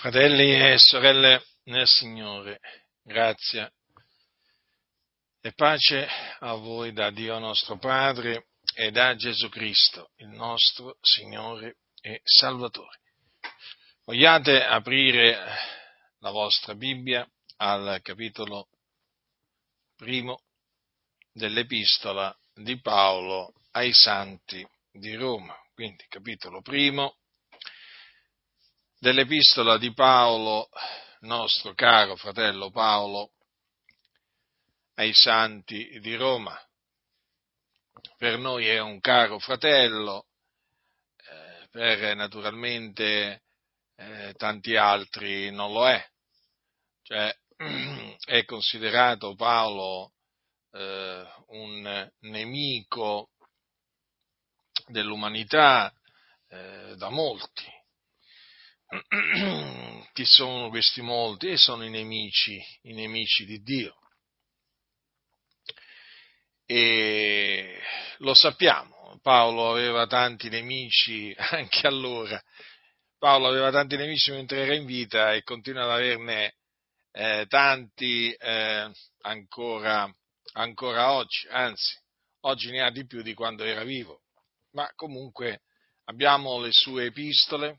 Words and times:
Fratelli 0.00 0.54
e 0.54 0.78
sorelle 0.78 1.44
nel 1.64 1.86
Signore, 1.86 2.58
grazia 3.02 3.70
e 5.42 5.52
pace 5.52 6.08
a 6.38 6.54
voi 6.54 6.94
da 6.94 7.10
Dio 7.10 7.38
nostro 7.38 7.76
Padre 7.76 8.46
e 8.74 8.90
da 8.90 9.14
Gesù 9.14 9.50
Cristo, 9.50 10.12
il 10.16 10.28
nostro 10.28 10.96
Signore 11.02 11.80
e 12.00 12.22
Salvatore. 12.24 12.98
Vogliate 14.06 14.64
aprire 14.64 15.36
la 16.20 16.30
vostra 16.30 16.74
Bibbia 16.74 17.30
al 17.56 18.00
capitolo 18.00 18.68
primo 19.96 20.44
dell'epistola 21.30 22.34
di 22.54 22.80
Paolo 22.80 23.52
ai 23.72 23.92
Santi 23.92 24.66
di 24.90 25.14
Roma. 25.14 25.54
Quindi 25.74 26.06
capitolo 26.08 26.62
primo 26.62 27.18
dell'epistola 29.00 29.78
di 29.78 29.94
Paolo, 29.94 30.68
nostro 31.20 31.72
caro 31.72 32.16
fratello 32.16 32.70
Paolo, 32.70 33.32
ai 34.96 35.14
santi 35.14 35.98
di 36.00 36.14
Roma. 36.16 36.54
Per 38.18 38.36
noi 38.36 38.66
è 38.66 38.78
un 38.78 39.00
caro 39.00 39.38
fratello, 39.38 40.26
eh, 41.16 41.66
per 41.70 42.14
naturalmente 42.14 43.42
eh, 43.96 44.34
tanti 44.36 44.76
altri 44.76 45.50
non 45.50 45.72
lo 45.72 45.88
è. 45.88 46.06
Cioè, 47.02 47.34
è 48.22 48.44
considerato 48.44 49.34
Paolo 49.34 50.12
eh, 50.72 51.26
un 51.46 52.10
nemico 52.20 53.30
dell'umanità 54.88 55.90
eh, 56.48 56.94
da 56.96 57.08
molti 57.08 57.78
chi 60.12 60.24
sono 60.24 60.68
questi 60.68 61.00
molti? 61.00 61.48
E 61.48 61.56
sono 61.56 61.84
i 61.84 61.90
nemici, 61.90 62.60
i 62.82 62.92
nemici 62.92 63.44
di 63.44 63.62
Dio. 63.62 63.96
E 66.66 67.80
lo 68.18 68.34
sappiamo, 68.34 69.18
Paolo 69.22 69.70
aveva 69.70 70.06
tanti 70.06 70.48
nemici 70.48 71.34
anche 71.50 71.86
allora. 71.86 72.40
Paolo 73.18 73.48
aveva 73.48 73.70
tanti 73.70 73.96
nemici 73.96 74.30
mentre 74.30 74.62
era 74.62 74.74
in 74.74 74.86
vita 74.86 75.34
e 75.34 75.42
continua 75.42 75.84
ad 75.84 75.90
averne 75.90 76.54
eh, 77.12 77.46
tanti 77.48 78.32
eh, 78.32 78.90
ancora, 79.22 80.12
ancora 80.52 81.12
oggi, 81.12 81.46
anzi, 81.48 81.98
oggi 82.40 82.70
ne 82.70 82.82
ha 82.82 82.90
di 82.90 83.06
più 83.06 83.22
di 83.22 83.34
quando 83.34 83.64
era 83.64 83.84
vivo. 83.84 84.22
Ma 84.72 84.90
comunque 84.94 85.62
abbiamo 86.04 86.60
le 86.60 86.70
sue 86.72 87.06
epistole, 87.06 87.76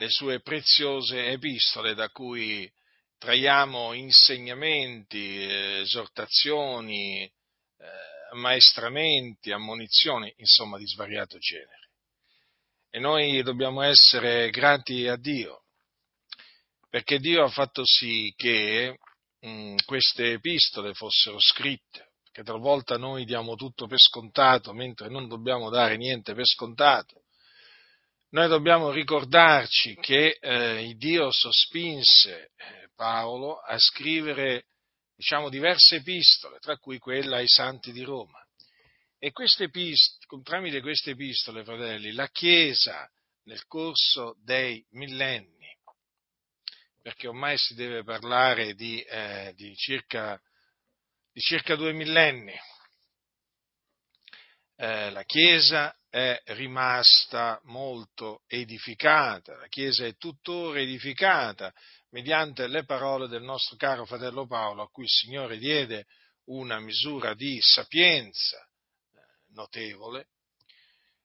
le 0.00 0.08
sue 0.10 0.40
preziose 0.40 1.26
epistole 1.26 1.94
da 1.94 2.08
cui 2.10 2.70
traiamo 3.18 3.92
insegnamenti, 3.94 5.42
esortazioni, 5.42 7.22
eh, 7.24 7.32
maestramenti, 8.36 9.50
ammonizioni, 9.50 10.32
insomma 10.36 10.78
di 10.78 10.86
svariato 10.86 11.38
genere. 11.38 11.90
E 12.90 13.00
noi 13.00 13.42
dobbiamo 13.42 13.82
essere 13.82 14.50
grati 14.50 15.08
a 15.08 15.16
Dio, 15.16 15.64
perché 16.88 17.18
Dio 17.18 17.42
ha 17.42 17.50
fatto 17.50 17.82
sì 17.84 18.32
che 18.36 18.98
mm, 19.44 19.78
queste 19.84 20.34
epistole 20.34 20.94
fossero 20.94 21.40
scritte, 21.40 22.12
perché 22.22 22.44
talvolta 22.44 22.96
noi 22.96 23.24
diamo 23.24 23.56
tutto 23.56 23.88
per 23.88 23.98
scontato, 23.98 24.72
mentre 24.72 25.08
non 25.08 25.26
dobbiamo 25.26 25.70
dare 25.70 25.96
niente 25.96 26.34
per 26.34 26.46
scontato 26.46 27.24
noi 28.30 28.48
dobbiamo 28.48 28.90
ricordarci 28.90 29.94
che 29.96 30.36
eh, 30.40 30.94
Dio 30.96 31.30
sospinse 31.32 32.50
eh, 32.56 32.90
Paolo 32.94 33.58
a 33.58 33.78
scrivere 33.78 34.66
diciamo, 35.16 35.48
diverse 35.48 35.96
epistole, 35.96 36.58
tra 36.58 36.76
cui 36.76 36.98
quella 36.98 37.38
ai 37.38 37.48
santi 37.48 37.90
di 37.90 38.02
Roma. 38.02 38.40
E 39.18 39.32
queste 39.32 39.64
epistole, 39.64 40.42
tramite 40.42 40.80
queste 40.80 41.10
epistole, 41.10 41.64
fratelli, 41.64 42.12
la 42.12 42.28
Chiesa 42.28 43.10
nel 43.44 43.64
corso 43.66 44.36
dei 44.44 44.84
millenni, 44.90 45.74
perché 47.02 47.26
ormai 47.26 47.56
si 47.56 47.74
deve 47.74 48.04
parlare 48.04 48.74
di, 48.74 49.00
eh, 49.00 49.52
di, 49.56 49.74
circa, 49.74 50.40
di 51.32 51.40
circa, 51.40 51.74
due 51.74 51.92
millenni, 51.92 52.54
eh, 54.76 55.10
la 55.10 55.24
Chiesa 55.24 55.97
è 56.10 56.40
rimasta 56.46 57.60
molto 57.64 58.42
edificata, 58.46 59.56
la 59.56 59.68
Chiesa 59.68 60.06
è 60.06 60.16
tuttora 60.16 60.80
edificata 60.80 61.72
mediante 62.10 62.66
le 62.66 62.84
parole 62.84 63.28
del 63.28 63.42
nostro 63.42 63.76
caro 63.76 64.06
fratello 64.06 64.46
Paolo, 64.46 64.82
a 64.82 64.88
cui 64.88 65.04
il 65.04 65.10
Signore 65.10 65.58
diede 65.58 66.06
una 66.46 66.80
misura 66.80 67.34
di 67.34 67.58
sapienza 67.60 68.58
eh, 68.58 69.52
notevole, 69.52 70.28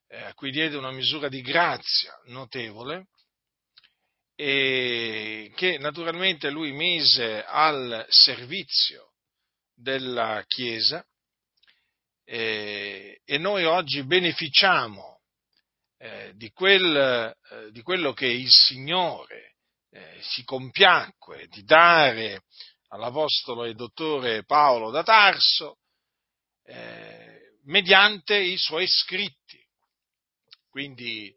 eh, 0.08 0.22
a 0.24 0.34
cui 0.34 0.52
diede 0.52 0.76
una 0.76 0.92
misura 0.92 1.30
di 1.30 1.42
grazia 1.42 2.14
notevole, 2.26 3.08
e 4.36 5.52
che 5.56 5.78
naturalmente 5.78 6.50
lui 6.50 6.72
mise 6.72 7.44
al 7.46 8.06
servizio 8.10 9.14
della 9.74 10.44
Chiesa 10.48 11.06
eh, 12.26 13.22
e 13.26 13.38
noi 13.38 13.66
oggi 13.66 14.04
beneficiamo 14.04 15.22
eh, 15.98 16.34
di, 16.36 16.52
quel, 16.52 16.96
eh, 16.96 17.72
di, 17.72 17.82
quello 17.82 18.14
che 18.14 18.28
il 18.28 18.50
Signore 18.50 19.56
eh, 19.90 20.20
si 20.22 20.44
compiacque 20.44 21.48
di 21.48 21.64
dare 21.64 22.44
all'Apostolo 22.90 23.66
e 23.66 23.74
dottore 23.74 24.44
Paolo 24.46 24.92
da 24.92 25.04
Tarso 25.04 25.78
eh, 26.64 27.58
mediante 27.64 28.38
i 28.38 28.58
suoi 28.58 28.88
scritti. 28.88 29.62
Quindi 30.70 31.28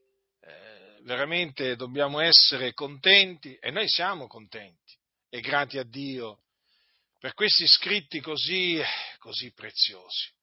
eh, 0.41 0.99
veramente 1.03 1.77
dobbiamo 1.77 2.21
essere 2.21 2.73
contenti 2.73 3.55
e 3.57 3.71
noi 3.71 3.89
siamo 3.89 4.27
contenti 4.27 4.95
e 5.29 5.41
grati 5.41 5.79
a 5.79 5.85
Dio 5.85 6.41
per 7.19 7.35
questi 7.35 7.67
scritti 7.67 8.21
così, 8.21 8.81
così 9.19 9.53
preziosi 9.53 10.35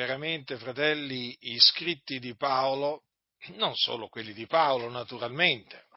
veramente, 0.00 0.56
fratelli, 0.56 1.36
i 1.40 1.58
scritti 1.58 2.18
di 2.18 2.34
Paolo, 2.34 3.02
non 3.56 3.76
solo 3.76 4.08
quelli 4.08 4.32
di 4.32 4.46
Paolo 4.46 4.88
naturalmente, 4.88 5.88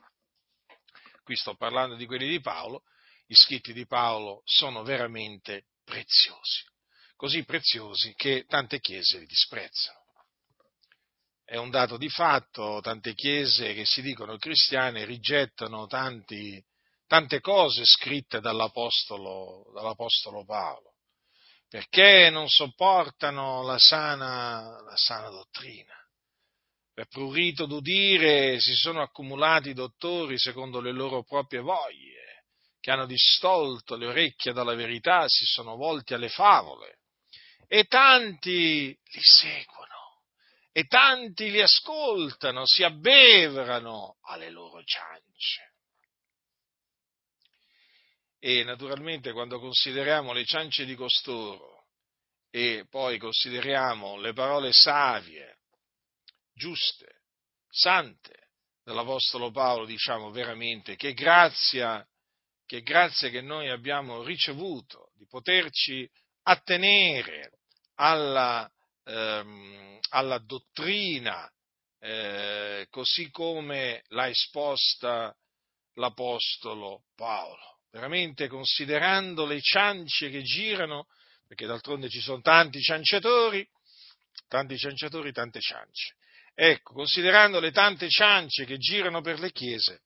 qui 1.23 1.37
sto 1.37 1.55
parlando 1.55 1.95
di 1.95 2.05
quelli 2.05 2.27
di 2.27 2.41
Paolo, 2.41 2.83
i 3.27 3.33
scritti 3.33 3.71
di 3.71 3.85
Paolo 3.85 4.41
sono 4.43 4.83
veramente 4.83 5.67
preziosi, 5.85 6.65
così 7.15 7.45
preziosi 7.45 8.13
che 8.15 8.43
tante 8.45 8.81
chiese 8.81 9.19
li 9.19 9.25
disprezzano. 9.25 10.01
È 11.45 11.55
un 11.55 11.69
dato 11.69 11.95
di 11.95 12.09
fatto, 12.09 12.81
tante 12.81 13.13
chiese 13.13 13.73
che 13.73 13.85
si 13.85 14.01
dicono 14.01 14.35
cristiane 14.35 15.05
rigettano 15.05 15.87
tanti, 15.87 16.61
tante 17.07 17.39
cose 17.39 17.85
scritte 17.85 18.41
dall'Apostolo, 18.41 19.71
dall'Apostolo 19.73 20.43
Paolo 20.43 20.92
perché 21.73 22.29
non 22.29 22.49
sopportano 22.49 23.63
la 23.63 23.79
sana, 23.79 24.79
la 24.83 24.95
sana 24.95 25.29
dottrina. 25.29 25.95
Per 26.93 27.07
prurito 27.07 27.65
d'udire 27.65 28.59
si 28.59 28.75
sono 28.75 29.01
accumulati 29.01 29.73
dottori 29.73 30.37
secondo 30.37 30.79
le 30.79 30.91
loro 30.91 31.23
proprie 31.23 31.61
voglie, 31.61 32.43
che 32.79 32.91
hanno 32.91 33.07
distolto 33.07 33.95
le 33.95 34.05
orecchie 34.05 34.53
dalla 34.53 34.75
verità, 34.75 35.23
si 35.27 35.45
sono 35.45 35.75
volti 35.75 36.13
alle 36.13 36.29
favole, 36.29 36.99
e 37.67 37.85
tanti 37.85 38.89
li 38.89 39.21
seguono, 39.23 40.21
e 40.71 40.83
tanti 40.83 41.49
li 41.49 41.59
ascoltano, 41.59 42.67
si 42.67 42.83
abbeverano 42.83 44.17
alle 44.25 44.51
loro 44.51 44.83
ciance. 44.83 45.72
E 48.45 48.65
naturalmente 48.65 49.31
quando 49.31 49.57
consideriamo 49.57 50.33
le 50.33 50.43
ciance 50.43 50.83
di 50.83 50.95
costoro 50.95 51.85
e 52.49 52.85
poi 52.89 53.17
consideriamo 53.17 54.17
le 54.17 54.33
parole 54.33 54.73
savie, 54.73 55.59
giuste, 56.53 57.21
sante 57.69 58.49
dell'Apostolo 58.83 59.49
Paolo, 59.49 59.85
diciamo 59.85 60.29
veramente 60.31 60.97
che 60.97 61.13
grazia, 61.13 62.05
che 62.65 62.81
grazia 62.81 63.29
che 63.29 63.39
noi 63.39 63.69
abbiamo 63.69 64.23
ricevuto 64.23 65.11
di 65.13 65.25
poterci 65.25 66.05
attenere 66.41 67.59
alla, 67.95 68.69
ehm, 69.05 69.99
alla 70.09 70.39
dottrina 70.39 71.49
eh, 71.97 72.87
così 72.89 73.31
come 73.31 74.03
l'ha 74.07 74.27
esposta 74.27 75.33
l'Apostolo 75.93 77.05
Paolo 77.15 77.72
veramente 77.93 78.47
considerando 78.47 79.45
le 79.45 79.61
ciance 79.61 80.29
che 80.31 80.41
girano, 80.41 81.05
perché 81.47 81.67
d'altronde 81.67 82.09
ci 82.09 82.21
sono 82.21 82.41
tanti 82.41 82.81
cianciatori, 82.81 83.65
tanti 84.47 84.77
cianciatori, 84.77 85.31
tante 85.31 85.59
ciance. 85.61 86.15
Ecco, 86.55 86.93
considerando 86.93 87.59
le 87.59 87.71
tante 87.71 88.09
ciance 88.09 88.65
che 88.65 88.77
girano 88.77 89.21
per 89.21 89.39
le 89.39 89.51
chiese, 89.51 90.01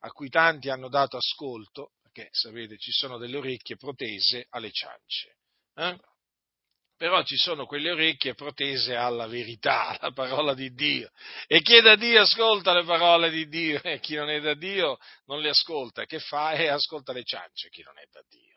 a 0.00 0.10
cui 0.10 0.28
tanti 0.28 0.68
hanno 0.68 0.88
dato 0.88 1.16
ascolto, 1.16 1.92
perché 2.02 2.28
sapete 2.32 2.76
ci 2.76 2.90
sono 2.90 3.18
delle 3.18 3.36
orecchie 3.36 3.76
protese 3.76 4.46
alle 4.50 4.72
ciance, 4.72 5.36
eh? 5.76 5.96
Però 7.02 7.24
ci 7.24 7.36
sono 7.36 7.66
quelle 7.66 7.90
orecchie 7.90 8.34
protese 8.34 8.94
alla 8.94 9.26
verità, 9.26 9.88
alla 9.98 10.12
parola 10.12 10.54
di 10.54 10.72
Dio. 10.72 11.10
E 11.48 11.60
chi 11.60 11.74
è 11.74 11.80
da 11.80 11.96
Dio 11.96 12.20
ascolta 12.20 12.72
le 12.72 12.84
parole 12.84 13.28
di 13.28 13.48
Dio, 13.48 13.82
e 13.82 13.98
chi 13.98 14.14
non 14.14 14.30
è 14.30 14.40
da 14.40 14.54
Dio 14.54 14.98
non 15.24 15.40
le 15.40 15.48
ascolta. 15.48 16.04
Che 16.04 16.20
fa? 16.20 16.52
E 16.52 16.68
ascolta 16.68 17.12
le 17.12 17.24
ciance, 17.24 17.70
chi 17.70 17.82
non 17.82 17.98
è 17.98 18.04
da 18.08 18.22
Dio. 18.28 18.54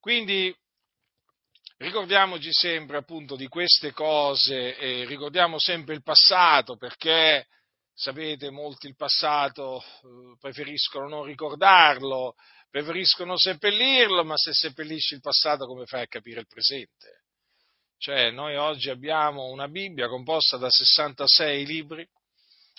Quindi 0.00 0.56
ricordiamoci 1.76 2.50
sempre 2.50 2.96
appunto 2.96 3.36
di 3.36 3.46
queste 3.46 3.92
cose, 3.92 4.78
e 4.78 5.04
ricordiamo 5.04 5.58
sempre 5.58 5.94
il 5.94 6.02
passato, 6.02 6.78
perché 6.78 7.46
sapete, 7.92 8.48
molti 8.48 8.86
il 8.86 8.96
passato 8.96 9.82
eh, 9.82 10.36
preferiscono 10.40 11.08
non 11.08 11.24
ricordarlo, 11.24 12.36
preferiscono 12.70 13.36
seppellirlo, 13.36 14.24
ma 14.24 14.38
se 14.38 14.54
seppellisci 14.54 15.12
il 15.12 15.20
passato 15.20 15.66
come 15.66 15.84
fai 15.84 16.04
a 16.04 16.06
capire 16.06 16.40
il 16.40 16.46
presente? 16.46 17.19
Cioè, 18.00 18.30
noi 18.30 18.56
oggi 18.56 18.88
abbiamo 18.88 19.50
una 19.50 19.68
Bibbia 19.68 20.08
composta 20.08 20.56
da 20.56 20.70
66 20.70 21.66
libri 21.66 22.08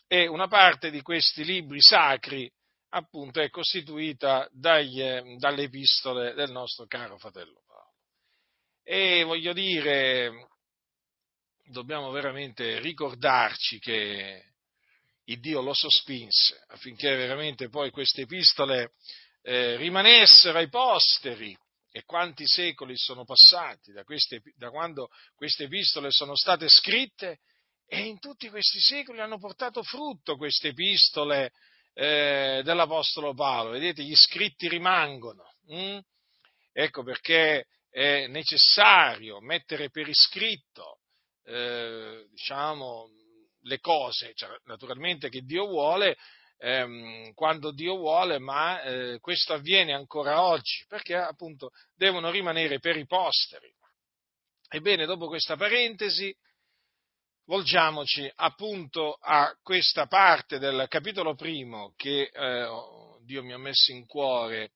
e 0.08 0.26
una 0.26 0.48
parte 0.48 0.90
di 0.90 1.04
questi 1.04 1.46
libri 1.46 1.80
sacri, 1.80 2.52
appunto, 2.90 3.40
è 3.40 3.52
costituita 3.52 4.50
dagli, 4.52 5.00
dalle 5.38 5.62
epistole 5.62 6.34
del 6.34 6.50
nostro 6.50 6.88
caro 6.88 7.20
fratello 7.20 7.62
Paolo. 7.68 7.92
E 8.82 9.22
voglio 9.24 9.54
dire, 9.54 10.50
dobbiamo 11.66 12.10
veramente 12.10 12.80
ricordarci 12.80 13.78
che 13.78 14.44
il 15.26 15.40
Dio 15.40 15.62
lo 15.62 15.76
sospinse 15.76 16.64
affinché 16.70 17.16
veramente 17.16 17.70
poi 17.70 17.92
queste 17.92 18.22
epistole 18.22 18.94
eh, 19.44 19.76
rimanessero 19.76 20.58
ai 20.58 20.68
posteri 20.68 21.56
e 21.92 22.04
quanti 22.06 22.48
secoli 22.48 22.98
sono 22.98 23.26
passati 23.26 23.92
da, 23.92 24.04
queste, 24.04 24.42
da 24.56 24.70
quando 24.70 25.10
queste 25.36 25.66
epistole 25.66 26.10
sono 26.10 26.36
state 26.36 26.68
scritte 26.70 27.40
e 27.86 28.06
in 28.06 28.20
tutti 28.20 28.50
questi 28.50 28.80
secoli 28.80 29.20
hanno 29.20 29.38
portato 29.38 29.84
frutto 29.84 30.38
queste 30.38 30.70
epistole 30.70 31.52
eh, 31.94 32.62
dell'Apostolo 32.64 33.34
Paolo. 33.34 33.72
Vedete, 33.72 34.04
gli 34.04 34.16
scritti 34.16 34.70
rimangono. 34.70 35.44
Hm? 35.68 36.00
Ecco 36.72 37.04
perché 37.04 37.66
è 37.90 38.28
necessario 38.28 39.42
mettere 39.42 39.90
per 39.90 40.08
iscritto 40.08 41.00
eh, 41.44 42.26
diciamo, 42.30 43.10
le 43.64 43.80
cose, 43.80 44.32
cioè, 44.34 44.50
naturalmente 44.64 45.28
che 45.28 45.42
Dio 45.42 45.68
vuole, 45.68 46.16
ehm, 46.62 47.34
quando 47.34 47.72
Dio 47.72 47.98
vuole, 47.98 48.38
ma 48.38 48.82
eh, 48.82 49.20
questo 49.20 49.54
avviene 49.54 49.94
ancora 49.94 50.44
oggi, 50.44 50.86
perché 50.88 51.16
appunto 51.16 51.72
devono 51.96 52.30
rimanere 52.30 52.80
per 52.80 52.98
i 52.98 53.08
posteri. 53.08 53.74
Ebbene, 54.70 55.06
dopo 55.06 55.28
questa 55.28 55.58
parentesi, 55.58 56.34
volgiamoci 57.46 58.32
appunto 58.36 59.18
a 59.20 59.54
questa 59.62 60.06
parte 60.06 60.60
del 60.60 60.86
capitolo 60.88 61.36
primo 61.36 61.94
che 61.98 62.30
eh, 62.32 62.68
Dio 63.24 63.44
mi 63.44 63.54
ha 63.54 63.58
messo 63.58 63.92
in 63.92 64.06
cuore, 64.06 64.74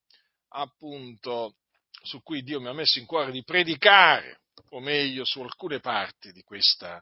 appunto, 0.49 1.55
su 2.01 2.21
cui 2.23 2.41
Dio 2.41 2.59
mi 2.59 2.67
ha 2.67 2.73
messo 2.73 2.99
in 2.99 3.05
cuore 3.05 3.31
di 3.31 3.43
predicare, 3.43 4.41
o 4.71 4.79
meglio, 4.79 5.23
su 5.23 5.39
alcune 5.41 5.79
parti 5.79 6.31
di, 6.31 6.41
questa, 6.41 7.01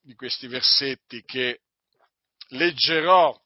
di 0.00 0.14
questi 0.14 0.46
versetti 0.46 1.22
che 1.24 1.60
leggerò 2.48 3.38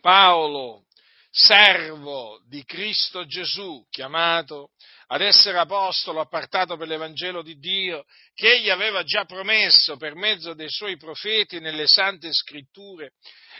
Paolo, 0.00 0.86
servo 1.30 2.42
di 2.48 2.64
Cristo 2.64 3.24
Gesù, 3.24 3.86
chiamato 3.88 4.70
ad 5.12 5.20
essere 5.20 5.58
apostolo 5.58 6.20
appartato 6.20 6.76
per 6.76 6.88
l'Evangelo 6.88 7.42
di 7.42 7.58
Dio, 7.58 8.04
che 8.34 8.54
egli 8.54 8.70
aveva 8.70 9.02
già 9.02 9.24
promesso 9.24 9.96
per 9.96 10.14
mezzo 10.14 10.54
dei 10.54 10.68
suoi 10.70 10.96
profeti 10.96 11.60
nelle 11.60 11.86
sante 11.86 12.32
scritture, 12.32 13.12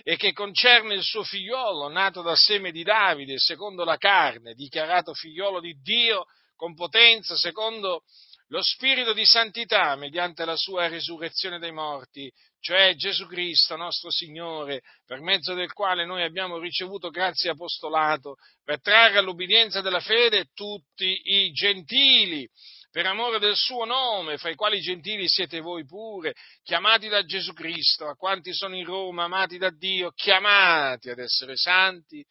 e 0.03 0.17
che 0.17 0.33
concerne 0.33 0.95
il 0.95 1.03
suo 1.03 1.23
figliolo, 1.23 1.89
nato 1.89 2.23
dal 2.23 2.37
seme 2.37 2.71
di 2.71 2.83
Davide, 2.83 3.39
secondo 3.39 3.85
la 3.85 3.97
carne, 3.97 4.55
dichiarato 4.55 5.13
figliolo 5.13 5.61
di 5.61 5.75
Dio 5.81 6.25
con 6.57 6.75
potenza, 6.75 7.37
secondo 7.37 8.03
lo 8.49 8.63
spirito 8.63 9.13
di 9.13 9.25
santità, 9.25 9.95
mediante 9.97 10.45
la 10.45 10.57
sua 10.57 10.89
risurrezione 10.89 11.59
dai 11.59 11.73
morti, 11.73 12.31
cioè 12.61 12.95
Gesù 12.95 13.27
Cristo, 13.27 13.77
nostro 13.77 14.11
Signore, 14.11 14.83
per 15.07 15.21
mezzo 15.21 15.55
del 15.55 15.73
quale 15.73 16.05
noi 16.05 16.23
abbiamo 16.23 16.59
ricevuto 16.59 17.11
grazie 17.11 17.49
e 17.49 17.53
apostolato, 17.53 18.37
per 18.63 18.81
trarre 18.81 19.19
all'ubbidienza 19.19 19.81
della 19.81 20.01
fede 20.01 20.51
tutti 20.55 21.21
i 21.25 21.51
gentili, 21.53 22.49
per 22.91 23.07
amore 23.07 23.39
del 23.39 23.57
suo 23.57 23.85
nome, 23.85 24.37
fra 24.37 24.51
i 24.51 24.57
quali 24.57 24.81
gentili 24.81 25.27
siete 25.29 25.61
voi 25.61 25.85
pure, 25.87 26.35
chiamati 26.63 27.09
da 27.09 27.25
Gesù 27.25 27.53
Cristo, 27.53 28.07
a 28.07 28.15
quanti 28.15 28.53
sono 28.53 28.77
in 28.77 28.85
Roma, 28.85 29.25
amati 29.25 29.57
da 29.57 29.71
Dio, 29.71 30.13
chiamati 30.13 31.09
ad 31.09 31.19
essere 31.19 31.57
santi, 31.57 32.25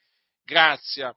grazia 0.43 1.13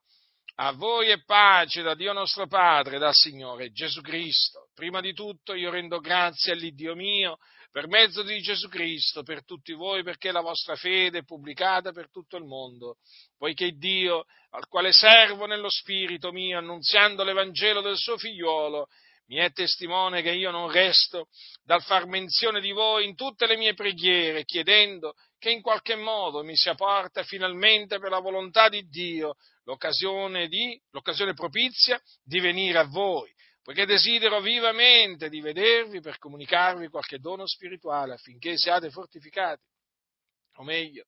a 0.56 0.72
voi 0.72 1.10
e 1.10 1.24
pace 1.24 1.82
da 1.82 1.94
Dio 1.94 2.12
nostro 2.12 2.46
Padre, 2.46 2.98
dal 2.98 3.14
Signore 3.14 3.72
Gesù 3.72 4.00
Cristo. 4.02 4.68
Prima 4.74 5.00
di 5.00 5.14
tutto 5.14 5.54
io 5.54 5.70
rendo 5.70 5.98
grazie 5.98 6.52
all'Iddio 6.52 6.94
mio 6.94 7.38
per 7.72 7.88
mezzo 7.88 8.22
di 8.22 8.38
Gesù 8.42 8.68
Cristo, 8.68 9.22
per 9.22 9.46
tutti 9.46 9.72
voi, 9.72 10.02
perché 10.02 10.30
la 10.30 10.42
vostra 10.42 10.76
fede 10.76 11.20
è 11.20 11.24
pubblicata 11.24 11.90
per 11.90 12.10
tutto 12.10 12.36
il 12.36 12.44
mondo, 12.44 12.98
poiché 13.38 13.72
Dio, 13.72 14.26
al 14.50 14.68
quale 14.68 14.92
servo 14.92 15.46
nello 15.46 15.70
Spirito 15.70 16.32
mio, 16.32 16.58
annunziando 16.58 17.24
l'Evangelo 17.24 17.80
del 17.80 17.96
suo 17.96 18.18
figliuolo, 18.18 18.88
mi 19.28 19.36
è 19.36 19.50
testimone 19.52 20.20
che 20.20 20.32
io 20.32 20.50
non 20.50 20.70
resto 20.70 21.28
dal 21.64 21.82
far 21.82 22.04
menzione 22.06 22.60
di 22.60 22.72
voi 22.72 23.06
in 23.06 23.14
tutte 23.14 23.46
le 23.46 23.56
mie 23.56 23.72
preghiere, 23.72 24.44
chiedendo 24.44 25.14
che 25.38 25.50
in 25.50 25.62
qualche 25.62 25.94
modo 25.94 26.44
mi 26.44 26.54
sia 26.54 26.74
porta 26.74 27.22
finalmente 27.22 27.98
per 27.98 28.10
la 28.10 28.18
volontà 28.18 28.68
di 28.68 28.86
Dio 28.88 29.36
l'occasione, 29.64 30.46
di, 30.48 30.78
l'occasione 30.90 31.32
propizia 31.32 31.98
di 32.22 32.38
venire 32.38 32.78
a 32.78 32.84
voi 32.84 33.32
poiché 33.62 33.86
desidero 33.86 34.40
vivamente 34.40 35.28
di 35.28 35.40
vedervi 35.40 36.00
per 36.00 36.18
comunicarvi 36.18 36.88
qualche 36.88 37.18
dono 37.18 37.46
spirituale 37.46 38.14
affinché 38.14 38.56
siate 38.56 38.90
fortificati, 38.90 39.62
o 40.56 40.64
meglio, 40.64 41.04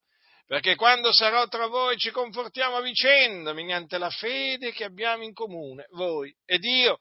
perché 0.47 0.77
quando 0.77 1.13
sarò 1.13 1.47
tra 1.49 1.67
voi 1.67 1.97
ci 1.97 2.11
confortiamo 2.11 2.77
a 2.77 2.83
vicenda 2.83 3.53
mediante 3.53 3.99
la 3.99 4.11
fede 4.11 4.73
che 4.73 4.85
abbiamo 4.85 5.25
in 5.25 5.33
comune, 5.33 5.87
voi 5.91 6.35
ed 6.45 6.63
io. 6.65 7.01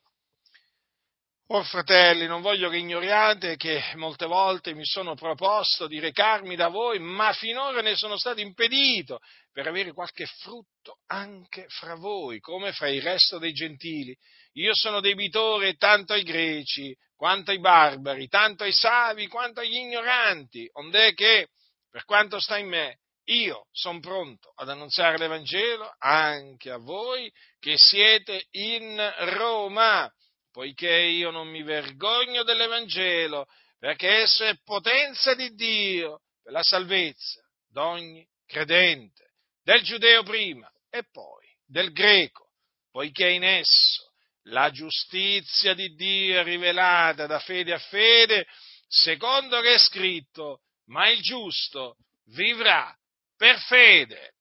Oh 1.47 1.61
fratelli, 1.63 2.25
non 2.25 2.41
voglio 2.41 2.69
che 2.69 2.77
ignoriate 2.77 3.57
che 3.57 3.79
molte 3.95 4.25
volte 4.25 4.73
mi 4.73 4.85
sono 4.85 5.13
proposto 5.13 5.87
di 5.87 5.99
recarmi 5.99 6.55
da 6.55 6.69
voi, 6.69 6.99
ma 6.99 7.33
finora 7.33 7.81
ne 7.81 7.95
sono 7.95 8.17
stato 8.17 8.39
impedito 8.39 9.19
per 9.51 9.67
avere 9.67 9.91
qualche 9.91 10.25
frutto 10.25 10.99
anche 11.07 11.65
fra 11.67 11.95
voi, 11.95 12.39
come 12.39 12.71
fra 12.71 12.87
il 12.87 13.01
resto 13.01 13.39
dei 13.39 13.51
gentili. 13.51 14.17
Io 14.53 14.71
sono 14.73 14.99
debitore 14.99 15.75
tanto 15.75 16.13
ai 16.13 16.23
greci, 16.23 16.95
quanto 17.15 17.51
ai 17.51 17.59
barbari, 17.59 18.27
tanto 18.27 18.63
ai 18.63 18.73
savi, 18.73 19.27
quanto 19.27 19.61
agli 19.61 19.75
ignoranti, 19.75 20.69
ond'è 20.73 21.13
che, 21.13 21.47
per 21.89 22.05
quanto 22.05 22.39
sta 22.39 22.57
in 22.57 22.67
me, 22.67 22.99
io 23.25 23.67
sono 23.71 23.99
pronto 23.99 24.51
ad 24.55 24.69
annunziare 24.69 25.17
l'Evangelo 25.17 25.95
anche 25.97 26.69
a 26.69 26.77
voi 26.77 27.31
che 27.59 27.75
siete 27.77 28.47
in 28.51 29.13
Roma 29.35 30.11
poiché 30.53 30.93
io 30.93 31.31
non 31.31 31.47
mi 31.47 31.63
vergogno 31.63 32.43
dell'Evangelo, 32.43 33.47
perché 33.79 34.21
esso 34.21 34.45
è 34.45 34.55
potenza 34.63 35.33
di 35.33 35.55
Dio 35.55 36.21
per 36.43 36.53
la 36.53 36.61
salvezza 36.61 37.41
d'ogni 37.67 38.25
credente, 38.45 39.33
del 39.63 39.81
giudeo 39.81 40.21
prima 40.21 40.71
e 40.91 41.03
poi 41.11 41.47
del 41.65 41.91
greco, 41.91 42.51
poiché 42.91 43.29
in 43.29 43.43
esso 43.43 44.12
la 44.47 44.71
giustizia 44.71 45.73
di 45.73 45.93
Dio 45.95 46.39
è 46.39 46.43
rivelata 46.43 47.25
da 47.27 47.39
fede 47.39 47.73
a 47.73 47.79
fede, 47.79 48.45
secondo 48.87 49.61
che 49.61 49.75
è 49.75 49.79
scritto, 49.79 50.61
ma 50.87 51.09
il 51.09 51.21
giusto 51.21 51.97
vivrà 52.25 52.95
per 53.37 53.59
fede. 53.59 54.33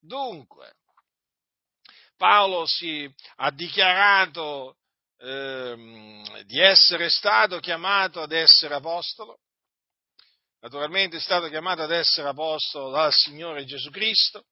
Dunque, 0.00 0.74
Paolo 2.16 2.66
si 2.66 3.12
ha 3.36 3.50
dichiarato 3.50 4.76
ehm, 5.18 6.42
di 6.42 6.60
essere 6.60 7.08
stato 7.10 7.58
chiamato 7.60 8.20
ad 8.20 8.32
essere 8.32 8.74
apostolo, 8.74 9.38
naturalmente 10.60 11.16
è 11.16 11.20
stato 11.20 11.48
chiamato 11.48 11.82
ad 11.82 11.92
essere 11.92 12.28
apostolo 12.28 12.90
dal 12.90 13.12
Signore 13.12 13.64
Gesù 13.64 13.90
Cristo, 13.90 14.44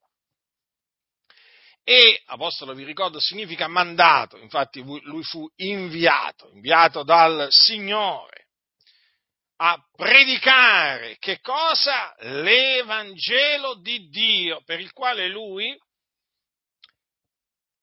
e 1.88 2.21
apostolo, 2.26 2.75
vi 2.75 2.83
ricordo, 2.83 3.21
significa 3.21 3.69
mandato, 3.69 4.37
infatti 4.38 4.83
lui 4.83 5.23
fu 5.23 5.49
inviato, 5.55 6.50
inviato 6.52 7.05
dal 7.05 7.47
Signore. 7.52 8.49
a 9.59 9.81
predicare 9.95 11.16
che 11.19 11.40
cosa? 11.40 12.12
L'Evangelo 12.19 13.76
di 13.76 14.09
Dio, 14.09 14.62
per 14.64 14.81
il 14.81 14.93
quale 14.93 15.28
lui 15.28 15.78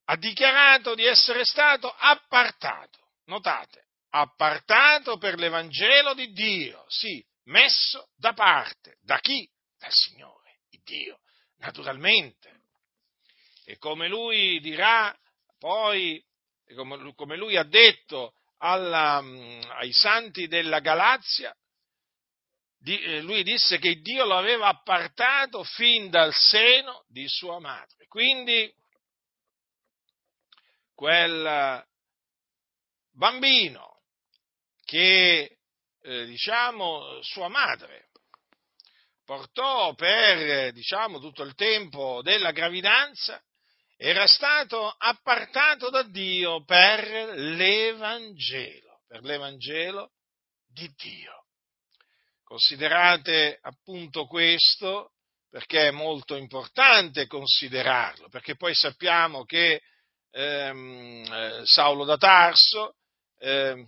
ha 0.06 0.18
dichiarato 0.18 0.96
di 0.96 1.06
essere 1.06 1.46
stato 1.46 1.90
appartato. 1.98 3.00
Notate, 3.26 3.86
appartato 4.10 5.18
per 5.18 5.36
l'Evangelo 5.36 6.14
di 6.14 6.34
Dio, 6.34 6.84
sì, 6.90 7.26
messo 7.46 8.10
da 8.18 8.34
parte. 8.34 8.98
Da 9.02 9.18
chi? 9.20 9.50
Dal 9.78 9.94
Signore, 9.94 10.60
di 10.70 10.82
Dio, 10.84 11.22
naturalmente. 11.60 12.53
E 13.66 13.78
come 13.78 14.08
lui 14.08 14.60
dirà 14.60 15.16
poi, 15.58 16.24
come 17.16 17.38
lui 17.38 17.56
ha 17.56 17.64
detto 17.64 18.34
alla, 18.58 19.18
ai 19.18 19.92
santi 19.92 20.48
della 20.48 20.80
Galazia, 20.80 21.56
eh, 22.86 23.22
lui 23.22 23.44
disse 23.44 23.78
che 23.78 24.02
Dio 24.02 24.26
lo 24.26 24.38
aveva 24.38 24.68
appartato 24.68 25.64
fin 25.64 26.10
dal 26.10 26.34
seno 26.34 27.06
di 27.08 27.28
sua 27.28 27.60
madre. 27.60 28.08
Quindi 28.08 28.72
quel 30.94 31.86
bambino 33.12 34.02
che, 34.84 35.60
eh, 36.02 36.26
diciamo, 36.26 37.22
sua 37.22 37.48
madre 37.48 38.10
portò 39.24 39.94
per, 39.94 40.74
diciamo, 40.74 41.20
tutto 41.20 41.44
il 41.44 41.56
tempo 41.56 42.22
della 42.22 42.52
gravidanza, 42.52 43.42
era 44.06 44.28
stato 44.28 44.94
appartato 44.98 45.90
da 45.90 46.04
Dio 46.04 46.66
per 46.66 47.08
l'Evangelo, 47.38 49.04
per 49.08 49.24
l'Evangelo 49.24 50.12
di 50.68 50.92
Dio. 50.94 51.46
Considerate 52.44 53.60
appunto 53.62 54.26
questo 54.26 55.14
perché 55.50 55.88
è 55.88 55.92
molto 55.92 56.36
importante 56.36 57.28
considerarlo, 57.28 58.28
perché 58.28 58.58
poi 58.58 58.76
sappiamo 58.76 59.46
che 59.46 59.82
ehm, 60.32 61.26
eh, 61.32 61.62
Saulo 61.64 62.04
da 62.04 62.18
Tarso, 62.18 62.98
ehm, 63.40 63.88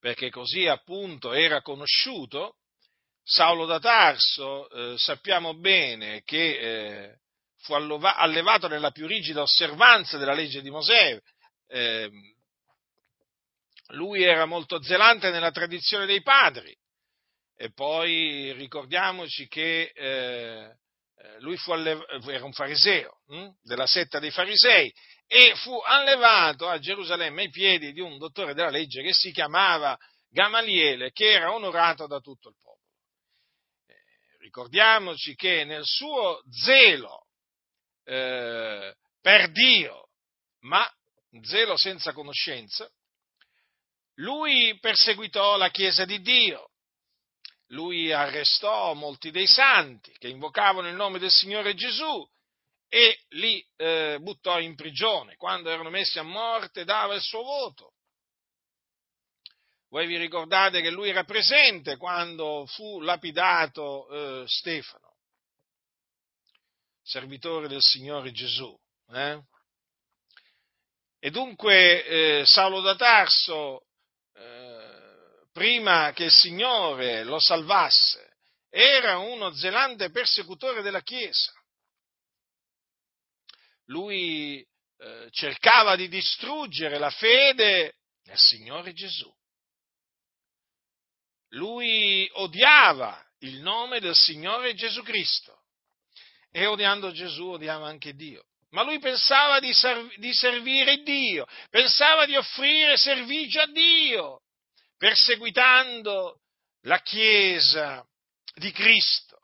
perché 0.00 0.30
così 0.30 0.66
appunto 0.66 1.32
era 1.32 1.62
conosciuto, 1.62 2.56
Saulo 3.22 3.66
da 3.66 3.78
Tarso 3.78 4.68
eh, 4.68 4.98
sappiamo 4.98 5.54
bene 5.54 6.22
che 6.24 6.58
eh, 6.58 7.21
fu 7.62 7.74
allevato 7.74 8.68
nella 8.68 8.90
più 8.90 9.06
rigida 9.06 9.42
osservanza 9.42 10.18
della 10.18 10.34
legge 10.34 10.62
di 10.62 10.70
Mosè, 10.70 11.18
eh, 11.68 12.10
lui 13.92 14.22
era 14.22 14.46
molto 14.46 14.82
zelante 14.82 15.30
nella 15.30 15.50
tradizione 15.50 16.06
dei 16.06 16.22
padri, 16.22 16.76
e 17.56 17.72
poi 17.72 18.52
ricordiamoci 18.52 19.46
che 19.46 19.92
eh, 19.94 20.74
eh 21.16 21.40
lui 21.40 21.56
allev- 21.66 22.28
era 22.28 22.44
un 22.44 22.52
fariseo 22.52 23.20
hm, 23.28 23.50
della 23.62 23.86
setta 23.86 24.18
dei 24.18 24.30
farisei 24.30 24.92
e 25.26 25.54
fu 25.56 25.78
allevato 25.78 26.68
a 26.68 26.78
Gerusalemme 26.78 27.42
ai 27.42 27.50
piedi 27.50 27.92
di 27.92 28.00
un 28.00 28.18
dottore 28.18 28.54
della 28.54 28.70
legge 28.70 29.02
che 29.02 29.12
si 29.12 29.30
chiamava 29.30 29.96
Gamaliele, 30.28 31.12
che 31.12 31.30
era 31.30 31.54
onorato 31.54 32.06
da 32.06 32.18
tutto 32.18 32.48
il 32.48 32.56
popolo. 32.60 32.80
Eh, 33.86 34.38
ricordiamoci 34.40 35.34
che 35.34 35.64
nel 35.64 35.84
suo 35.84 36.42
zelo 36.50 37.21
eh, 38.04 38.94
per 39.20 39.50
Dio, 39.50 40.08
ma 40.60 40.88
zelo 41.42 41.76
senza 41.76 42.12
conoscenza, 42.12 42.90
lui 44.16 44.78
perseguitò 44.78 45.56
la 45.56 45.70
Chiesa 45.70 46.04
di 46.04 46.20
Dio, 46.20 46.70
lui 47.68 48.12
arrestò 48.12 48.92
molti 48.94 49.30
dei 49.30 49.46
santi 49.46 50.12
che 50.18 50.28
invocavano 50.28 50.88
il 50.88 50.94
nome 50.94 51.18
del 51.18 51.30
Signore 51.30 51.74
Gesù 51.74 52.28
e 52.88 53.20
li 53.30 53.66
eh, 53.76 54.18
buttò 54.20 54.60
in 54.60 54.74
prigione. 54.74 55.36
Quando 55.36 55.70
erano 55.70 55.88
messi 55.88 56.18
a 56.18 56.22
morte 56.22 56.84
dava 56.84 57.14
il 57.14 57.22
suo 57.22 57.42
voto. 57.42 57.94
Voi 59.88 60.06
vi 60.06 60.18
ricordate 60.18 60.80
che 60.82 60.90
lui 60.90 61.08
era 61.08 61.24
presente 61.24 61.96
quando 61.96 62.66
fu 62.66 63.00
lapidato 63.00 64.08
eh, 64.08 64.44
Stefano, 64.46 65.11
servitore 67.02 67.68
del 67.68 67.82
Signore 67.82 68.32
Gesù. 68.32 68.76
Eh? 69.08 69.40
E 71.18 71.30
dunque 71.30 72.04
eh, 72.04 72.46
Saulo 72.46 72.80
da 72.80 72.96
Tarso 72.96 73.86
eh, 74.34 75.46
prima 75.52 76.12
che 76.12 76.24
il 76.24 76.32
Signore 76.32 77.24
lo 77.24 77.38
salvasse, 77.38 78.38
era 78.68 79.18
uno 79.18 79.52
zelante 79.52 80.10
persecutore 80.10 80.82
della 80.82 81.02
Chiesa. 81.02 81.52
Lui 83.86 84.66
eh, 84.96 85.28
cercava 85.30 85.94
di 85.94 86.08
distruggere 86.08 86.98
la 86.98 87.10
fede 87.10 87.98
nel 88.24 88.38
Signore 88.38 88.92
Gesù. 88.92 89.30
Lui 91.50 92.28
odiava 92.32 93.22
il 93.40 93.60
nome 93.60 94.00
del 94.00 94.14
Signore 94.14 94.74
Gesù 94.74 95.02
Cristo 95.02 95.61
e 96.52 96.66
odiando 96.66 97.10
Gesù 97.10 97.48
odiava 97.48 97.88
anche 97.88 98.14
Dio. 98.14 98.44
Ma 98.70 98.82
lui 98.82 98.98
pensava 98.98 99.58
di, 99.58 99.72
serv- 99.72 100.14
di 100.16 100.32
servire 100.32 101.02
Dio, 101.02 101.46
pensava 101.68 102.24
di 102.24 102.36
offrire 102.36 102.96
servigio 102.96 103.60
a 103.60 103.66
Dio 103.66 104.42
perseguitando 104.96 106.38
la 106.82 107.00
Chiesa 107.00 108.06
di 108.54 108.70
Cristo. 108.70 109.40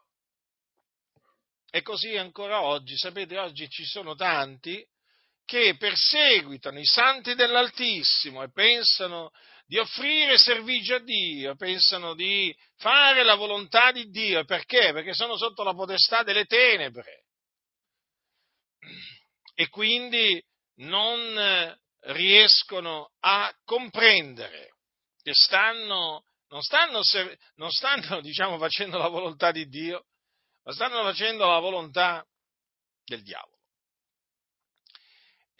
E 1.70 1.82
così 1.82 2.16
ancora 2.16 2.62
oggi, 2.62 2.96
sapete, 2.96 3.36
oggi 3.36 3.68
ci 3.68 3.84
sono 3.84 4.14
tanti 4.14 4.84
che 5.44 5.76
perseguitano 5.76 6.78
i 6.78 6.84
santi 6.84 7.34
dell'Altissimo 7.34 8.42
e 8.42 8.52
pensano 8.52 9.30
di 9.68 9.76
offrire 9.76 10.38
servizio 10.38 10.96
a 10.96 11.00
Dio, 11.00 11.54
pensano 11.54 12.14
di 12.14 12.56
fare 12.76 13.22
la 13.22 13.34
volontà 13.34 13.92
di 13.92 14.08
Dio. 14.08 14.42
Perché? 14.46 14.92
Perché 14.92 15.12
sono 15.12 15.36
sotto 15.36 15.62
la 15.62 15.74
potestà 15.74 16.22
delle 16.22 16.46
tenebre. 16.46 17.26
E 19.54 19.68
quindi 19.68 20.42
non 20.76 21.76
riescono 22.00 23.10
a 23.20 23.52
comprendere 23.64 24.76
che 25.20 25.32
stanno, 25.34 26.24
non 26.48 26.62
stanno, 26.62 27.00
non 27.56 27.70
stanno 27.70 28.20
diciamo, 28.22 28.56
facendo 28.56 28.96
la 28.96 29.08
volontà 29.08 29.50
di 29.50 29.66
Dio, 29.68 30.06
ma 30.64 30.72
stanno 30.72 31.02
facendo 31.02 31.46
la 31.46 31.58
volontà 31.58 32.26
del 33.04 33.22
diavolo. 33.22 33.57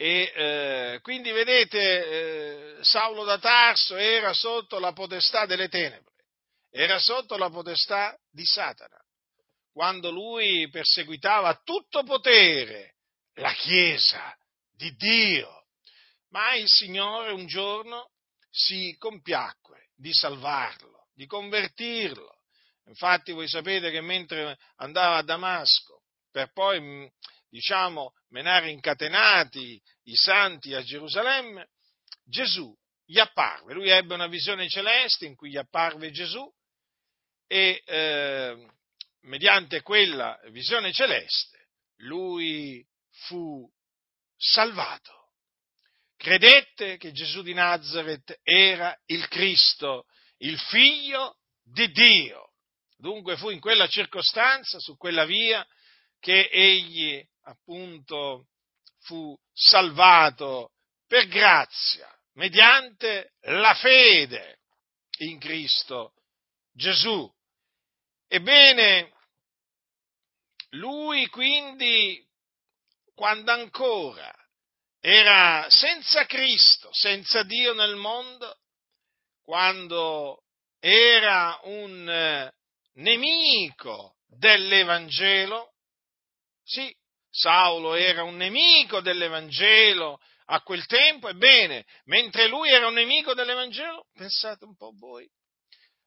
E 0.01 0.31
eh, 0.33 0.99
quindi 1.01 1.29
vedete, 1.31 2.77
eh, 2.77 2.83
Saulo 2.85 3.25
da 3.25 3.37
Tarso 3.37 3.97
era 3.97 4.31
sotto 4.31 4.79
la 4.79 4.93
potestà 4.93 5.45
delle 5.45 5.67
tenebre, 5.67 6.13
era 6.71 6.97
sotto 6.99 7.35
la 7.35 7.49
potestà 7.49 8.17
di 8.31 8.45
Satana, 8.45 8.97
quando 9.73 10.09
lui 10.09 10.69
perseguitava 10.69 11.49
a 11.49 11.61
tutto 11.65 12.03
potere 12.03 12.95
la 13.33 13.51
Chiesa 13.51 14.33
di 14.71 14.95
Dio. 14.95 15.65
Ma 16.29 16.53
il 16.55 16.69
Signore 16.69 17.33
un 17.33 17.45
giorno 17.45 18.11
si 18.49 18.95
compiacque 18.97 19.89
di 19.97 20.13
salvarlo, 20.13 21.09
di 21.13 21.25
convertirlo. 21.25 22.37
Infatti 22.85 23.33
voi 23.33 23.49
sapete 23.49 23.91
che 23.91 23.99
mentre 23.99 24.57
andava 24.77 25.17
a 25.17 25.23
Damasco, 25.23 26.03
per 26.31 26.53
poi, 26.53 26.79
mm, 26.79 27.05
diciamo, 27.49 28.13
menare 28.29 28.69
incatenati 28.69 29.81
i 30.03 30.15
santi 30.15 30.73
a 30.73 30.81
Gerusalemme, 30.81 31.69
Gesù 32.23 32.75
gli 33.05 33.19
apparve, 33.19 33.73
lui 33.73 33.89
ebbe 33.89 34.13
una 34.13 34.27
visione 34.27 34.69
celeste 34.69 35.25
in 35.25 35.35
cui 35.35 35.49
gli 35.49 35.57
apparve 35.57 36.11
Gesù 36.11 36.47
e 37.47 37.81
eh, 37.83 38.67
mediante 39.21 39.81
quella 39.81 40.39
visione 40.51 40.93
celeste 40.93 41.69
lui 42.01 42.85
fu 43.25 43.67
salvato 44.37 45.19
credette 46.19 46.97
che 46.97 47.13
Gesù 47.13 47.41
di 47.41 47.53
Nazareth 47.53 48.41
era 48.43 48.93
il 49.05 49.25
Cristo, 49.29 50.05
il 50.39 50.59
figlio 50.59 51.37
di 51.63 51.89
Dio. 51.91 52.51
Dunque 52.97 53.37
fu 53.37 53.49
in 53.49 53.61
quella 53.61 53.87
circostanza, 53.87 54.79
su 54.79 54.97
quella 54.97 55.23
via, 55.23 55.65
che 56.19 56.49
egli 56.51 57.25
appunto 57.43 58.47
fu 59.01 59.35
salvato 59.53 60.71
per 61.07 61.27
grazia, 61.27 62.07
mediante 62.33 63.33
la 63.41 63.73
fede 63.73 64.59
in 65.19 65.39
Cristo 65.39 66.13
Gesù. 66.71 67.29
Ebbene, 68.27 69.11
lui 70.73 71.27
quindi, 71.27 72.23
quando 73.15 73.51
ancora 73.51 74.31
era 74.99 75.65
senza 75.69 76.25
Cristo, 76.25 76.89
senza 76.93 77.43
Dio 77.43 77.73
nel 77.73 77.95
mondo, 77.95 78.59
quando 79.41 80.43
era 80.79 81.59
un 81.63 82.07
eh, 82.09 82.53
nemico 82.95 84.17
dell'Evangelo, 84.27 85.73
sì, 86.63 86.93
Saulo 87.29 87.93
era 87.93 88.23
un 88.23 88.35
nemico 88.35 89.01
dell'Evangelo 89.01 90.19
a 90.51 90.61
quel 90.61 90.85
tempo, 90.87 91.29
ebbene, 91.29 91.85
mentre 92.05 92.47
lui 92.47 92.69
era 92.71 92.87
un 92.87 92.95
nemico 92.95 93.33
dell'Evangelo, 93.33 94.07
pensate 94.13 94.65
un 94.65 94.75
po' 94.75 94.91
voi, 94.97 95.29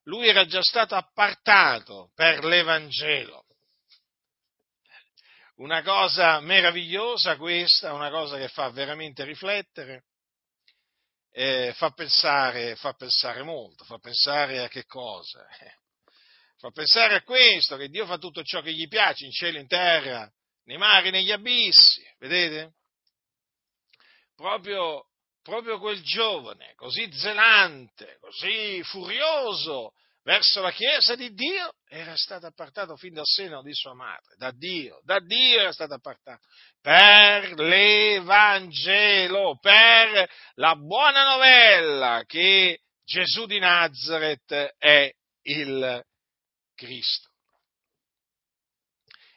lui 0.05 0.27
era 0.27 0.45
già 0.47 0.63
stato 0.63 0.97
appartato 0.97 2.11
per 2.15 2.45
l'Evangelo. 2.45 3.45
Una 5.57 5.83
cosa 5.83 6.41
meravigliosa 6.41 7.37
questa, 7.37 7.93
una 7.93 8.11
cosa 8.11 8.37
che 8.37 8.49
fa 8.49 8.71
veramente 8.71 9.23
riflettere, 9.23 10.07
eh, 11.31 11.73
fa, 11.77 11.91
pensare, 11.91 12.75
fa 12.77 12.95
pensare 12.95 13.43
molto, 13.43 13.85
fa 13.85 13.99
pensare 13.99 14.65
a 14.65 14.69
che 14.69 14.85
cosa? 14.87 15.47
Eh, 15.61 15.75
fa 16.57 16.71
pensare 16.71 17.15
a 17.15 17.23
questo, 17.23 17.77
che 17.77 17.89
Dio 17.89 18.07
fa 18.07 18.19
tutto 18.19 18.43
ciò 18.43 18.61
che 18.61 18.73
gli 18.73 18.89
piace 18.89 19.25
in 19.25 19.31
cielo, 19.31 19.59
in 19.59 19.69
terra, 19.69 20.29
nei 20.65 20.77
mari, 20.77 21.11
negli 21.11 21.33
abissi, 21.33 22.03
vedete? 22.19 22.75
Proprio, 24.35 25.07
proprio 25.43 25.79
quel 25.79 26.03
giovane, 26.03 26.75
così 26.75 27.11
zelante, 27.13 28.19
così 28.21 28.83
furioso 28.85 29.93
verso 30.25 30.61
la 30.61 30.71
Chiesa 30.71 31.17
di 31.17 31.33
Dio, 31.33 31.75
era 31.89 32.17
stato 32.17 32.47
appartato 32.47 32.97
fin 32.97 33.13
dal 33.13 33.27
seno 33.27 33.63
di 33.63 33.75
sua 33.75 33.95
madre, 33.95 34.37
da 34.37 34.53
Dio, 34.53 35.01
da 35.05 35.19
Dio 35.19 35.61
era 35.61 35.73
stato 35.73 35.95
appartato, 35.95 36.47
per 36.81 37.59
l'Evangelo, 37.59 39.59
per 39.61 40.31
la 40.55 40.77
buona 40.77 41.25
novella 41.25 42.23
che 42.25 42.81
Gesù 43.05 43.47
di 43.47 43.59
Nazareth 43.59 44.77
è 44.79 45.13
il 45.43 46.05
Cristo. 46.75 47.32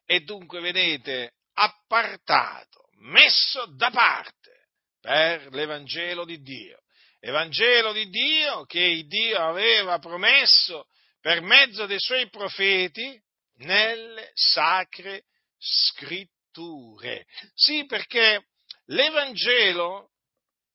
E 0.05 0.21
dunque, 0.21 0.59
vedete, 0.59 1.33
appartato, 1.53 2.89
messo 2.99 3.65
da 3.75 3.89
parte 3.89 4.67
per 4.99 5.47
l'Evangelo 5.51 6.25
di 6.25 6.41
Dio. 6.41 6.79
Evangelo 7.19 7.91
di 7.91 8.07
Dio 8.09 8.65
che 8.65 9.03
Dio 9.07 9.39
aveva 9.39 9.97
promesso 9.97 10.87
per 11.19 11.41
mezzo 11.41 11.87
dei 11.87 11.99
suoi 11.99 12.29
profeti 12.29 13.19
nelle 13.57 14.31
sacre 14.33 15.23
scritture. 15.57 17.25
Sì, 17.55 17.85
perché 17.85 18.45
l'Evangelo 18.85 20.11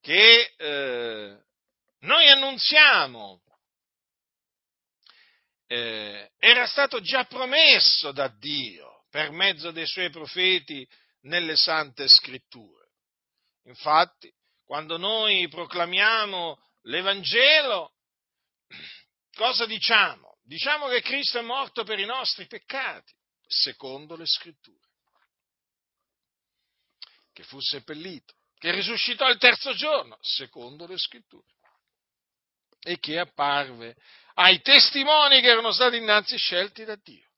che 0.01 0.55
eh, 0.57 1.39
noi 2.01 2.29
annunziamo 2.29 3.43
eh, 5.69 6.31
era 6.39 6.67
stato 6.67 7.01
già 7.01 7.25
promesso 7.25 8.11
da 8.11 8.27
Dio 8.27 8.90
per 9.11 9.31
mezzo 9.31 9.73
dei 9.73 9.87
suoi 9.87 10.11
profeti 10.11 10.89
nelle 11.23 11.57
sante 11.57 12.09
scritture. 12.09 12.93
Infatti, 13.65 14.33
quando 14.65 14.97
noi 14.97 15.49
proclamiamo 15.49 16.59
l'Evangelo, 16.83 17.93
cosa 19.35 19.67
diciamo? 19.67 20.39
Diciamo 20.43 20.89
che 20.89 21.03
Cristo 21.03 21.39
è 21.39 21.43
morto 21.43 21.85
per 21.85 21.99
i 21.99 22.07
nostri 22.07 22.47
peccati, 22.47 23.13
secondo 23.47 24.17
le 24.17 24.27
scritture, 24.27 24.89
che 27.33 27.43
fu 27.43 27.61
seppellito, 27.61 28.35
che 28.59 28.71
risuscitò 28.73 29.29
il 29.29 29.39
terzo 29.39 29.73
giorno, 29.75 30.19
secondo 30.21 30.87
le 30.87 30.99
scritture, 30.99 31.47
e 32.81 32.99
che 32.99 33.19
apparve 33.19 33.97
ai 34.35 34.61
testimoni 34.63 35.41
che 35.41 35.49
erano 35.49 35.73
stati 35.73 35.97
innanzi 35.97 36.37
scelti 36.39 36.85
da 36.85 36.97
Dio. 36.97 37.30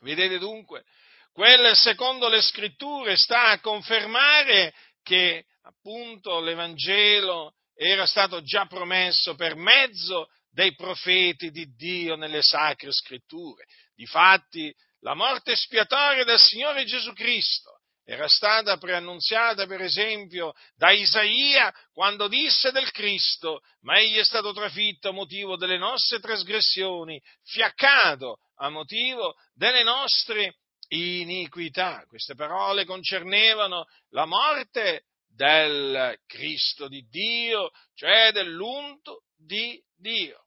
Vedete 0.00 0.38
dunque, 0.38 0.84
quel 1.32 1.74
secondo 1.76 2.28
le 2.28 2.40
scritture 2.40 3.16
sta 3.16 3.50
a 3.50 3.60
confermare 3.60 4.72
che 5.02 5.44
appunto 5.62 6.40
l'Evangelo 6.40 7.54
era 7.74 8.06
stato 8.06 8.42
già 8.42 8.66
promesso 8.66 9.34
per 9.34 9.56
mezzo 9.56 10.28
dei 10.50 10.74
profeti 10.74 11.50
di 11.50 11.66
Dio 11.74 12.14
nelle 12.14 12.42
sacre 12.42 12.92
scritture. 12.92 13.64
Difatti, 13.94 14.72
la 15.00 15.14
morte 15.14 15.56
spiatoria 15.56 16.24
del 16.24 16.38
Signore 16.38 16.84
Gesù 16.84 17.12
Cristo 17.12 17.73
era 18.04 18.28
stata 18.28 18.76
preannunziata, 18.76 19.66
per 19.66 19.80
esempio, 19.80 20.52
da 20.76 20.90
Isaia 20.90 21.74
quando 21.92 22.28
disse 22.28 22.70
del 22.70 22.90
Cristo, 22.90 23.62
ma 23.80 23.98
egli 23.98 24.16
è 24.16 24.24
stato 24.24 24.52
trafitto 24.52 25.08
a 25.08 25.12
motivo 25.12 25.56
delle 25.56 25.78
nostre 25.78 26.20
trasgressioni, 26.20 27.20
fiaccato 27.44 28.40
a 28.56 28.68
motivo 28.68 29.34
delle 29.54 29.82
nostre 29.82 30.58
iniquità. 30.88 32.04
Queste 32.06 32.34
parole 32.34 32.84
concernevano 32.84 33.86
la 34.10 34.26
morte 34.26 35.04
del 35.26 36.16
Cristo 36.26 36.88
di 36.88 37.06
Dio, 37.08 37.70
cioè 37.94 38.32
dell'unto 38.32 39.22
di 39.34 39.82
Dio. 39.96 40.42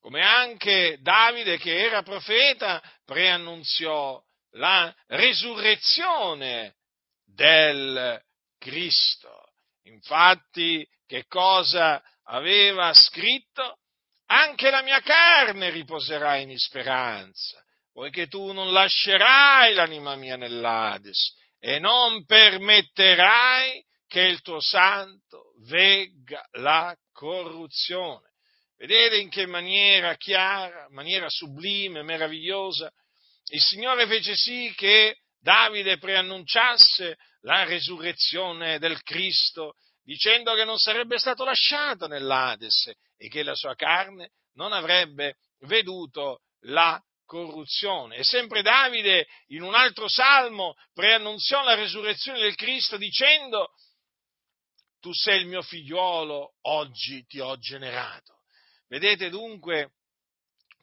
Come 0.00 0.22
anche 0.22 0.98
Davide, 1.00 1.58
che 1.58 1.76
era 1.76 2.02
profeta, 2.02 2.80
preannunziò 3.04 4.22
la 4.56 4.94
risurrezione 5.08 6.76
del 7.24 8.20
Cristo. 8.58 9.52
Infatti, 9.84 10.86
che 11.06 11.24
cosa 11.26 12.02
aveva 12.24 12.92
scritto? 12.92 13.78
Anche 14.26 14.70
la 14.70 14.82
mia 14.82 15.00
carne 15.00 15.70
riposerà 15.70 16.36
in 16.36 16.56
speranza, 16.58 17.62
poiché 17.92 18.26
tu 18.26 18.52
non 18.52 18.72
lascerai 18.72 19.74
l'anima 19.74 20.16
mia 20.16 20.36
nell'Ades 20.36 21.34
e 21.60 21.78
non 21.78 22.24
permetterai 22.24 23.84
che 24.08 24.20
il 24.22 24.40
tuo 24.40 24.60
santo 24.60 25.52
vegga 25.68 26.44
la 26.52 26.96
corruzione. 27.12 28.30
Vedete 28.76 29.16
in 29.18 29.30
che 29.30 29.46
maniera 29.46 30.16
chiara, 30.16 30.86
maniera 30.90 31.28
sublime, 31.30 32.02
meravigliosa, 32.02 32.92
il 33.48 33.60
Signore 33.60 34.06
fece 34.06 34.34
sì 34.34 34.72
che 34.76 35.18
Davide 35.40 35.98
preannunciasse 35.98 37.16
la 37.42 37.64
resurrezione 37.64 38.78
del 38.78 39.02
Cristo, 39.02 39.74
dicendo 40.02 40.54
che 40.54 40.64
non 40.64 40.78
sarebbe 40.78 41.18
stato 41.18 41.44
lasciato 41.44 42.06
nell'Ades 42.06 42.90
e 43.16 43.28
che 43.28 43.42
la 43.42 43.54
sua 43.54 43.74
carne 43.74 44.30
non 44.54 44.72
avrebbe 44.72 45.36
veduto 45.60 46.40
la 46.62 47.00
corruzione. 47.24 48.16
E 48.16 48.24
sempre 48.24 48.62
Davide 48.62 49.26
in 49.48 49.62
un 49.62 49.74
altro 49.74 50.08
salmo 50.08 50.74
preannunziò 50.92 51.62
la 51.62 51.74
resurrezione 51.74 52.40
del 52.40 52.54
Cristo 52.56 52.96
dicendo 52.96 53.70
tu 55.00 55.12
sei 55.12 55.40
il 55.40 55.46
mio 55.46 55.62
figliuolo, 55.62 56.54
oggi 56.62 57.24
ti 57.26 57.38
ho 57.38 57.56
generato. 57.58 58.40
Vedete 58.88 59.28
dunque 59.28 59.92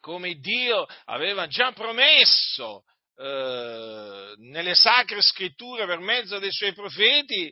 come 0.04 0.34
Dio 0.34 0.86
aveva 1.06 1.46
già 1.46 1.72
promesso 1.72 2.84
eh, 3.16 4.34
nelle 4.36 4.74
sacre 4.74 5.22
scritture 5.22 5.86
per 5.86 5.98
mezzo 6.00 6.38
dei 6.38 6.52
suoi 6.52 6.74
profeti 6.74 7.50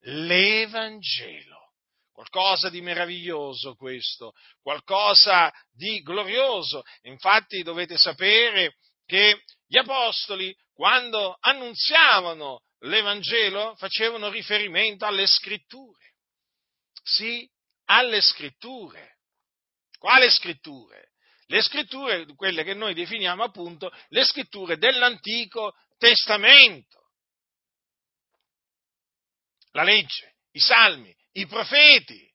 l'Evangelo. 0.00 1.72
Qualcosa 2.12 2.68
di 2.68 2.82
meraviglioso 2.82 3.76
questo, 3.76 4.32
qualcosa 4.60 5.50
di 5.72 6.02
glorioso. 6.02 6.82
Infatti 7.04 7.62
dovete 7.62 7.96
sapere 7.96 8.76
che 9.06 9.44
gli 9.66 9.78
apostoli, 9.78 10.54
quando 10.74 11.34
annunziavano 11.40 12.60
l'Evangelo, 12.80 13.74
facevano 13.76 14.28
riferimento 14.28 15.06
alle 15.06 15.26
scritture. 15.26 16.12
Sì, 17.02 17.48
alle 17.86 18.20
scritture. 18.20 19.16
Quale 19.98 20.28
scritture? 20.30 21.12
Le 21.46 21.62
scritture, 21.62 22.26
quelle 22.34 22.64
che 22.64 22.74
noi 22.74 22.94
definiamo 22.94 23.44
appunto 23.44 23.92
le 24.08 24.24
scritture 24.24 24.78
dell'Antico 24.78 25.74
Testamento. 25.96 27.10
La 29.70 29.82
legge, 29.82 30.36
i 30.52 30.60
salmi, 30.60 31.14
i 31.32 31.46
profeti 31.46 32.26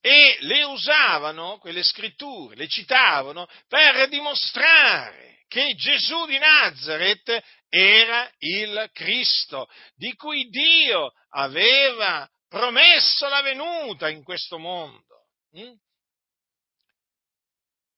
e 0.00 0.36
le 0.40 0.64
usavano, 0.64 1.58
quelle 1.58 1.84
scritture, 1.84 2.56
le 2.56 2.66
citavano 2.66 3.46
per 3.68 4.08
dimostrare 4.08 5.44
che 5.46 5.74
Gesù 5.74 6.26
di 6.26 6.38
Nazareth 6.38 7.40
era 7.68 8.28
il 8.38 8.90
Cristo, 8.92 9.68
di 9.94 10.14
cui 10.14 10.48
Dio 10.48 11.12
aveva 11.30 12.28
promesso 12.48 13.28
la 13.28 13.42
venuta 13.42 14.08
in 14.08 14.24
questo 14.24 14.58
mondo. 14.58 15.26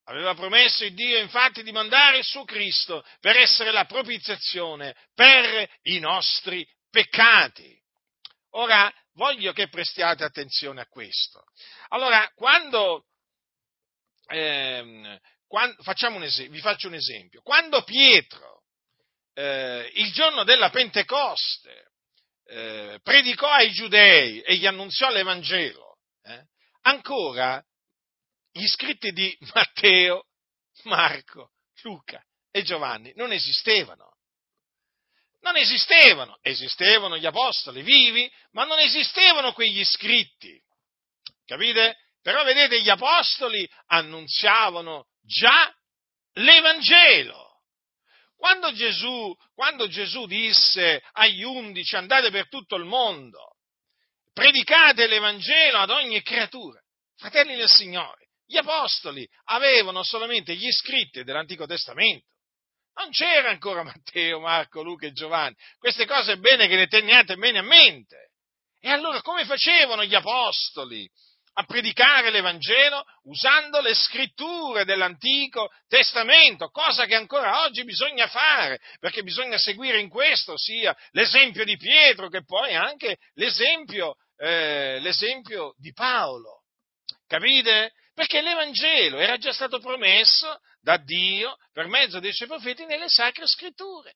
Aveva 0.05 0.35
promesso 0.35 0.85
il 0.85 0.95
Dio 0.95 1.19
infatti 1.19 1.63
di 1.63 1.73
mandare 1.73 2.19
il 2.19 2.25
suo 2.25 2.45
Cristo 2.45 3.05
per 3.21 3.37
essere 3.37 3.73
la 3.73 3.87
propiziazione 3.87 4.95
per 5.15 5.69
i 5.83 5.99
nostri 5.99 6.67
peccati. 6.91 7.75
Ora, 8.51 8.93
voglio 9.15 9.53
che 9.53 9.69
prestiate 9.69 10.23
attenzione 10.25 10.81
a 10.81 10.87
questo. 10.87 11.45
Allora, 11.89 12.31
quando 12.35 13.07
ehm, 14.29 15.19
quando, 15.47 15.83
facciamo 15.83 16.17
un 16.17 16.25
esempio, 16.25 16.55
vi 16.55 16.61
faccio 16.61 16.89
un 16.89 16.95
esempio. 16.95 17.41
Quando 17.43 17.85
Pietro, 17.85 18.63
eh, 19.35 19.91
il 19.95 20.13
giorno 20.13 20.43
della 20.43 20.71
Pentecoste, 20.71 21.93
eh, 22.47 22.99
predicò 23.03 23.49
ai 23.49 23.71
giudei 23.71 24.41
e 24.41 24.57
gli 24.57 24.67
annunziò 24.67 25.11
l'Evangelo, 25.11 25.99
eh, 26.25 26.47
ancora 26.83 27.65
gli 28.57 28.67
scritti 28.69 29.11
di 29.11 29.37
Matteo, 29.53 30.27
Marco, 30.85 31.51
Luca 31.83 32.25
e 32.51 32.63
Giovanni 32.63 33.13
non 33.17 33.33
esistevano. 33.33 34.13
Non 35.41 35.57
esistevano, 35.57 36.39
esistevano 36.41 37.19
gli 37.19 37.27
apostoli 37.27 37.83
vivi, 37.83 38.31
ma 38.53 38.65
non 38.65 38.79
esistevano 38.79 39.53
quegli 39.53 39.85
scritti. 39.85 40.59
Capite? 41.45 41.97
Però 42.23 42.43
vedete, 42.45 42.81
gli 42.81 42.89
apostoli 42.89 43.69
annunziavano 43.87 45.09
già 45.21 45.71
l'Evangelo. 46.35 47.61
Quando 48.37 48.73
Gesù, 48.73 49.37
quando 49.53 49.89
Gesù 49.89 50.27
disse 50.27 51.03
agli 51.13 51.43
undici 51.43 51.97
andate 51.97 52.31
per 52.31 52.49
tutto 52.49 52.77
il 52.77 52.85
mondo, 52.85 53.57
predicate 54.33 55.07
l'Evangelo 55.07 55.79
ad 55.79 55.91
ogni 55.91 56.23
creatura, 56.23 56.81
fratelli 57.17 57.57
del 57.57 57.69
Signore, 57.69 58.24
gli 58.47 58.57
apostoli 58.57 59.29
avevano 59.45 60.03
solamente 60.03 60.55
gli 60.55 60.71
scritti 60.71 61.25
dell'Antico 61.25 61.67
Testamento. 61.67 62.27
Non 62.95 63.11
c'era 63.11 63.51
ancora 63.51 63.83
Matteo, 63.85 64.41
Marco, 64.41 64.83
Luca 64.83 65.07
e 65.07 65.13
Giovanni. 65.13 65.57
Queste 65.79 66.07
cose 66.07 66.33
è 66.33 66.37
bene 66.37 66.69
che 66.69 66.77
le 66.77 66.87
teniate 66.87 67.37
bene 67.37 67.59
a 67.59 67.63
mente. 67.63 68.31
E 68.81 68.91
allora 68.91 69.23
come 69.23 69.45
facevano 69.45 70.05
gli 70.05 70.15
apostoli 70.15 71.09
a 71.57 71.65
predicare 71.65 72.31
l'Evangelo 72.31 73.05
usando 73.25 73.81
le 73.81 73.95
scritture 73.95 74.85
dell'Antico 74.85 75.71
Testamento, 75.87 76.69
cosa 76.69 77.07
che 77.07 77.15
ancora 77.15 77.63
oggi 77.63 77.85
bisogna 77.85 78.27
fare, 78.27 78.81
perché 78.99 79.23
bisogna 79.23 79.57
seguire 79.57 80.01
in 80.01 80.09
questo 80.09 80.59
sia 80.59 80.95
l'esempio 81.13 81.65
di 81.65 81.77
Pietro 81.77 82.29
che 82.29 82.45
poi 82.45 82.75
anche 82.75 83.19
l'esempio, 83.35 84.17
eh, 84.37 84.99
l'esempio 85.01 85.75
di 85.79 85.93
Paolo. 85.93 86.63
Capite? 87.27 87.93
Perché 88.15 88.41
l'Evangelo 88.41 89.19
era 89.19 89.37
già 89.39 89.53
stato 89.53 89.81
promesso 89.81 90.61
da 90.81 90.97
Dio 90.97 91.57
per 91.73 91.89
mezzo 91.89 92.21
dei 92.21 92.33
suoi 92.33 92.49
profeti 92.49 92.85
nelle 92.85 93.09
sacre 93.09 93.47
scritture. 93.47 94.15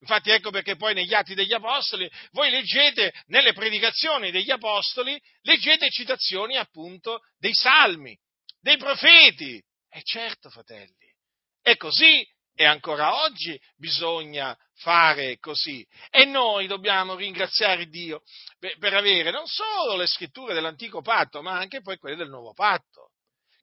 Infatti 0.00 0.30
ecco 0.30 0.50
perché 0.50 0.76
poi 0.76 0.94
negli 0.94 1.14
atti 1.14 1.34
degli 1.34 1.52
apostoli, 1.52 2.10
voi 2.32 2.50
leggete 2.50 3.12
nelle 3.26 3.52
predicazioni 3.52 4.30
degli 4.30 4.50
apostoli, 4.50 5.20
leggete 5.42 5.90
citazioni 5.90 6.56
appunto 6.56 7.20
dei 7.38 7.54
salmi, 7.54 8.16
dei 8.60 8.76
profeti. 8.76 9.62
E 9.88 10.02
certo, 10.02 10.50
fratelli, 10.50 11.12
è 11.62 11.76
così 11.76 12.26
e 12.54 12.64
ancora 12.64 13.22
oggi 13.22 13.58
bisogna 13.76 14.56
fare 14.76 15.38
così. 15.38 15.86
E 16.10 16.24
noi 16.24 16.66
dobbiamo 16.66 17.14
ringraziare 17.14 17.86
Dio 17.86 18.22
per 18.58 18.94
avere 18.94 19.30
non 19.30 19.46
solo 19.46 19.96
le 19.96 20.06
scritture 20.06 20.54
dell'antico 20.54 21.02
patto, 21.02 21.42
ma 21.42 21.58
anche 21.58 21.80
poi 21.80 21.98
quelle 21.98 22.16
del 22.16 22.28
nuovo 22.28 22.52
patto, 22.52 23.12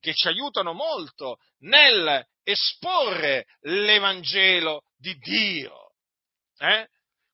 che 0.03 0.13
ci 0.13 0.27
aiutano 0.27 0.73
molto 0.73 1.37
nel 1.59 2.27
esporre 2.43 3.45
l'Evangelo 3.61 4.83
di 4.97 5.15
Dio 5.15 5.83
eh? 6.57 6.87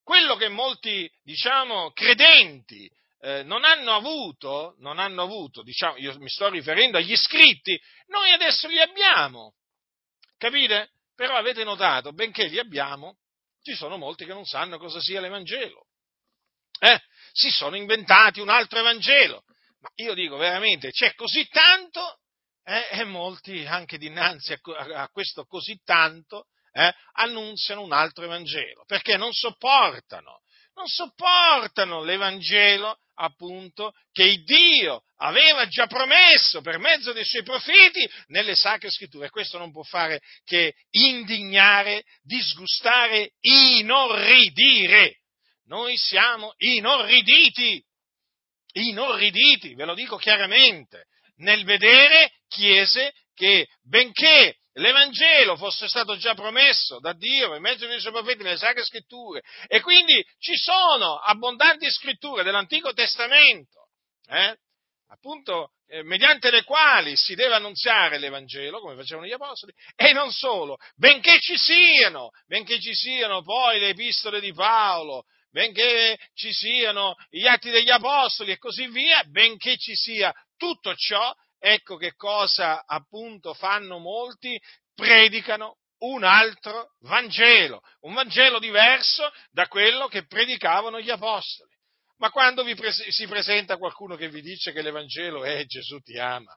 quello 0.03 0.35
che 0.35 0.49
molti, 0.49 1.09
diciamo, 1.23 1.91
credenti 1.91 2.89
eh, 3.21 3.43
non 3.43 3.63
hanno 3.63 3.93
avuto, 3.93 4.75
non 4.79 4.97
hanno 4.97 5.21
avuto, 5.21 5.61
diciamo, 5.61 5.97
io 5.97 6.17
mi 6.19 6.29
sto 6.29 6.49
riferendo 6.49 6.97
agli 6.97 7.15
scritti, 7.15 7.79
noi 8.07 8.31
adesso 8.31 8.67
li 8.67 8.79
abbiamo, 8.79 9.55
capite? 10.37 10.93
Però 11.15 11.35
avete 11.35 11.63
notato, 11.63 12.11
benché 12.11 12.45
li 12.45 12.57
abbiamo, 12.57 13.17
ci 13.61 13.75
sono 13.75 13.97
molti 13.97 14.25
che 14.25 14.33
non 14.33 14.45
sanno 14.45 14.77
cosa 14.77 14.99
sia 14.99 15.21
l'Evangelo. 15.21 15.87
Eh? 16.79 16.99
Si 17.31 17.49
sono 17.51 17.75
inventati 17.75 18.39
un 18.39 18.49
altro 18.49 18.79
Evangelo. 18.79 19.43
Ma 19.79 19.89
io 19.95 20.13
dico 20.13 20.37
veramente, 20.37 20.91
c'è 20.91 21.13
così 21.13 21.47
tanto 21.49 22.19
eh, 22.69 22.99
e 22.99 23.03
molti 23.03 23.65
anche 23.65 23.97
dinanzi 23.97 24.53
a, 24.53 25.01
a 25.01 25.09
questo 25.09 25.45
così 25.45 25.81
tanto 25.83 26.45
eh, 26.71 26.93
annunziano 27.13 27.81
un 27.81 27.91
altro 27.91 28.25
Evangelo, 28.25 28.83
perché 28.85 29.17
non 29.17 29.33
sopportano, 29.33 30.41
non 30.75 30.85
sopportano 30.85 32.03
l'Evangelo 32.03 32.99
appunto 33.15 33.93
che 34.11 34.43
Dio 34.43 35.01
aveva 35.17 35.67
già 35.67 35.87
promesso 35.87 36.61
per 36.61 36.77
mezzo 36.77 37.11
dei 37.11 37.25
suoi 37.25 37.43
profeti 37.43 38.07
nelle 38.27 38.55
sacre 38.55 38.91
scritture. 38.91 39.25
E 39.25 39.31
questo 39.31 39.57
non 39.57 39.71
può 39.71 39.83
fare 39.83 40.21
che 40.45 40.75
indignare, 40.91 42.03
disgustare, 42.21 43.31
inorridire. 43.41 45.17
Noi 45.65 45.97
siamo 45.97 46.53
inorriditi, 46.57 47.83
inorriditi, 48.73 49.73
ve 49.73 49.85
lo 49.85 49.95
dico 49.95 50.17
chiaramente, 50.17 51.07
nel 51.39 51.63
vedere 51.63 52.31
chiese 52.47 53.13
che 53.33 53.67
benché 53.83 54.55
l'Evangelo 54.73 55.55
fosse 55.55 55.87
stato 55.87 56.17
già 56.17 56.33
promesso 56.33 56.99
da 56.99 57.13
Dio 57.13 57.49
per 57.49 57.59
mezzo 57.59 57.87
dei 57.87 57.99
suoi 57.99 58.13
profeti 58.13 58.43
nelle 58.43 58.57
sacre 58.57 58.83
scritture 58.85 59.41
e 59.67 59.81
quindi 59.81 60.25
ci 60.39 60.55
sono 60.55 61.17
abbondanti 61.17 61.89
scritture 61.89 62.43
dell'Antico 62.43 62.93
Testamento, 62.93 63.89
eh, 64.27 64.57
appunto 65.09 65.71
eh, 65.87 66.03
mediante 66.03 66.51
le 66.51 66.63
quali 66.63 67.15
si 67.15 67.35
deve 67.35 67.55
annunziare 67.55 68.19
l'Evangelo, 68.19 68.79
come 68.79 68.95
facevano 68.95 69.25
gli 69.25 69.31
Apostoli, 69.31 69.73
e 69.95 70.13
non 70.13 70.31
solo, 70.31 70.77
benché 70.95 71.39
ci 71.39 71.57
siano, 71.57 72.29
benché 72.45 72.79
ci 72.79 72.93
siano 72.93 73.41
poi 73.41 73.79
le 73.79 73.89
epistole 73.89 74.39
di 74.39 74.53
Paolo, 74.53 75.23
benché 75.49 76.17
ci 76.35 76.53
siano 76.53 77.15
gli 77.29 77.47
atti 77.47 77.71
degli 77.71 77.89
Apostoli 77.89 78.51
e 78.51 78.57
così 78.57 78.87
via, 78.87 79.23
benché 79.23 79.77
ci 79.77 79.95
sia 79.95 80.31
tutto 80.59 80.93
ciò, 80.95 81.33
ecco 81.57 81.95
che 81.95 82.13
cosa 82.15 82.83
appunto 82.85 83.53
fanno 83.53 83.97
molti, 83.97 84.61
predicano 84.93 85.77
un 85.99 86.23
altro 86.23 86.95
Vangelo, 86.99 87.81
un 88.01 88.13
Vangelo 88.13 88.59
diverso 88.59 89.31
da 89.49 89.67
quello 89.67 90.07
che 90.07 90.25
predicavano 90.27 90.99
gli 90.99 91.09
Apostoli. 91.09 91.71
Ma 92.17 92.31
quando 92.31 92.63
vi 92.63 92.75
pre- 92.75 92.91
si 92.91 93.27
presenta 93.27 93.77
qualcuno 93.77 94.17
che 94.17 94.29
vi 94.29 94.41
dice 94.41 94.73
che 94.73 94.81
l'Evangelo 94.81 95.45
è 95.45 95.63
Gesù 95.65 95.99
ti 95.99 96.19
ama, 96.19 96.53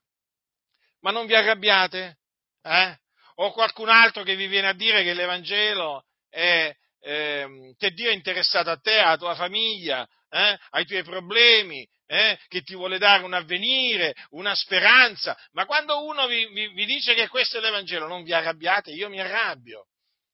ma 1.00 1.12
non 1.12 1.26
vi 1.26 1.36
arrabbiate? 1.36 2.18
Eh? 2.62 2.96
O 3.36 3.52
qualcun 3.52 3.88
altro 3.88 4.24
che 4.24 4.34
vi 4.34 4.48
viene 4.48 4.68
a 4.68 4.74
dire 4.74 5.04
che 5.04 5.14
l'Evangelo 5.14 6.04
è 6.28 6.74
eh, 7.04 7.74
che 7.76 7.90
Dio 7.92 8.10
è 8.10 8.14
interessato 8.14 8.70
a 8.70 8.78
te, 8.78 8.98
alla 8.98 9.16
tua 9.16 9.34
famiglia, 9.34 10.06
eh? 10.28 10.58
ai 10.70 10.86
tuoi 10.86 11.02
problemi, 11.02 11.86
eh, 12.12 12.38
che 12.48 12.60
ti 12.60 12.74
vuole 12.74 12.98
dare 12.98 13.24
un 13.24 13.32
avvenire, 13.32 14.14
una 14.30 14.54
speranza, 14.54 15.34
ma 15.52 15.64
quando 15.64 16.04
uno 16.04 16.26
vi, 16.26 16.46
vi, 16.52 16.68
vi 16.68 16.84
dice 16.84 17.14
che 17.14 17.26
questo 17.28 17.56
è 17.56 17.60
l'Evangelo, 17.62 18.06
non 18.06 18.22
vi 18.22 18.34
arrabbiate, 18.34 18.90
io 18.90 19.08
mi 19.08 19.18
arrabbio, 19.18 19.86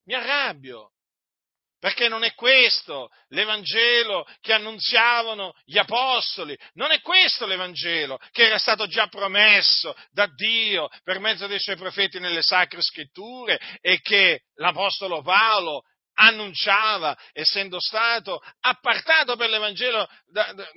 mi 0.06 0.14
arrabbio, 0.14 0.90
perché 1.78 2.08
non 2.08 2.24
è 2.24 2.34
questo 2.34 3.10
l'Evangelo 3.28 4.26
che 4.40 4.52
annunziavano 4.54 5.54
gli 5.64 5.78
Apostoli, 5.78 6.58
non 6.72 6.90
è 6.90 7.00
questo 7.00 7.46
l'Evangelo 7.46 8.18
che 8.32 8.46
era 8.46 8.58
stato 8.58 8.88
già 8.88 9.06
promesso 9.06 9.94
da 10.10 10.26
Dio 10.26 10.88
per 11.04 11.20
mezzo 11.20 11.46
dei 11.46 11.60
suoi 11.60 11.76
profeti 11.76 12.18
nelle 12.18 12.42
sacre 12.42 12.82
scritture 12.82 13.56
e 13.80 14.00
che 14.00 14.42
l'Apostolo 14.54 15.22
Paolo 15.22 15.84
annunciava, 16.18 17.16
essendo 17.32 17.78
stato 17.80 18.40
appartato 18.60 19.36
per 19.36 19.48
l'Evangelo 19.48 20.08
da, 20.26 20.52
da, 20.52 20.68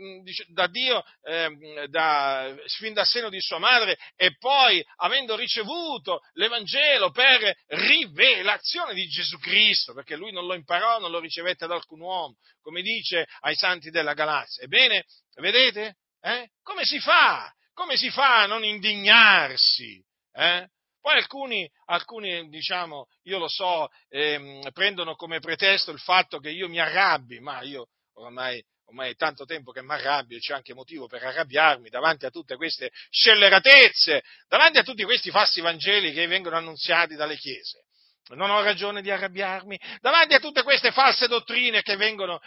da 0.48 0.68
Dio 0.68 1.04
eh, 1.24 1.88
da, 1.90 2.56
fin 2.78 2.94
dal 2.94 3.06
seno 3.06 3.30
di 3.30 3.42
sua 3.42 3.58
madre 3.58 3.98
e 4.16 4.36
poi 4.38 4.84
avendo 4.98 5.36
ricevuto 5.36 6.22
l'Evangelo 6.34 7.12
per 7.12 7.56
rivelazione 7.68 8.94
di 8.94 9.08
Gesù 9.08 9.38
Cristo, 9.40 9.94
perché 9.94 10.16
lui 10.16 10.32
non 10.32 10.46
lo 10.46 10.54
imparò, 10.54 11.00
non 11.00 11.12
lo 11.12 11.20
ricevette 11.20 11.68
da 11.68 11.76
alcun 11.76 12.02
uomo, 12.02 12.36
come 12.62 12.82
dice 12.82 13.28
ai 13.42 13.56
santi 13.56 13.90
della 13.90 14.14
Galazia. 14.14 14.64
Ebbene, 14.64 15.06
vedete? 15.36 15.96
Eh? 16.22 16.50
Come 16.62 16.86
si 16.86 17.00
fa? 17.00 17.52
Come 17.74 17.98
si 17.98 18.12
fa 18.12 18.44
a 18.44 18.46
non 18.46 18.64
indignarsi? 18.64 20.04
Eh? 20.34 20.68
Poi 21.02 21.16
alcuni, 21.16 21.70
alcuni, 21.86 22.48
diciamo, 22.50 23.08
io 23.24 23.40
lo 23.40 23.48
so, 23.48 23.90
ehm, 24.10 24.70
prendono 24.72 25.16
come 25.16 25.40
pretesto 25.40 25.92
il 25.92 26.00
fatto 26.00 26.38
che 26.38 26.52
io 26.52 26.70
mi 26.70 26.80
arrabbi, 26.80 27.40
ma 27.40 27.62
io 27.64 27.88
ormai, 28.14 28.64
ormai 28.86 29.12
è 29.12 29.16
tanto 29.16 29.46
tempo 29.46 29.72
che 29.72 29.82
mi 29.82 29.94
arrabbio 29.94 30.38
e 30.38 30.40
c'è 30.40 30.54
anche 30.54 30.76
motivo 30.76 31.08
per 31.08 31.24
arrabbiarmi 31.24 31.90
davanti 31.90 32.28
a 32.28 32.30
tutte 32.30 32.56
queste 32.56 32.92
scelleratezze, 33.10 34.22
davanti 34.48 34.78
a 34.78 34.84
tutti 34.84 35.04
questi 35.04 35.32
falsi 35.32 35.60
vangeli 35.60 36.14
che 36.14 36.28
vengono 36.28 36.58
annunziati 36.58 37.16
dalle 37.16 37.36
chiese. 37.36 37.84
Non 38.36 38.50
ho 38.50 38.62
ragione 38.62 39.02
di 39.02 39.12
arrabbiarmi. 39.12 39.80
Davanti 40.00 40.34
a 40.34 40.40
tutte 40.40 40.64
queste 40.64 40.92
false 40.92 41.28
dottrine 41.28 41.82
che 41.82 41.96
vengono 41.96 42.40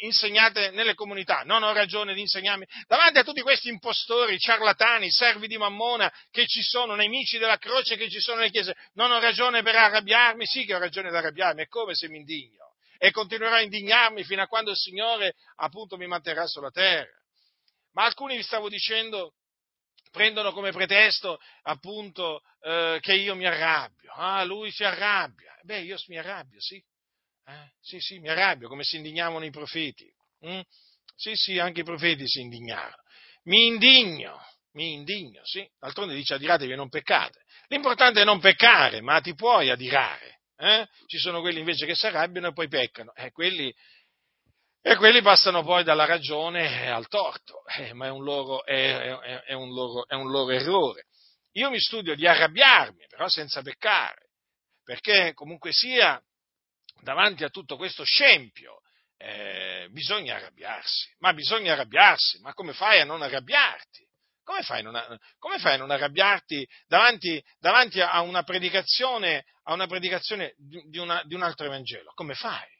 insegnate 0.00 0.70
nelle 0.70 0.94
comunità, 0.94 1.42
non 1.44 1.62
ho 1.62 1.72
ragione 1.72 2.14
di 2.14 2.20
insegnarmi. 2.20 2.66
Davanti 2.86 3.18
a 3.18 3.24
tutti 3.24 3.40
questi 3.40 3.68
impostori, 3.68 4.38
ciarlatani, 4.38 5.10
servi 5.10 5.46
di 5.46 5.56
mammona 5.56 6.12
che 6.30 6.46
ci 6.46 6.62
sono, 6.62 6.94
nemici 6.94 7.38
della 7.38 7.58
croce 7.58 7.96
che 7.96 8.08
ci 8.08 8.20
sono 8.20 8.38
nelle 8.38 8.50
chiese, 8.50 8.76
non 8.94 9.10
ho 9.10 9.20
ragione 9.20 9.62
per 9.62 9.76
arrabbiarmi, 9.76 10.46
sì 10.46 10.64
che 10.64 10.74
ho 10.74 10.78
ragione 10.78 11.10
di 11.10 11.16
arrabbiarmi, 11.16 11.62
è 11.62 11.66
come 11.66 11.94
se 11.94 12.08
mi 12.08 12.18
indigno. 12.18 12.74
E 12.98 13.10
continuerò 13.12 13.54
a 13.54 13.60
indignarmi 13.60 14.24
fino 14.24 14.42
a 14.42 14.46
quando 14.46 14.70
il 14.70 14.76
Signore 14.76 15.34
appunto 15.56 15.96
mi 15.96 16.06
manterrà 16.06 16.46
sulla 16.46 16.70
terra. 16.70 17.12
Ma 17.92 18.04
alcuni 18.04 18.36
vi 18.36 18.42
stavo 18.42 18.68
dicendo 18.68 19.34
prendono 20.18 20.50
come 20.50 20.72
pretesto 20.72 21.38
appunto 21.62 22.42
eh, 22.62 22.98
che 23.00 23.14
io 23.14 23.36
mi 23.36 23.46
arrabbio. 23.46 24.10
Ah, 24.14 24.42
lui 24.42 24.72
si 24.72 24.82
arrabbia. 24.82 25.56
Beh, 25.62 25.82
io 25.82 25.96
mi 26.08 26.18
arrabbio, 26.18 26.60
sì. 26.60 26.82
Eh? 27.46 27.70
Sì, 27.80 28.00
sì, 28.00 28.18
mi 28.18 28.28
arrabbio, 28.28 28.66
come 28.66 28.82
si 28.82 28.96
indignavano 28.96 29.44
i 29.44 29.50
profeti. 29.50 30.12
Mm? 30.44 30.60
Sì, 31.14 31.36
sì, 31.36 31.60
anche 31.60 31.82
i 31.82 31.84
profeti 31.84 32.26
si 32.26 32.40
indignarono. 32.40 33.00
Mi 33.44 33.68
indigno, 33.68 34.40
mi 34.72 34.92
indigno, 34.92 35.40
sì. 35.44 35.64
D'altronde 35.78 36.16
dice 36.16 36.34
adiratevi 36.34 36.72
e 36.72 36.76
non 36.76 36.88
peccate. 36.88 37.44
L'importante 37.68 38.20
è 38.20 38.24
non 38.24 38.40
peccare, 38.40 39.00
ma 39.00 39.20
ti 39.20 39.36
puoi 39.36 39.70
adirare. 39.70 40.40
Eh? 40.56 40.88
Ci 41.06 41.18
sono 41.18 41.40
quelli 41.40 41.60
invece 41.60 41.86
che 41.86 41.94
si 41.94 42.06
arrabbiano 42.06 42.48
e 42.48 42.52
poi 42.52 42.66
peccano. 42.66 43.14
Eh, 43.14 43.30
quelli 43.30 43.72
e 44.90 44.96
quelli 44.96 45.20
passano 45.20 45.62
poi 45.62 45.84
dalla 45.84 46.06
ragione 46.06 46.90
al 46.90 47.08
torto, 47.08 47.62
eh, 47.76 47.92
ma 47.92 48.06
è 48.06 48.10
un, 48.10 48.24
loro, 48.24 48.64
è, 48.64 49.18
è, 49.18 49.42
è, 49.42 49.52
un 49.52 49.74
loro, 49.74 50.08
è 50.08 50.14
un 50.14 50.30
loro 50.30 50.50
errore. 50.50 51.04
Io 51.52 51.68
mi 51.68 51.78
studio 51.78 52.14
di 52.14 52.26
arrabbiarmi, 52.26 53.04
però 53.06 53.28
senza 53.28 53.60
peccare, 53.60 54.30
perché 54.82 55.34
comunque 55.34 55.72
sia, 55.72 56.18
davanti 57.02 57.44
a 57.44 57.50
tutto 57.50 57.76
questo 57.76 58.02
scempio, 58.02 58.80
eh, 59.18 59.88
bisogna 59.90 60.36
arrabbiarsi, 60.36 61.14
ma 61.18 61.34
bisogna 61.34 61.74
arrabbiarsi, 61.74 62.40
ma 62.40 62.54
come 62.54 62.72
fai 62.72 63.00
a 63.00 63.04
non 63.04 63.20
arrabbiarti? 63.20 64.06
Come 64.42 64.62
fai, 64.62 64.82
a, 64.82 65.18
come 65.38 65.58
fai 65.58 65.74
a 65.74 65.76
non 65.76 65.90
arrabbiarti 65.90 66.66
davanti, 66.86 67.44
davanti 67.58 68.00
a, 68.00 68.22
una 68.22 68.42
predicazione, 68.42 69.44
a 69.64 69.74
una 69.74 69.86
predicazione 69.86 70.54
di, 70.56 70.96
una, 70.96 71.22
di 71.24 71.34
un 71.34 71.42
altro 71.42 71.66
Evangelo? 71.66 72.10
Come 72.14 72.32
fai? 72.32 72.76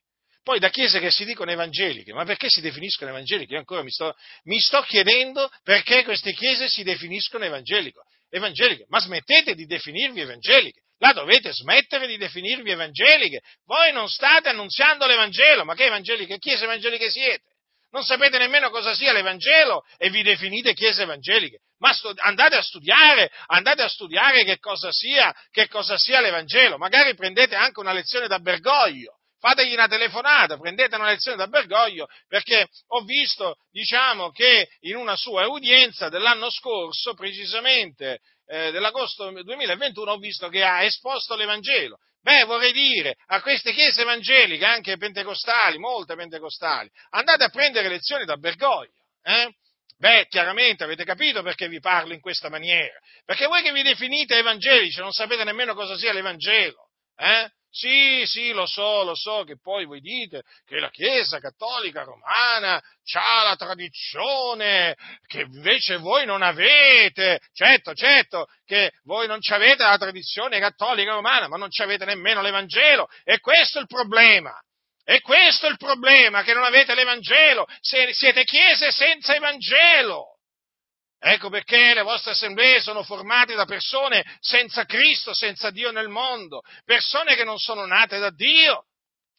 Poi 0.48 0.61
da 0.61 0.70
chiese 0.70 0.98
che 0.98 1.11
si 1.11 1.26
dicono 1.26 1.50
evangeliche, 1.50 2.14
ma 2.14 2.24
perché 2.24 2.48
si 2.48 2.62
definiscono 2.62 3.11
evangeliche? 3.11 3.52
Io 3.52 3.58
ancora 3.58 3.82
mi 3.82 3.90
sto, 3.90 4.16
mi 4.44 4.58
sto 4.58 4.80
chiedendo 4.80 5.46
perché 5.62 6.04
queste 6.04 6.32
chiese 6.32 6.70
si 6.70 6.82
definiscono 6.82 7.44
evangeliche. 7.44 8.87
Ma 8.88 8.98
smettete 8.98 9.54
di 9.54 9.66
definirvi 9.66 10.22
evangeliche. 10.22 10.80
La 11.00 11.12
dovete 11.12 11.52
smettere 11.52 12.06
di 12.06 12.16
definirvi 12.16 12.70
evangeliche. 12.70 13.42
Voi 13.66 13.92
non 13.92 14.08
state 14.08 14.48
annunziando 14.48 15.06
l'Evangelo, 15.06 15.66
ma 15.66 15.74
che 15.74 15.84
evangeliche? 15.84 16.38
Chiese 16.38 16.64
evangeliche 16.64 17.11
siete? 17.11 17.44
Non 17.90 18.02
sapete 18.02 18.38
nemmeno 18.38 18.70
cosa 18.70 18.94
sia 18.94 19.12
l'Evangelo 19.12 19.82
e 19.98 20.08
vi 20.08 20.22
definite 20.22 20.72
chiese 20.72 21.02
evangeliche. 21.02 21.58
Ma 21.76 21.92
stu- 21.92 22.14
andate 22.16 22.56
a 22.56 22.62
studiare, 22.62 23.30
andate 23.48 23.82
a 23.82 23.88
studiare 23.88 24.44
che 24.44 24.56
cosa 24.56 24.90
sia, 24.92 25.30
che 25.50 25.68
cosa 25.68 25.98
sia 25.98 26.22
l'Evangelo. 26.22 26.78
Magari 26.78 27.14
prendete 27.14 27.54
anche 27.54 27.80
una 27.80 27.92
lezione 27.92 28.28
da 28.28 28.38
Bergoglio 28.38 29.17
fategli 29.38 29.72
una 29.72 29.88
telefonata, 29.88 30.57
prendete 30.57 30.96
una 30.96 31.09
lezione 31.09 31.37
da 31.37 31.46
Bergoglio, 31.46 32.09
perché 32.27 32.68
ho 32.88 33.03
visto, 33.03 33.57
diciamo, 33.70 34.31
che 34.31 34.68
in 34.81 34.96
una 34.96 35.16
sua 35.16 35.46
udienza 35.46 36.09
dell'anno 36.09 36.51
scorso, 36.51 37.14
precisamente 37.14 38.20
eh, 38.46 38.70
dell'agosto 38.70 39.31
2021, 39.31 40.11
ho 40.11 40.18
visto 40.18 40.48
che 40.48 40.64
ha 40.64 40.83
esposto 40.83 41.35
l'Evangelo. 41.35 41.98
Beh, 42.20 42.44
vorrei 42.44 42.72
dire, 42.72 43.16
a 43.27 43.40
queste 43.40 43.72
chiese 43.72 44.03
evangeliche, 44.03 44.64
anche 44.64 44.96
pentecostali, 44.96 45.79
molte 45.79 46.16
pentecostali, 46.16 46.90
andate 47.11 47.44
a 47.44 47.48
prendere 47.48 47.88
lezioni 47.88 48.24
da 48.24 48.37
Bergoglio, 48.37 48.92
eh? 49.22 49.55
Beh, 49.98 50.27
chiaramente 50.29 50.85
avete 50.85 51.05
capito 51.05 51.42
perché 51.42 51.68
vi 51.68 51.81
parlo 51.81 52.12
in 52.12 52.20
questa 52.20 52.48
maniera. 52.48 52.96
Perché 53.24 53.46
voi 53.46 53.62
che 53.62 53.72
vi 53.72 53.83
definite 53.83 54.37
evangelici 54.37 55.01
non 55.01 55.11
sapete 55.11 55.42
nemmeno 55.42 55.74
cosa 55.74 55.96
sia 55.96 56.12
l'Evangelo. 56.12 56.88
Eh? 57.16 57.51
Sì, 57.70 58.24
sì, 58.26 58.52
lo 58.52 58.66
so, 58.66 59.04
lo 59.04 59.14
so 59.14 59.44
che 59.44 59.59
poi 59.61 59.85
voi 59.85 60.00
dite 60.00 60.42
che 60.66 60.78
la 60.81 60.88
Chiesa 60.88 61.38
cattolica 61.38 62.02
romana 62.02 62.83
ha 63.14 63.42
la 63.42 63.57
tradizione 63.57 64.96
che 65.26 65.42
invece 65.42 65.98
voi 65.98 66.24
non 66.24 66.42
avete. 66.42 67.40
Certo, 67.52 67.94
certo, 67.94 68.46
che 68.64 68.92
voi 69.04 69.26
non 69.26 69.38
avete 69.50 69.85
la 69.85 69.98
tradizione 69.98 70.59
cattolica 70.59 71.12
romana, 71.12 71.46
ma 71.48 71.57
non 71.57 71.68
avete 71.76 72.04
nemmeno 72.04 72.40
l'Evangelo. 72.40 73.09
E 73.22 73.38
questo 73.38 73.78
è 73.78 73.83
il 73.83 73.87
problema. 73.87 74.59
E 75.04 75.20
questo 75.20 75.66
è 75.66 75.70
il 75.70 75.78
problema, 75.78 76.42
che 76.42 76.54
non 76.54 76.64
avete 76.64 76.94
l'Evangelo. 76.94 77.66
Siete 77.81 78.44
chiese 78.44 78.90
senza 78.90 79.35
Evangelo. 79.35 80.38
Ecco 81.20 81.48
perché 81.48 81.94
le 81.94 82.02
vostre 82.02 82.31
assemblee 82.31 82.81
sono 82.81 83.02
formate 83.02 83.54
da 83.54 83.64
persone 83.64 84.24
senza 84.38 84.85
Cristo, 84.85 85.35
senza 85.35 85.70
Dio 85.70 85.90
nel 85.90 86.09
mondo, 86.09 86.62
persone 86.85 87.35
che 87.35 87.44
non 87.44 87.59
sono 87.59 87.87
nate 87.87 88.18
da 88.18 88.31
Dio. 88.31 88.85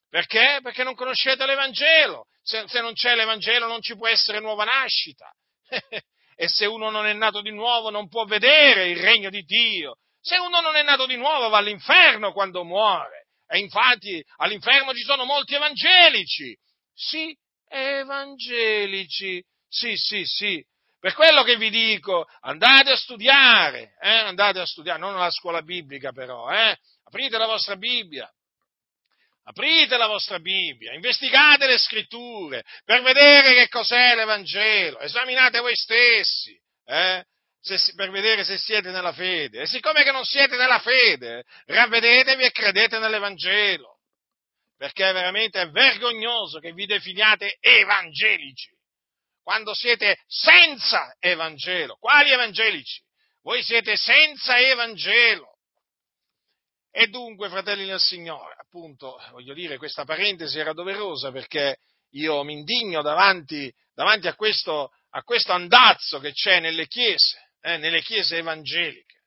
Perché? 0.10 0.60
Perché 0.62 0.84
non 0.84 0.96
conoscete 0.96 1.46
l'Evangelo. 1.46 2.26
Se, 2.42 2.64
se 2.68 2.82
non 2.82 2.94
c'è 2.94 3.16
l'Evangelo 3.16 3.68
non 3.68 3.82
ci 3.82 3.96
può 3.96 4.08
essere 4.08 4.40
nuova 4.40 4.66
nascita. 4.66 5.32
e 6.36 6.48
se 6.48 6.66
uno 6.66 6.90
non 6.90 7.06
è 7.06 7.14
nato 7.14 7.42
di 7.42 7.52
nuovo 7.52 7.90
non 7.90 8.10
può 8.10 8.26
vedere 8.26 8.90
il 8.90 9.00
regno 9.00 9.30
di 9.30 9.44
Dio. 9.44 9.98
Se 10.20 10.38
uno 10.38 10.60
non 10.60 10.76
è 10.76 10.84
nato 10.84 11.06
di 11.06 11.16
nuovo 11.16 11.48
va 11.48 11.60
all'inferno 11.60 12.34
quando 12.34 12.66
muore. 12.66 13.28
E 13.48 13.60
infatti 13.60 14.22
all'inferno 14.38 14.94
ci 14.94 15.04
sono 15.04 15.24
molti 15.24 15.56
evangelici. 15.56 16.58
Sì, 16.94 17.36
evangelici. 17.68 19.42
Sì, 19.68 19.96
sì, 19.96 20.24
sì, 20.26 20.66
per 21.00 21.14
quello 21.14 21.44
che 21.44 21.56
vi 21.56 21.70
dico, 21.70 22.28
andate 22.42 22.92
a 22.92 22.98
studiare, 22.98 23.96
eh? 24.02 24.10
andate 24.10 24.60
a 24.60 24.66
studiare, 24.66 25.00
non 25.00 25.16
alla 25.16 25.32
scuola 25.32 25.62
biblica 25.62 26.12
però, 26.12 26.50
eh? 26.52 26.78
aprite 27.06 27.38
la 27.38 27.46
vostra 27.46 27.78
Bibbia, 27.78 28.30
aprite 29.44 29.96
la 29.96 30.08
vostra 30.08 30.40
Bibbia, 30.40 30.94
investigate 30.94 31.68
le 31.68 31.78
scritture 31.78 32.66
per 32.84 33.02
vedere 33.02 33.54
che 33.54 33.70
cos'è 33.70 34.14
l'Evangelo, 34.16 35.00
esaminate 35.00 35.60
voi 35.60 35.76
stessi, 35.76 36.60
eh? 36.86 37.24
se, 37.62 37.94
per 37.96 38.12
vedere 38.12 38.44
se 38.44 38.58
siete 38.58 38.92
nella 38.92 39.14
fede. 39.14 39.62
E 39.62 39.68
siccome 39.68 40.04
che 40.04 40.12
non 40.12 40.26
siete 40.26 40.58
nella 40.58 40.80
fede, 40.80 41.46
ravvedetevi 41.66 42.44
e 42.44 42.52
credete 42.52 43.00
nell'Evangelo, 43.00 44.00
perché 44.76 45.10
veramente 45.14 45.62
è 45.62 45.70
vergognoso 45.70 46.60
che 46.60 46.74
vi 46.74 46.86
definiate 46.86 47.56
evangelici 47.62 48.78
quando 49.44 49.74
siete 49.74 50.18
senza 50.28 51.16
Evangelo. 51.20 51.96
Quali 52.00 52.32
evangelici? 52.32 53.02
Voi 53.42 53.64
siete 53.64 53.96
senza 53.96 54.60
Evangelo. 54.60 55.58
E 56.92 57.08
dunque, 57.08 57.50
fratelli 57.50 57.86
del 57.86 58.00
Signore, 58.00 58.56
appunto, 58.58 59.20
voglio 59.32 59.54
dire, 59.54 59.78
questa 59.78 60.06
parentesi 60.06 60.60
era 60.60 60.74
doverosa 60.74 61.32
perché 61.32 61.78
io 62.12 62.44
mi 62.44 62.54
indigno 62.54 63.02
davanti, 63.02 63.72
davanti 63.94 64.28
a, 64.28 64.36
questo, 64.36 64.92
a, 65.12 65.24
questo, 65.24 65.54
andazzo 65.54 66.20
che 66.20 66.32
c'è 66.32 66.60
nelle 66.60 66.88
chiese, 66.88 67.52
eh, 67.62 67.78
nelle 67.78 68.02
chiese 68.02 68.38
evangeliche, 68.38 69.22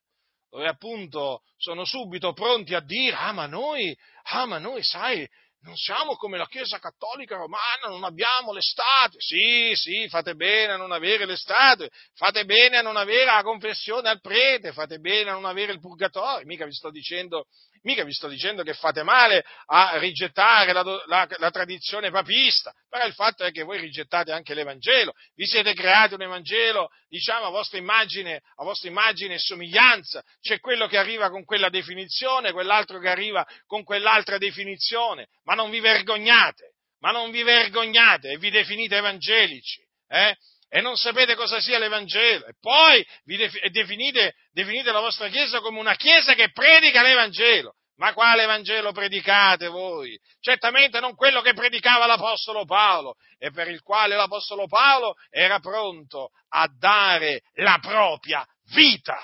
dove 0.51 0.66
appunto 0.66 1.42
sono 1.57 1.85
subito 1.85 2.33
pronti 2.33 2.75
a 2.75 2.81
dire, 2.81 3.16
ah 3.16 3.33
ma 3.33 3.46
noi, 3.46 3.96
ah 4.25 4.46
ma 4.46 4.59
noi, 4.59 4.83
sai, 4.83 5.27
non 5.62 5.77
siamo 5.77 6.16
come 6.16 6.38
la 6.38 6.46
Chiesa 6.46 6.79
Cattolica 6.79 7.37
Romana, 7.37 7.88
non 7.88 8.05
abbiamo 8.05 8.53
le 8.53 8.62
statue. 8.62 9.20
Sì, 9.20 9.72
sì, 9.75 10.09
fate 10.09 10.35
bene 10.35 10.72
a 10.72 10.77
non 10.77 10.92
avere 10.92 11.25
le 11.25 11.37
statue, 11.37 11.90
fate 12.14 12.44
bene 12.44 12.79
a 12.79 12.83
non 12.83 12.96
avere 12.96 13.27
la 13.27 13.42
confessione 13.42 14.09
al 14.09 14.20
prete, 14.20 14.72
fate 14.72 14.98
bene 14.98 15.31
a 15.31 15.35
non 15.35 15.44
avere 15.44 15.72
il 15.72 15.81
purgatorio. 15.81 16.46
Mica 16.46 16.66
vi 16.66 16.72
sto 16.72 16.90
dicendo 16.90 17.46
mica 17.83 18.05
vi 18.05 18.12
sto 18.12 18.29
dicendo 18.29 18.62
che 18.62 18.75
fate 18.75 19.03
male 19.03 19.45
a 19.66 19.99
rigettare 19.99 20.73
la, 20.73 20.83
la, 21.07 21.27
la, 21.38 21.51
tradizione 21.51 22.11
papista, 22.11 22.73
però 22.88 23.05
il 23.07 23.14
fatto 23.14 23.45
è 23.45 23.51
che 23.51 23.62
voi 23.62 23.79
rigettate 23.79 24.33
anche 24.33 24.55
l'Evangelo, 24.55 25.12
vi 25.35 25.47
siete 25.47 25.75
creati 25.75 26.14
un 26.14 26.23
Evangelo, 26.23 26.90
diciamo, 27.09 27.47
a 27.47 27.51
vostra 27.51 27.79
immagine, 27.79 28.42
a 28.57 28.64
vostra 28.64 28.88
immagine 28.88 29.35
e 29.35 29.38
somiglianza, 29.38 30.23
c'è 30.40 30.61
quello 30.61 30.87
che 30.87 30.99
arriva 30.99 31.31
con 31.31 31.45
quella 31.45 31.68
definizione, 31.68 32.53
quell'altro 32.53 32.99
che 32.99 33.09
arriva 33.09 33.47
con 33.66 33.85
quell'altra 33.85 34.38
definizione, 34.38 35.29
ma 35.45 35.55
non 35.55 35.71
vi 35.71 35.81
vergognate, 35.81 36.75
ma 37.01 37.11
non 37.11 37.31
vi 37.31 37.42
vergognate 37.42 38.31
e 38.31 38.38
vi 38.38 38.51
definite 38.51 38.97
evangelici, 38.97 39.81
eh? 40.09 40.37
E 40.75 40.81
non 40.81 40.97
sapete 40.97 41.35
cosa 41.35 41.61
sia 41.61 41.79
l'Evangelo, 41.79 42.47
e 42.47 42.55
poi 42.59 43.07
vi 43.25 43.37
definite, 43.71 44.37
definite 44.53 44.91
la 44.91 45.01
vostra 45.01 45.29
Chiesa 45.29 45.61
come 45.61 45.79
una 45.79 45.95
Chiesa 45.97 46.33
che 46.33 46.51
predica 46.51 47.03
l'Evangelo. 47.03 47.75
Ma 47.97 48.15
quale 48.15 48.47
Vangelo 48.47 48.91
predicate 48.91 49.67
voi? 49.67 50.19
Certamente 50.41 50.99
non 50.99 51.15
quello 51.15 51.43
che 51.43 51.53
predicava 51.53 52.07
l'Apostolo 52.07 52.65
Paolo 52.65 53.17
e 53.39 53.51
per 53.51 53.69
il 53.69 53.83
quale 53.83 54.17
l'Apostolo 54.17 54.67
Paolo 54.67 55.15
era 55.29 55.61
pronto 55.61 56.31
a 56.49 56.67
dare 56.75 57.43
la 57.57 57.79
propria 57.79 58.43
vita. 58.73 59.23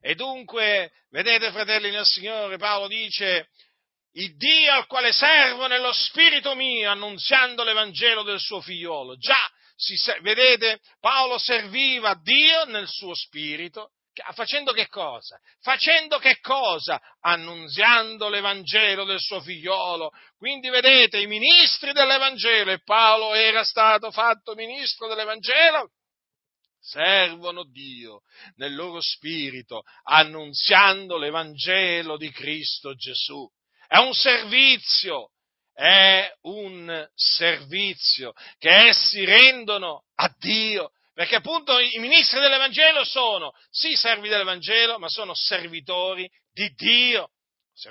E 0.00 0.14
dunque, 0.14 0.92
vedete 1.10 1.50
fratelli 1.50 1.90
nel 1.90 2.06
Signore, 2.06 2.58
Paolo 2.58 2.86
dice, 2.86 3.48
il 4.12 4.36
Dio 4.36 4.72
al 4.72 4.86
quale 4.86 5.10
servo 5.10 5.66
nello 5.66 5.92
spirito 5.92 6.54
mio, 6.54 6.92
annunziando 6.92 7.64
l'Evangelo 7.64 8.22
del 8.22 8.38
suo 8.38 8.60
figliolo. 8.60 9.16
Già, 9.16 9.50
si, 9.80 9.96
vedete, 10.20 10.80
Paolo 11.00 11.38
serviva 11.38 12.14
Dio 12.14 12.64
nel 12.66 12.86
suo 12.86 13.14
spirito, 13.14 13.92
facendo 14.34 14.72
che 14.72 14.88
cosa? 14.88 15.40
Facendo 15.62 16.18
che 16.18 16.38
cosa? 16.40 17.00
Annunziando 17.20 18.28
l'Evangelo 18.28 19.04
del 19.04 19.20
suo 19.20 19.40
figliolo. 19.40 20.10
Quindi 20.36 20.68
vedete, 20.68 21.18
i 21.18 21.26
ministri 21.26 21.92
dell'Evangelo, 21.92 22.72
e 22.72 22.82
Paolo 22.82 23.32
era 23.32 23.64
stato 23.64 24.10
fatto 24.10 24.54
ministro 24.54 25.08
dell'Evangelo, 25.08 25.92
servono 26.78 27.64
Dio 27.64 28.20
nel 28.56 28.74
loro 28.74 29.00
spirito, 29.00 29.82
annunziando 30.02 31.16
l'Evangelo 31.16 32.18
di 32.18 32.30
Cristo 32.30 32.94
Gesù. 32.94 33.48
È 33.86 33.96
un 33.96 34.12
servizio, 34.12 35.30
è 35.80 36.30
un 36.42 37.08
servizio 37.14 38.34
che 38.58 38.88
essi 38.88 39.24
rendono 39.24 40.04
a 40.16 40.30
Dio, 40.38 40.90
perché 41.14 41.36
appunto 41.36 41.78
i 41.78 41.98
ministri 41.98 42.38
dell'Evangelo 42.38 43.02
sono 43.02 43.52
sì 43.70 43.94
servi 43.94 44.28
dell'Evangelo, 44.28 44.98
ma 44.98 45.08
sono 45.08 45.32
servitori 45.32 46.30
di 46.52 46.68
Dio, 46.74 47.30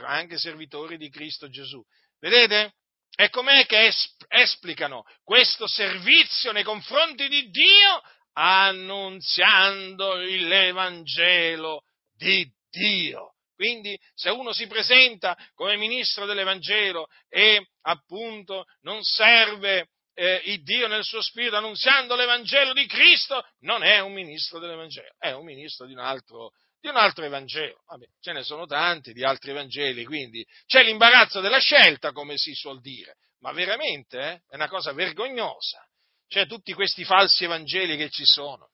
anche 0.03 0.37
servitori 0.37 0.97
di 0.97 1.09
Cristo 1.09 1.49
Gesù. 1.49 1.83
Vedete? 2.19 2.75
E 3.15 3.31
com'è 3.31 3.65
che 3.65 3.91
esplicano 4.27 5.03
questo 5.23 5.67
servizio 5.67 6.51
nei 6.51 6.63
confronti 6.63 7.27
di 7.27 7.49
Dio? 7.49 8.01
Annunziando 8.33 10.13
l'Evangelo 10.13 11.81
di 12.15 12.47
Dio. 12.69 13.33
Quindi 13.59 13.99
se 14.15 14.29
uno 14.29 14.53
si 14.53 14.67
presenta 14.67 15.37
come 15.53 15.75
ministro 15.75 16.25
dell'Evangelo 16.25 17.07
e 17.27 17.71
appunto 17.81 18.63
non 18.83 19.03
serve 19.03 19.89
eh, 20.13 20.41
il 20.45 20.63
Dio 20.63 20.87
nel 20.87 21.03
suo 21.03 21.21
spirito 21.21 21.57
annunziando 21.57 22.15
l'Evangelo 22.15 22.71
di 22.71 22.85
Cristo, 22.85 23.45
non 23.63 23.83
è 23.83 23.99
un 23.99 24.13
ministro 24.13 24.59
dell'Evangelo, 24.59 25.13
è 25.17 25.31
un 25.31 25.43
ministro 25.43 25.85
di 25.87 25.91
un 25.91 25.99
altro, 25.99 26.53
di 26.79 26.87
un 26.87 26.95
altro 26.95 27.25
Evangelo. 27.25 27.83
Vabbè, 27.85 28.05
ce 28.21 28.31
ne 28.31 28.43
sono 28.43 28.65
tanti 28.65 29.11
di 29.11 29.25
altri 29.25 29.51
Evangeli, 29.51 30.05
quindi 30.05 30.41
c'è 30.65 30.81
l'imbarazzo 30.81 31.41
della 31.41 31.59
scelta, 31.59 32.13
come 32.13 32.37
si 32.37 32.53
suol 32.53 32.79
dire, 32.79 33.17
ma 33.39 33.51
veramente 33.51 34.19
eh, 34.19 34.41
è 34.47 34.55
una 34.55 34.69
cosa 34.69 34.93
vergognosa. 34.93 35.85
C'è 36.29 36.47
tutti 36.47 36.71
questi 36.71 37.03
falsi 37.03 37.43
Evangeli 37.43 37.97
che 37.97 38.09
ci 38.09 38.23
sono. 38.23 38.69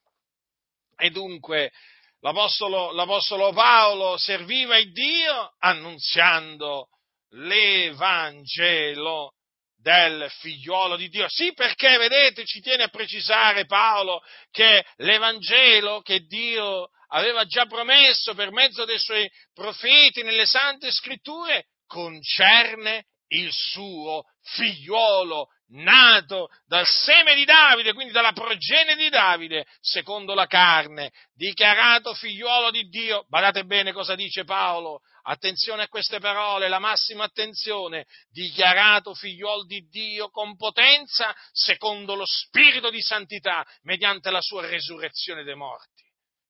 E 0.96 1.10
dunque 1.10 1.72
l'Apostolo, 2.20 2.92
l'Apostolo 2.92 3.52
Paolo 3.52 4.16
serviva 4.16 4.78
il 4.78 4.92
Dio 4.92 5.54
annunziando 5.58 6.88
l'Evangelo 7.30 9.32
del 9.76 10.28
figliuolo 10.40 10.96
di 10.96 11.08
Dio. 11.08 11.28
Sì, 11.28 11.52
perché 11.52 11.96
vedete, 11.96 12.44
ci 12.44 12.60
tiene 12.60 12.84
a 12.84 12.88
precisare 12.88 13.66
Paolo 13.66 14.22
che 14.50 14.84
l'Evangelo 14.96 16.00
che 16.00 16.20
Dio 16.20 16.88
aveva 17.08 17.44
già 17.44 17.66
promesso 17.66 18.34
per 18.34 18.50
mezzo 18.50 18.84
dei 18.84 18.98
suoi 18.98 19.30
profeti 19.52 20.22
nelle 20.22 20.46
sante 20.46 20.90
scritture 20.90 21.66
concerne 21.86 23.04
il 23.28 23.52
suo 23.52 24.24
figliuolo 24.46 25.48
nato 25.68 26.48
dal 26.66 26.86
seme 26.86 27.34
di 27.34 27.44
Davide, 27.44 27.92
quindi 27.92 28.12
dalla 28.12 28.32
progenie 28.32 28.94
di 28.94 29.08
Davide, 29.08 29.66
secondo 29.80 30.34
la 30.34 30.46
carne, 30.46 31.10
dichiarato 31.34 32.14
figliuolo 32.14 32.70
di 32.70 32.88
Dio. 32.88 33.24
Badate 33.28 33.64
bene 33.64 33.92
cosa 33.92 34.14
dice 34.14 34.44
Paolo, 34.44 35.00
attenzione 35.22 35.82
a 35.82 35.88
queste 35.88 36.20
parole, 36.20 36.68
la 36.68 36.78
massima 36.78 37.24
attenzione, 37.24 38.06
dichiarato 38.30 39.14
figliuolo 39.14 39.64
di 39.64 39.86
Dio 39.88 40.30
con 40.30 40.56
potenza, 40.56 41.34
secondo 41.50 42.14
lo 42.14 42.24
spirito 42.26 42.90
di 42.90 43.02
santità, 43.02 43.66
mediante 43.82 44.30
la 44.30 44.40
sua 44.40 44.66
resurrezione 44.66 45.42
dei 45.42 45.56
morti. 45.56 46.04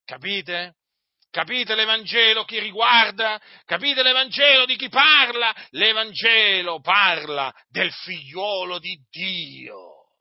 Capite? 0.05 0.75
Capite 1.37 1.75
l'Evangelo 1.75 2.47
chi 2.47 2.59
riguarda? 2.59 3.39
Capite 3.67 4.03
l'Evangelo 4.03 4.65
di 4.65 4.75
chi 4.75 4.89
parla? 4.89 5.55
L'Evangelo 5.73 6.81
parla 6.81 7.55
del 7.69 7.93
figliuolo 7.93 8.79
di 8.79 8.99
Dio. 9.11 10.13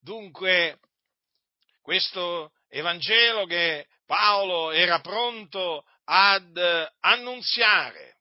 Dunque, 0.00 0.78
questo 1.82 2.52
Evangelo 2.70 3.44
che 3.44 3.88
Paolo 4.06 4.70
era 4.70 5.00
pronto 5.00 5.84
ad 6.04 6.56
annunziare 7.00 8.16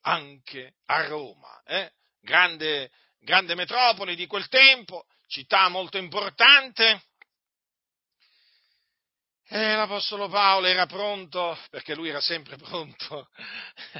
anche 0.00 0.74
a 0.86 1.06
Roma, 1.06 1.62
eh? 1.64 1.92
grande, 2.18 2.90
grande 3.20 3.54
metropoli 3.54 4.16
di 4.16 4.26
quel 4.26 4.48
tempo, 4.48 5.06
città 5.28 5.68
molto 5.68 5.96
importante, 5.96 7.04
e 9.54 9.74
l'Apostolo 9.74 10.28
Paolo 10.28 10.66
era 10.66 10.86
pronto, 10.86 11.58
perché 11.68 11.94
lui 11.94 12.08
era 12.08 12.22
sempre 12.22 12.56
pronto, 12.56 13.28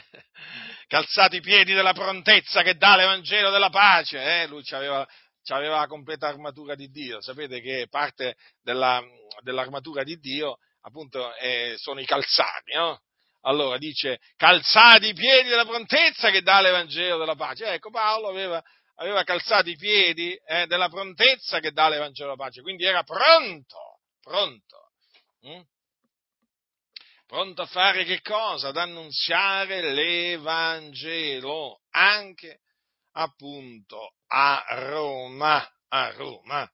calzati 0.89 1.37
i 1.37 1.41
piedi 1.43 1.75
della 1.75 1.93
prontezza 1.93 2.63
che 2.63 2.77
dà 2.77 2.97
l'Evangelo 2.97 3.51
della 3.51 3.69
pace, 3.69 4.41
eh? 4.41 4.47
lui 4.47 4.63
aveva, 4.71 5.07
aveva 5.49 5.81
la 5.81 5.87
completa 5.87 6.27
armatura 6.27 6.75
di 6.75 6.89
Dio, 6.89 7.21
sapete 7.21 7.61
che 7.61 7.87
parte 7.91 8.37
della, 8.63 9.03
dell'armatura 9.43 10.03
di 10.05 10.17
Dio 10.17 10.57
appunto 10.85 11.35
eh, 11.37 11.75
sono 11.77 12.01
i 12.01 12.07
calzati, 12.07 12.73
no? 12.73 13.03
Allora 13.43 13.77
dice, 13.77 14.21
calzati 14.37 15.09
i 15.09 15.15
piedi 15.15 15.51
della 15.51 15.67
prontezza 15.67 16.31
che 16.31 16.41
dà 16.41 16.63
l'Evangelo 16.63 17.19
della 17.19 17.35
pace. 17.35 17.67
Ecco, 17.67 17.91
Paolo 17.91 18.29
aveva, 18.29 18.63
aveva 18.95 19.23
calzato 19.23 19.69
i 19.69 19.77
piedi 19.77 20.33
eh, 20.47 20.67
della 20.67 20.89
prontezza 20.89 21.61
che 21.61 21.73
dà 21.73 21.91
l'Evangelo 21.91 22.31
della 22.31 22.43
pace, 22.43 22.63
quindi 22.63 22.85
era 22.85 23.03
pronto, 23.03 23.99
pronto 24.23 24.82
Mm? 25.47 25.61
Pronto 27.27 27.63
a 27.63 27.67
fare 27.67 28.05
che 28.05 28.21
cosa? 28.21 28.69
Ad 28.69 28.77
annunziare 28.77 29.93
l'Evangelo 29.93 31.81
anche 31.91 32.61
appunto 33.13 34.15
a 34.27 34.65
Roma, 34.91 35.67
a 35.89 36.11
Roma. 36.11 36.71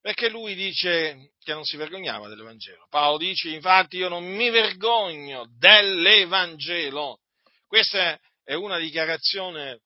Perché 0.00 0.28
lui 0.28 0.54
dice 0.54 1.32
che 1.38 1.52
non 1.52 1.64
si 1.64 1.76
vergognava 1.76 2.28
dell'Evangelo. 2.28 2.86
Paolo 2.88 3.18
dice 3.18 3.50
infatti 3.50 3.98
io 3.98 4.08
non 4.08 4.24
mi 4.24 4.50
vergogno 4.50 5.46
dell'Evangelo. 5.58 7.20
Questa 7.66 8.18
è 8.42 8.54
una 8.54 8.78
dichiarazione 8.78 9.82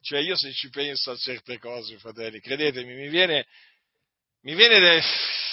cioè 0.00 0.20
io 0.20 0.36
se 0.36 0.52
ci 0.52 0.68
penso 0.70 1.10
a 1.10 1.16
certe 1.16 1.58
cose, 1.58 1.98
fratelli, 1.98 2.40
credetemi, 2.40 2.94
mi 2.94 3.08
viene, 3.08 3.46
mi 4.46 4.54
viene, 4.54 4.78
de, 4.78 5.02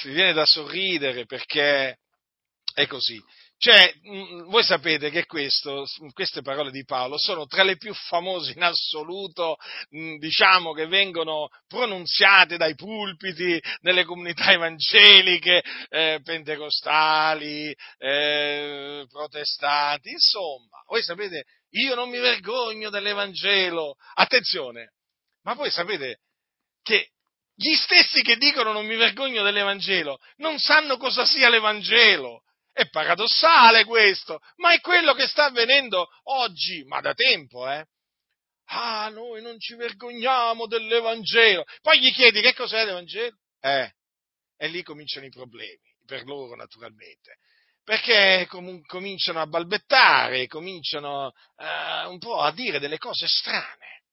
mi 0.03 0.13
viene 0.13 0.33
da 0.33 0.45
sorridere 0.45 1.25
perché 1.25 1.97
è 2.75 2.85
così. 2.85 3.19
Cioè, 3.57 3.91
mm, 4.07 4.49
voi 4.49 4.61
sapete 4.61 5.09
che 5.09 5.25
questo, 5.25 5.85
queste 6.11 6.43
parole 6.43 6.69
di 6.69 6.83
Paolo 6.83 7.17
sono 7.17 7.47
tra 7.47 7.63
le 7.63 7.77
più 7.77 7.91
famose 7.93 8.51
in 8.51 8.61
assoluto, 8.61 9.55
mm, 9.95 10.17
diciamo, 10.17 10.73
che 10.73 10.85
vengono 10.85 11.47
pronunziate 11.67 12.57
dai 12.57 12.75
pulpiti 12.75 13.59
nelle 13.81 14.03
comunità 14.03 14.51
evangeliche, 14.51 15.63
eh, 15.89 16.19
pentecostali, 16.23 17.75
eh, 17.97 19.07
protestanti, 19.09 20.11
insomma. 20.11 20.83
Voi 20.85 21.01
sapete, 21.01 21.45
io 21.71 21.95
non 21.95 22.09
mi 22.09 22.19
vergogno 22.19 22.91
dell'Evangelo. 22.91 23.95
Attenzione, 24.13 24.93
ma 25.43 25.55
voi 25.55 25.71
sapete 25.71 26.19
che 26.83 27.07
gli 27.55 27.73
stessi 27.75 28.21
che 28.21 28.37
dicono 28.37 28.71
non 28.71 28.85
mi 28.85 28.95
vergogno 28.95 29.43
dell'Evangelo 29.43 30.19
non 30.37 30.57
sanno 30.59 30.97
cosa 30.97 31.25
sia 31.25 31.49
l'Evangelo. 31.49 32.43
È 32.71 32.89
paradossale 32.89 33.85
questo, 33.85 34.39
ma 34.55 34.73
è 34.73 34.79
quello 34.81 35.13
che 35.13 35.27
sta 35.27 35.45
avvenendo 35.45 36.07
oggi, 36.23 36.83
ma 36.85 37.01
da 37.01 37.13
tempo, 37.13 37.69
eh? 37.69 37.85
Ah, 38.65 39.09
noi 39.09 39.43
non 39.43 39.59
ci 39.59 39.75
vergogniamo 39.75 40.65
dell'Evangelo. 40.65 41.65
Poi 41.81 41.99
gli 41.99 42.11
chiedi 42.11 42.41
che 42.41 42.55
cos'è 42.55 42.83
l'Evangelo? 42.83 43.37
Eh, 43.59 43.93
e 44.57 44.67
lì 44.69 44.81
cominciano 44.81 45.27
i 45.27 45.29
problemi, 45.29 45.95
per 46.05 46.23
loro 46.23 46.55
naturalmente. 46.55 47.37
Perché 47.83 48.47
com- 48.49 48.81
cominciano 48.85 49.41
a 49.41 49.45
balbettare, 49.45 50.47
cominciano 50.47 51.27
uh, 51.27 52.09
un 52.09 52.17
po' 52.17 52.39
a 52.39 52.51
dire 52.53 52.79
delle 52.79 52.97
cose 52.97 53.27
strane, 53.27 54.03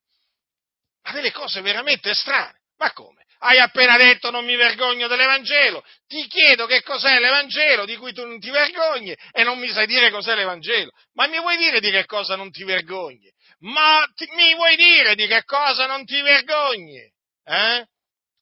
ma 1.02 1.12
delle 1.12 1.30
cose 1.32 1.60
veramente 1.62 2.12
strane. 2.12 2.58
Ma 2.76 2.92
come? 2.92 3.26
Hai 3.42 3.58
appena 3.58 3.96
detto 3.96 4.30
non 4.30 4.44
mi 4.44 4.54
vergogno 4.54 5.08
dell'Evangelo. 5.08 5.82
Ti 6.06 6.26
chiedo 6.26 6.66
che 6.66 6.82
cos'è 6.82 7.18
l'Evangelo 7.18 7.86
di 7.86 7.96
cui 7.96 8.12
tu 8.12 8.26
non 8.26 8.38
ti 8.38 8.50
vergogni 8.50 9.16
e 9.32 9.42
non 9.44 9.58
mi 9.58 9.68
sai 9.70 9.86
dire 9.86 10.10
cos'è 10.10 10.34
l'Evangelo. 10.34 10.90
Ma 11.14 11.26
mi 11.26 11.38
vuoi 11.38 11.56
dire 11.56 11.80
di 11.80 11.90
che 11.90 12.04
cosa 12.04 12.36
non 12.36 12.50
ti 12.50 12.64
vergogni? 12.64 13.32
Ma 13.60 14.06
ti, 14.14 14.26
mi 14.34 14.54
vuoi 14.54 14.76
dire 14.76 15.14
di 15.14 15.26
che 15.26 15.44
cosa 15.44 15.86
non 15.86 16.04
ti 16.04 16.20
vergogni? 16.20 17.00
Eh? 17.44 17.86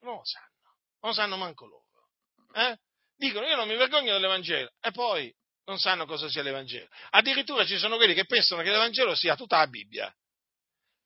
Non 0.01 0.15
lo 0.17 0.25
sanno, 0.25 0.75
non 1.01 1.11
lo 1.11 1.13
sanno 1.13 1.37
manco 1.37 1.67
loro. 1.67 1.85
Eh? 2.55 2.77
Dicono 3.17 3.47
io 3.47 3.55
non 3.55 3.69
mi 3.69 3.77
vergogno 3.77 4.13
dell'Evangelo 4.13 4.71
e 4.81 4.91
poi 4.91 5.33
non 5.67 5.79
sanno 5.79 6.07
cosa 6.07 6.29
sia 6.29 6.43
l'Evangelo. 6.43 6.89
Addirittura 7.11 7.65
ci 7.65 7.79
sono 7.79 7.97
quelli 7.97 8.15
che 8.15 8.25
pensano 8.25 8.63
che 8.63 8.71
l'Evangelo 8.71 9.15
sia 9.15 9.37
tutta 9.37 9.59
la 9.59 9.69
Bibbia. 9.69 10.13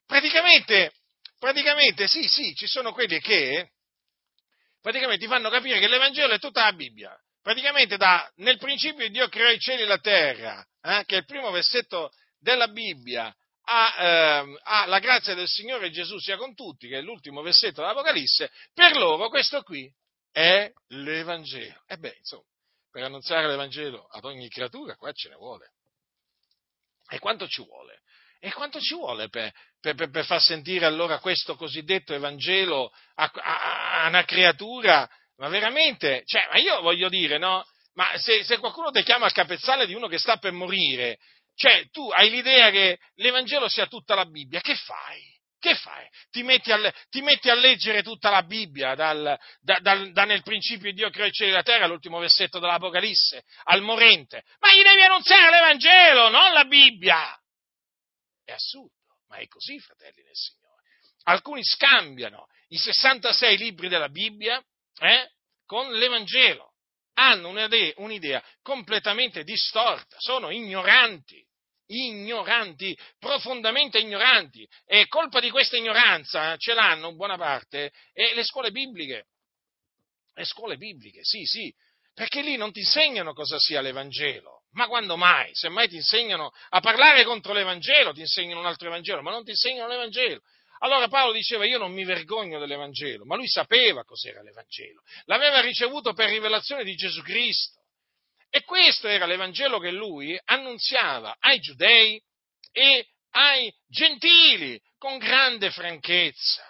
Praticamente, 0.07 0.93
praticamente 1.37 2.07
sì, 2.07 2.27
sì, 2.27 2.55
ci 2.55 2.65
sono 2.65 2.91
quelli 2.91 3.19
che 3.19 3.69
praticamente 4.83 5.23
ti 5.23 5.31
fanno 5.31 5.49
capire 5.49 5.79
che 5.79 5.87
l'Evangelo 5.87 6.33
è 6.33 6.39
tutta 6.39 6.65
la 6.65 6.73
Bibbia. 6.73 7.17
Praticamente 7.41 7.95
da, 7.95 8.29
nel 8.35 8.57
principio 8.57 9.09
Dio 9.09 9.29
creò 9.29 9.49
i 9.49 9.59
cieli 9.59 9.83
e 9.83 9.85
la 9.85 9.97
terra, 9.97 10.65
eh, 10.81 11.03
che 11.05 11.15
è 11.15 11.19
il 11.19 11.25
primo 11.25 11.51
versetto 11.51 12.11
della 12.37 12.67
Bibbia, 12.67 13.33
a, 13.65 13.95
eh, 13.97 14.59
a, 14.63 14.85
la 14.85 14.99
grazia 14.99 15.33
del 15.33 15.47
Signore 15.47 15.89
Gesù 15.89 16.19
sia 16.19 16.35
con 16.35 16.53
tutti, 16.53 16.89
che 16.89 16.97
è 16.97 17.01
l'ultimo 17.01 17.41
versetto 17.41 17.81
dell'Apocalisse, 17.81 18.51
per 18.73 18.95
loro 18.97 19.29
questo 19.29 19.63
qui 19.63 19.89
è 20.31 20.69
l'Evangelo. 20.87 21.81
E 21.87 21.97
beh, 21.97 22.15
insomma, 22.17 22.43
per 22.91 23.03
annunziare 23.03 23.47
l'Evangelo 23.47 24.05
ad 24.05 24.25
ogni 24.25 24.49
creatura, 24.49 24.95
qua 24.97 25.13
ce 25.13 25.29
ne 25.29 25.35
vuole. 25.35 25.71
E 27.09 27.19
quanto 27.19 27.47
ci 27.47 27.63
vuole? 27.63 28.01
E 28.45 28.51
quanto 28.51 28.81
ci 28.81 28.93
vuole 28.93 29.29
per, 29.29 29.53
per, 29.79 29.95
per, 29.95 30.09
per 30.09 30.25
far 30.25 30.41
sentire 30.41 30.85
allora 30.85 31.19
questo 31.19 31.55
cosiddetto 31.55 32.13
Evangelo 32.13 32.91
a, 33.15 33.31
a, 33.33 34.03
a 34.03 34.07
una 34.09 34.25
creatura? 34.25 35.09
Ma 35.37 35.47
veramente, 35.47 36.23
cioè, 36.25 36.49
ma 36.51 36.59
io 36.59 36.81
voglio 36.81 37.07
dire, 37.07 37.37
no? 37.37 37.65
Ma 37.93 38.17
se, 38.17 38.43
se 38.43 38.57
qualcuno 38.57 38.91
ti 38.91 39.01
chiama 39.01 39.23
al 39.23 39.31
capezzale 39.31 39.85
di 39.85 39.93
uno 39.93 40.07
che 40.07 40.17
sta 40.17 40.35
per 40.35 40.51
morire, 40.51 41.19
cioè 41.55 41.87
tu 41.89 42.09
hai 42.09 42.29
l'idea 42.29 42.69
che 42.69 42.99
l'Evangelo 43.15 43.69
sia 43.69 43.87
tutta 43.87 44.13
la 44.13 44.25
Bibbia, 44.25 44.59
che 44.59 44.75
fai? 44.75 45.21
Che 45.57 45.75
fai? 45.75 46.05
Ti 46.29 46.43
metti, 46.43 46.73
a, 46.73 46.93
ti 47.09 47.21
metti 47.21 47.49
a 47.49 47.55
leggere 47.55 48.03
tutta 48.03 48.29
la 48.29 48.43
Bibbia, 48.43 48.93
dal, 48.93 49.39
da, 49.61 49.79
dal, 49.79 50.11
da, 50.11 50.25
nel 50.25 50.43
principio 50.43 50.91
Dio 50.91 51.09
creò 51.11 51.27
i 51.27 51.31
cieli 51.31 51.51
e 51.51 51.53
la 51.53 51.63
terra, 51.63 51.87
l'ultimo 51.87 52.19
versetto 52.19 52.59
dell'Apocalisse, 52.59 53.45
al 53.63 53.81
morente. 53.81 54.43
Ma 54.59 54.73
gli 54.73 54.83
devi 54.83 55.01
annunziare 55.01 55.49
l'Evangelo, 55.49 56.27
non 56.27 56.51
la 56.51 56.65
Bibbia! 56.65 57.37
È 58.43 58.51
assurdo, 58.51 59.19
ma 59.27 59.37
è 59.37 59.47
così, 59.47 59.79
fratelli 59.79 60.23
del 60.23 60.35
Signore. 60.35 60.83
Alcuni 61.23 61.63
scambiano 61.63 62.47
i 62.69 62.77
66 62.77 63.57
libri 63.57 63.87
della 63.87 64.09
Bibbia 64.09 64.63
eh, 64.99 65.31
con 65.65 65.91
l'Evangelo. 65.93 66.71
Hanno 67.15 67.49
un'idea, 67.49 67.93
un'idea 67.97 68.43
completamente 68.61 69.43
distorta, 69.43 70.15
sono 70.19 70.49
ignoranti 70.49 71.45
ignoranti, 71.87 72.97
profondamente 73.19 73.99
ignoranti, 73.99 74.67
e 74.85 75.07
colpa 75.07 75.39
di 75.39 75.49
questa 75.49 75.77
ignoranza 75.77 76.55
ce 76.57 76.73
l'hanno 76.73 77.09
in 77.09 77.15
buona 77.15 77.37
parte 77.37 77.91
e 78.13 78.33
le 78.33 78.43
scuole 78.43 78.71
bibliche. 78.71 79.27
Le 80.33 80.45
scuole 80.45 80.77
bibliche, 80.77 81.19
sì, 81.23 81.43
sì, 81.45 81.73
perché 82.13 82.41
lì 82.41 82.55
non 82.55 82.71
ti 82.71 82.79
insegnano 82.79 83.33
cosa 83.33 83.57
sia 83.59 83.81
l'Evangelo. 83.81 84.61
Ma 84.73 84.87
quando 84.87 85.17
mai? 85.17 85.53
Semmai 85.53 85.87
ti 85.87 85.95
insegnano 85.95 86.51
a 86.69 86.79
parlare 86.79 87.23
contro 87.23 87.53
l'Evangelo, 87.53 88.13
ti 88.13 88.21
insegnano 88.21 88.59
un 88.59 88.65
altro 88.65 88.87
Evangelo, 88.87 89.21
ma 89.21 89.31
non 89.31 89.43
ti 89.43 89.51
insegnano 89.51 89.87
l'Evangelo. 89.87 90.41
Allora 90.79 91.07
Paolo 91.07 91.31
diceva 91.31 91.65
io 91.65 91.77
non 91.77 91.93
mi 91.93 92.03
vergogno 92.03 92.59
dell'Evangelo, 92.59 93.23
ma 93.25 93.35
lui 93.35 93.47
sapeva 93.47 94.03
cos'era 94.03 94.41
l'Evangelo, 94.41 95.01
l'aveva 95.25 95.61
ricevuto 95.61 96.13
per 96.13 96.29
rivelazione 96.29 96.83
di 96.83 96.95
Gesù 96.95 97.21
Cristo. 97.21 97.81
E 98.49 98.63
questo 98.63 99.07
era 99.07 99.25
l'Evangelo 99.25 99.79
che 99.79 99.91
lui 99.91 100.39
annunziava 100.43 101.37
ai 101.39 101.59
giudei 101.59 102.21
e 102.71 103.07
ai 103.31 103.73
gentili 103.87 104.79
con 104.97 105.17
grande 105.17 105.71
franchezza. 105.71 106.63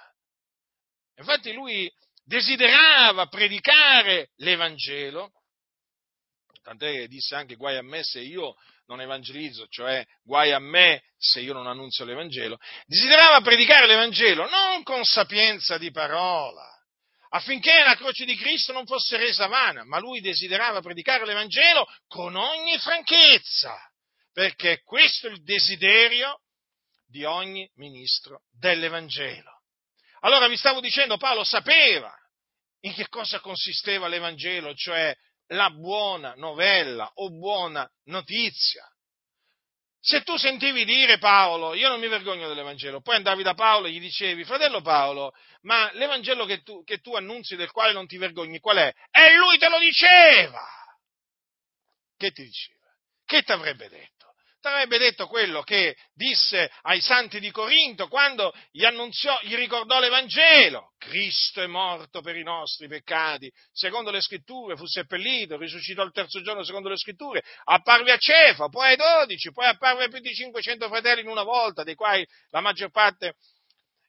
Infatti 1.18 1.52
lui 1.52 1.92
desiderava 2.24 3.28
predicare 3.28 4.30
l'Evangelo, 4.38 5.32
tant'è 6.62 6.92
che 6.92 7.08
disse 7.08 7.36
anche 7.36 7.56
guai 7.56 7.78
a 7.78 7.82
me 7.82 8.04
se 8.04 8.22
io 8.22 8.56
non 8.88 9.02
evangelizzo, 9.02 9.68
cioè 9.68 10.06
guai 10.24 10.52
a 10.52 10.60
me 10.60 11.04
se 11.18 11.40
io 11.42 11.54
non 11.54 11.68
annunzio 11.68 12.06
l'Evangelo, 12.06 12.58
desiderava 12.86 13.42
predicare 13.42 13.88
l'Evangelo 13.88 14.50
non 14.50 14.84
con 14.84 15.04
sapienza 15.04 15.78
di 15.78 15.92
parola, 15.92 16.68
affinché 17.30 17.84
la 17.84 17.96
croce 17.96 18.26
di 18.26 18.36
Cristo 18.36 18.74
non 18.74 18.86
fosse 18.86 19.18
resa 19.18 19.48
vana, 19.48 19.84
ma 19.84 20.00
lui 20.00 20.22
desiderava 20.22 20.82
predicare 20.82 21.26
l'Evangelo 21.26 21.88
con 22.08 22.36
ogni 22.36 22.78
franchezza, 22.78 23.76
perché 24.32 24.82
questo 24.84 25.28
è 25.28 25.32
il 25.32 25.44
desiderio 25.44 26.42
di 27.06 27.24
ogni 27.24 27.70
ministro 27.76 28.44
dell'Evangelo. 28.52 29.53
Allora 30.24 30.48
vi 30.48 30.58
stavo 30.58 30.80
dicendo, 30.80 31.18
Paolo 31.18 31.44
sapeva 31.44 32.14
in 32.82 32.94
che 32.94 33.08
cosa 33.08 33.40
consisteva 33.40 34.08
l'Evangelo, 34.08 34.74
cioè 34.74 35.16
la 35.48 35.70
buona 35.70 36.34
novella 36.36 37.10
o 37.16 37.30
buona 37.30 37.90
notizia. 38.06 38.86
Se 40.00 40.22
tu 40.24 40.36
sentivi 40.38 40.84
dire 40.84 41.18
Paolo, 41.18 41.74
io 41.74 41.88
non 41.88 42.00
mi 42.00 42.08
vergogno 42.08 42.48
dell'Evangelo, 42.48 43.02
poi 43.02 43.16
andavi 43.16 43.44
da 43.44 43.54
Paolo 43.54 43.88
e 43.88 43.92
gli 43.92 44.00
dicevi, 44.00 44.44
fratello 44.44 44.82
Paolo, 44.82 45.34
ma 45.62 45.90
l'Evangelo 45.94 46.46
che 46.46 46.62
tu, 46.62 46.84
che 46.84 47.00
tu 47.00 47.16
annunzi 47.16 47.56
del 47.56 47.72
quale 47.72 47.94
non 47.94 48.06
ti 48.06 48.18
vergogni, 48.18 48.60
qual 48.60 48.78
è? 48.78 48.94
E 49.12 49.36
lui 49.36 49.58
te 49.58 49.70
lo 49.70 49.80
diceva! 49.80 50.66
Che 52.18 52.32
ti 52.32 52.44
diceva? 52.44 52.88
Che 53.26 53.44
ti 53.44 53.52
avrebbe 53.52 53.90
detto? 53.90 54.13
Ti 54.64 54.70
avrebbe 54.70 54.98
detto 54.98 55.28
quello 55.28 55.62
che 55.62 55.94
disse 56.14 56.72
ai 56.84 57.02
santi 57.02 57.42
di 57.42 57.52
Corinto 57.52 58.08
quando 58.08 58.54
gli 58.72 58.86
annunziò, 58.86 59.38
gli 59.42 59.56
ricordò 59.56 60.00
l'Evangelo. 60.00 60.94
Cristo 60.98 61.62
è 61.62 61.68
morto 61.68 62.22
per 62.22 62.38
i 62.38 62.44
nostri 62.44 62.88
peccati, 62.88 63.52
secondo 63.74 64.10
le 64.10 64.22
scritture, 64.22 64.78
fu 64.78 64.86
seppellito, 64.86 65.58
risuscitò 65.58 66.02
il 66.04 66.14
terzo 66.14 66.42
giorno 66.42 66.64
secondo 66.64 66.88
le 66.88 66.96
scritture, 66.96 67.44
apparve 67.66 68.14
a 68.14 68.18
Cefa, 68.18 68.70
poi 68.70 68.92
ai 68.92 68.96
dodici, 68.96 69.52
poi 69.52 69.66
apparve 69.66 70.06
a 70.06 70.08
più 70.08 70.20
di 70.20 70.34
500 70.34 70.88
fratelli 70.88 71.20
in 71.20 71.28
una 71.28 71.44
volta, 71.44 71.84
dei 71.84 71.96
quali 71.96 72.26
la 72.52 72.62
maggior 72.62 72.90
parte 72.90 73.36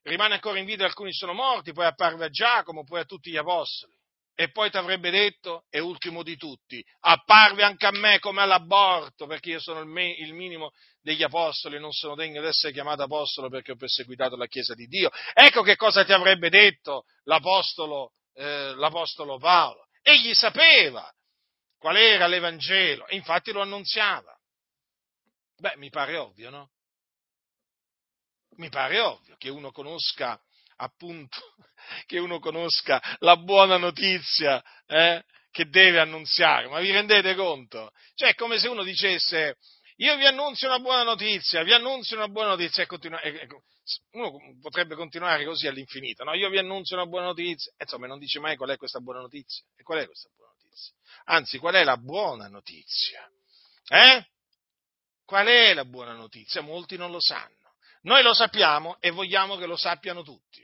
rimane 0.04 0.34
ancora 0.34 0.60
in 0.60 0.66
vita, 0.66 0.84
alcuni 0.84 1.12
sono 1.12 1.32
morti, 1.32 1.72
poi 1.72 1.86
apparve 1.86 2.26
a 2.26 2.30
Giacomo, 2.30 2.84
poi 2.84 3.00
a 3.00 3.04
tutti 3.04 3.28
gli 3.28 3.36
apostoli. 3.36 3.92
E 4.36 4.50
poi 4.50 4.68
ti 4.68 4.76
avrebbe 4.76 5.10
detto, 5.10 5.64
e 5.70 5.78
ultimo 5.78 6.24
di 6.24 6.36
tutti, 6.36 6.84
apparve 7.00 7.62
anche 7.62 7.86
a 7.86 7.92
me 7.92 8.18
come 8.18 8.42
all'aborto, 8.42 9.26
perché 9.26 9.50
io 9.50 9.60
sono 9.60 9.78
il, 9.78 9.86
me, 9.86 10.10
il 10.10 10.34
minimo 10.34 10.72
degli 11.00 11.22
apostoli, 11.22 11.78
non 11.78 11.92
sono 11.92 12.16
degno 12.16 12.40
di 12.40 12.48
essere 12.48 12.72
chiamato 12.72 13.02
apostolo 13.02 13.48
perché 13.48 13.72
ho 13.72 13.76
perseguitato 13.76 14.36
la 14.36 14.46
Chiesa 14.46 14.74
di 14.74 14.86
Dio. 14.86 15.10
Ecco 15.32 15.62
che 15.62 15.76
cosa 15.76 16.04
ti 16.04 16.12
avrebbe 16.12 16.48
detto 16.48 17.04
l'apostolo, 17.24 18.12
eh, 18.32 18.74
l'apostolo 18.74 19.38
Paolo. 19.38 19.86
Egli 20.02 20.34
sapeva 20.34 21.08
qual 21.78 21.96
era 21.96 22.26
l'Evangelo 22.26 23.06
e 23.06 23.14
infatti 23.14 23.52
lo 23.52 23.60
annunziava. 23.60 24.36
Beh, 25.58 25.76
mi 25.76 25.90
pare 25.90 26.16
ovvio, 26.16 26.50
no? 26.50 26.70
Mi 28.56 28.68
pare 28.68 28.98
ovvio 28.98 29.36
che 29.36 29.48
uno 29.48 29.70
conosca 29.70 30.40
appunto 30.76 31.38
che 32.06 32.18
uno 32.18 32.38
conosca 32.38 33.00
la 33.18 33.36
buona 33.36 33.76
notizia 33.76 34.62
eh, 34.86 35.22
che 35.50 35.68
deve 35.68 36.00
annunziare, 36.00 36.68
ma 36.68 36.80
vi 36.80 36.90
rendete 36.90 37.34
conto? 37.34 37.92
Cioè 38.14 38.30
è 38.30 38.34
come 38.34 38.58
se 38.58 38.68
uno 38.68 38.82
dicesse 38.82 39.56
io 39.98 40.16
vi 40.16 40.26
annunzio 40.26 40.66
una 40.66 40.80
buona 40.80 41.04
notizia, 41.04 41.62
vi 41.62 41.72
annunzio 41.72 42.16
una 42.16 42.28
buona 42.28 42.48
notizia 42.48 42.82
e 42.82 42.86
continua, 42.86 43.20
e, 43.20 43.46
uno 44.12 44.32
potrebbe 44.60 44.96
continuare 44.96 45.44
così 45.44 45.68
all'infinito, 45.68 46.24
no? 46.24 46.34
Io 46.34 46.48
vi 46.48 46.58
annunzio 46.58 46.96
una 46.96 47.06
buona 47.06 47.26
notizia, 47.26 47.70
e 47.76 47.84
insomma 47.84 48.08
non 48.08 48.18
dice 48.18 48.40
mai 48.40 48.56
qual 48.56 48.70
è 48.70 48.76
questa 48.76 48.98
buona 48.98 49.20
notizia. 49.20 49.64
E 49.76 49.82
qual 49.84 50.00
è 50.00 50.06
questa 50.06 50.28
buona 50.34 50.52
notizia? 50.52 50.94
Anzi, 51.26 51.58
qual 51.58 51.74
è 51.74 51.84
la 51.84 51.96
buona 51.96 52.48
notizia? 52.48 53.30
Eh? 53.88 54.26
Qual 55.24 55.46
è 55.46 55.74
la 55.74 55.84
buona 55.84 56.14
notizia? 56.14 56.60
Molti 56.60 56.96
non 56.96 57.12
lo 57.12 57.20
sanno. 57.20 57.76
Noi 58.02 58.22
lo 58.22 58.34
sappiamo 58.34 58.96
e 59.00 59.10
vogliamo 59.10 59.56
che 59.56 59.66
lo 59.66 59.76
sappiano 59.76 60.22
tutti. 60.22 60.63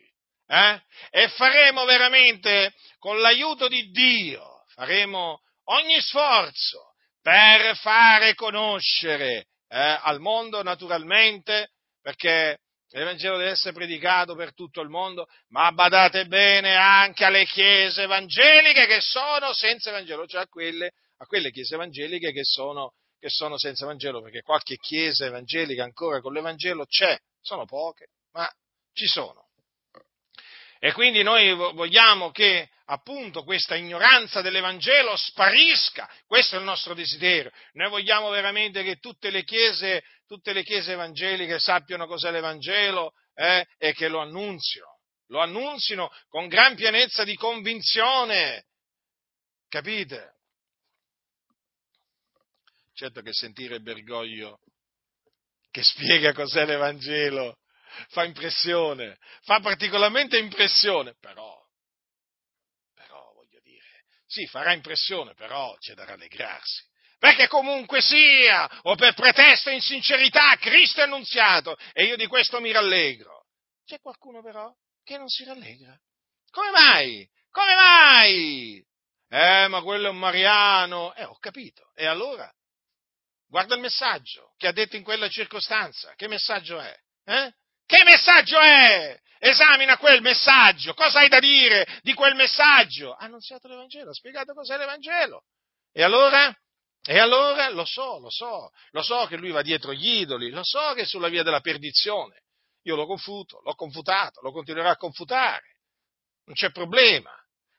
Eh? 0.53 0.83
E 1.11 1.29
faremo 1.29 1.85
veramente, 1.85 2.75
con 2.99 3.21
l'aiuto 3.21 3.69
di 3.69 3.89
Dio, 3.91 4.65
faremo 4.75 5.43
ogni 5.67 6.01
sforzo 6.01 6.95
per 7.23 7.77
fare 7.77 8.35
conoscere 8.35 9.47
eh, 9.69 9.99
al 10.03 10.19
mondo, 10.19 10.65
naturalmente, 10.65 11.71
perché 12.03 12.59
l'Evangelo 12.89 13.37
deve 13.37 13.51
essere 13.51 13.75
predicato 13.75 14.35
per 14.35 14.53
tutto 14.53 14.81
il 14.81 14.89
mondo, 14.89 15.29
ma 15.51 15.71
badate 15.71 16.27
bene 16.27 16.75
anche 16.75 17.25
alle 17.25 17.45
chiese 17.45 18.03
evangeliche 18.03 18.87
che 18.87 19.01
sono 19.01 19.53
senza 19.53 19.91
Evangelo, 19.91 20.27
cioè 20.27 20.43
a 20.43 20.49
quelle, 20.49 20.91
a 21.19 21.27
quelle 21.27 21.53
chiese 21.53 21.77
evangeliche 21.77 22.33
che 22.33 22.43
sono, 22.43 22.95
che 23.21 23.29
sono 23.29 23.57
senza 23.57 23.87
Vangelo, 23.87 24.21
perché 24.21 24.43
qualche 24.43 24.79
chiesa 24.79 25.27
evangelica 25.27 25.85
ancora 25.85 26.21
con 26.21 26.33
l'Evangelo 26.33 26.87
c'è, 26.87 27.17
sono 27.41 27.67
poche, 27.67 28.09
ma 28.33 28.51
ci 28.93 29.07
sono. 29.07 29.50
E 30.83 30.93
quindi 30.93 31.23
noi 31.23 31.53
vogliamo 31.55 32.31
che 32.31 32.71
appunto 32.87 33.45
questa 33.45 33.77
ignoranza 33.77 34.41
dell'Evangelo 34.41 35.15
sparisca, 35.15 36.11
questo 36.27 36.57
è 36.57 36.59
il 36.59 36.65
nostro 36.65 36.95
desiderio. 36.95 37.53
Noi 37.75 37.91
vogliamo 37.91 38.31
veramente 38.31 38.83
che 38.83 38.97
tutte 38.97 39.31
le 39.31 39.45
chiese, 39.45 40.03
tutte 40.27 40.53
le 40.53 40.65
chiese 40.65 40.93
evangeliche 40.93 41.59
sappiano 41.59 42.07
cos'è 42.07 42.31
l'Evangelo 42.31 43.13
eh, 43.35 43.67
e 43.79 43.93
che 43.93 44.09
lo 44.09 44.21
annunzino, 44.21 44.87
lo 45.27 45.41
annunzino 45.41 46.11
con 46.29 46.49
gran 46.49 46.75
pienezza 46.75 47.25
di 47.25 47.37
convinzione, 47.37 48.65
Capite? 49.71 50.35
Certo 52.93 53.23
che 53.23 53.33
sentire 53.33 53.79
Bergoglio 53.79 54.59
che 55.71 55.85
spiega 55.85 56.33
cos'è 56.33 56.67
l'Evangelo 56.67 57.60
fa 58.09 58.25
impressione, 58.25 59.19
fa 59.43 59.61
particolarmente 59.61 60.39
impressione, 60.39 61.15
però, 61.19 61.59
però 62.95 63.33
voglio 63.35 63.61
dire, 63.63 64.05
sì, 64.27 64.47
farà 64.47 64.73
impressione, 64.73 65.35
però 65.35 65.77
c'è 65.79 65.95
da 65.95 66.05
rallegrarsi. 66.05 66.89
Perché 67.19 67.49
comunque 67.49 68.01
sia, 68.01 68.67
o 68.85 68.95
per 68.95 69.13
pretesto 69.13 69.69
in 69.69 69.83
sincerità, 69.83 70.57
Cristo 70.57 71.01
è 71.01 71.05
annunziato 71.05 71.77
e 71.93 72.05
io 72.05 72.17
di 72.17 72.27
questo 72.27 72.61
mi 72.61 72.73
rallegro. 72.73 73.45
C'è 73.85 74.01
qualcuno 74.01 74.43
però 74.43 74.75
che 75.05 75.19
non 75.19 75.29
si 75.29 75.45
rallegra. 75.45 75.95
Come 76.51 76.71
mai? 76.71 77.29
Come 77.51 77.75
mai? 77.75 78.87
Eh, 79.29 79.67
ma 79.69 79.83
quello 79.83 80.07
è 80.07 80.11
un 80.11 80.19
Mariano. 80.19 81.15
Eh, 81.15 81.25
ho 81.25 81.37
capito. 81.39 81.93
E 81.95 82.07
allora? 82.07 82.51
Guarda 83.47 83.75
il 83.75 83.81
messaggio 83.81 84.55
che 84.57 84.69
ha 84.69 84.73
detto 84.73 84.97
in 84.97 85.03
quella 85.03 85.29
circostanza. 85.29 86.15
Che 86.15 86.29
messaggio 86.29 86.81
è? 86.81 86.97
Eh? 87.25 87.53
Che 87.91 88.05
messaggio 88.05 88.61
è? 88.61 89.21
Esamina 89.41 89.99
quel 89.99 90.23
messaggio. 90.23 90.95
Cosa 90.95 91.19
hai 91.19 91.29
da 91.29 91.41
dire 91.41 91.85
di 92.03 92.15
quel 92.15 92.37
messaggio? 92.37 93.15
Ha 93.15 93.25
annunziato 93.25 93.67
l'Evangelo, 93.67 94.11
ha 94.11 94.15
spiegato 94.15 94.55
cos'è 94.55 94.77
l'Evangelo. 94.77 95.43
E 95.93 96.05
allora? 96.05 96.57
E 97.03 97.19
allora 97.19 97.69
lo 97.71 97.85
so, 97.85 98.21
lo 98.21 98.31
so, 98.31 98.71
lo 98.93 99.03
so 99.03 99.27
che 99.27 99.37
lui 99.37 99.51
va 99.51 99.63
dietro 99.63 99.93
gli 99.93 100.21
idoli, 100.21 100.51
lo 100.51 100.63
so 100.63 100.93
che 100.95 101.01
è 101.01 101.05
sulla 101.05 101.27
via 101.27 101.43
della 101.43 101.59
perdizione. 101.59 102.45
Io 102.83 102.95
lo 102.95 103.07
confuto, 103.07 103.61
l'ho 103.65 103.75
confutato, 103.75 104.41
lo 104.41 104.53
continuerò 104.53 104.91
a 104.91 104.97
confutare. 104.97 105.79
Non 106.45 106.55
c'è 106.55 106.71
problema. 106.71 107.33